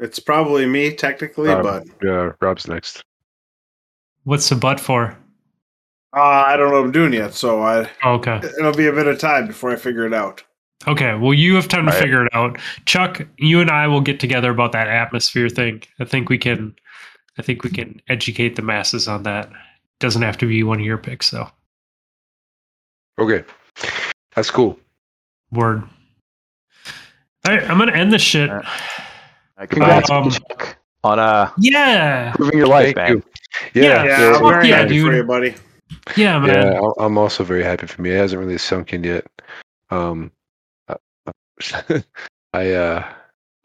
[0.00, 3.04] It's probably me technically, Um, but Yeah, Rob's next.
[4.24, 5.16] What's the butt for?
[6.16, 7.34] uh, I don't know what I'm doing yet.
[7.34, 8.40] So I Oh, okay.
[8.58, 10.42] it'll be a bit of time before I figure it out.
[10.86, 12.00] Okay, well, you have time to Right.
[12.00, 12.58] figure it out.
[12.84, 15.82] Chuck, you and I will get together about that atmosphere thing.
[15.98, 16.74] I think we can.
[17.38, 19.50] I think we can educate the masses on that.
[19.98, 21.50] Doesn't have to be one of your picks, though.
[23.18, 23.44] Okay,
[24.36, 24.78] that's cool.
[25.50, 25.82] Word.
[27.46, 28.50] All right, I'm gonna end this shit.
[28.50, 28.62] All
[29.58, 33.10] Uh, congrats, Um, Chuck, on uh, Yeah, improving your life, Thank man.
[33.12, 33.22] you.
[33.74, 35.14] Yeah, Yeah, Yeah, I'm very yeah, happy for dude.
[35.16, 35.54] you, buddy.
[36.16, 36.48] yeah, man.
[36.48, 36.72] yeah.
[36.74, 38.10] I'll- I'm also very happy for me.
[38.10, 39.26] It hasn't really sunk in yet.
[39.90, 40.30] Um,
[40.88, 40.96] I,
[42.54, 43.12] I uh,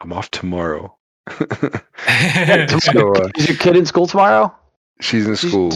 [0.00, 0.96] I'm off tomorrow.
[1.28, 4.54] so uh, Is your kid in school tomorrow?
[5.00, 5.70] she's in She's- school.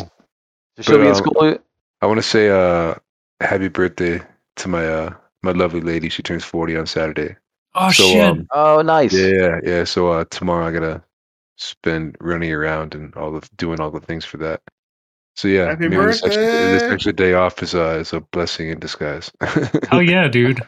[0.80, 1.58] She'll But, be in um, school.
[2.02, 2.94] I want to say uh,
[3.40, 4.20] happy birthday
[4.56, 6.08] to my uh, my lovely lady.
[6.08, 7.36] She turns 40 on Saturday.
[7.76, 8.22] oh so, shit!
[8.24, 9.12] um, Oh, nice.
[9.14, 9.84] Yeah, yeah, yeah.
[9.84, 11.02] So uh, tomorrow I gotta
[11.56, 14.60] spend running around and all the doing all the things for that.
[15.36, 18.68] So yeah, Happy maybe this extra, this extra day off is uh, is a blessing
[18.68, 19.30] in disguise.
[19.90, 20.60] Hell yeah, dude.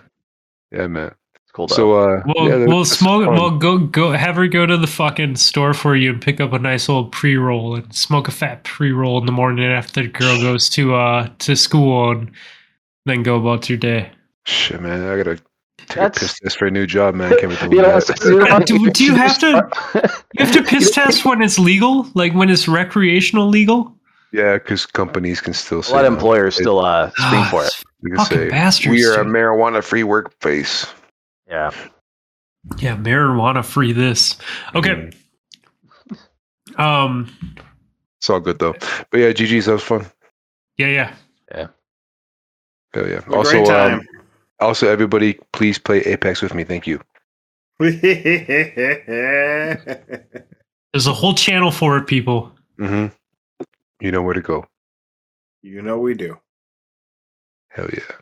[0.72, 1.14] yeah, man.
[1.36, 1.74] It's cool though.
[1.76, 3.24] So uh, We'll yeah, that- we'll smoke.
[3.26, 3.34] fun.
[3.34, 6.52] We'll go go have her go to the fucking store for you and pick up
[6.52, 10.02] a nice old pre roll and smoke a fat pre roll in the morning after
[10.02, 12.32] the girl goes to uh to school and
[13.04, 14.10] then go about your day.
[14.46, 15.00] Shit, man.
[15.06, 15.44] I gotta take
[15.94, 17.30] That's- piss test for a new job, man.
[17.38, 18.20] Can't be doing You know, that.
[18.24, 19.68] you know, Uh, do- do you have to?
[20.34, 23.94] You have to piss test when it's legal, like when it's recreational legal.
[24.32, 27.64] yeah, because companies can still A lot of employers They- still uh, scream Ah, for
[27.64, 27.82] it.
[28.02, 28.90] they can say bastards.
[28.94, 30.86] we are a marijuana-free workplace.
[31.48, 31.70] Yeah.
[32.78, 33.92] yeah, marijuana free.
[33.92, 34.36] This
[34.74, 35.10] okay.
[36.70, 37.32] Mm, Um.
[38.18, 38.74] it's all good though.
[39.10, 40.06] But yeah, GG's that was fun.
[40.76, 40.88] Yeah.
[40.88, 41.14] Yeah.
[41.54, 41.66] Yeah.
[42.96, 43.20] Oh yeah.
[43.28, 44.08] A Also, great um, time.
[44.60, 46.64] Also everybody, please play Apex with me.
[46.64, 47.00] Thank you.
[47.78, 48.16] There's
[51.06, 52.52] a whole channel for it, people.
[52.78, 53.06] hmm
[54.00, 54.66] You know where to go.
[55.62, 56.38] you know we do.
[57.68, 58.12] Hell yeah.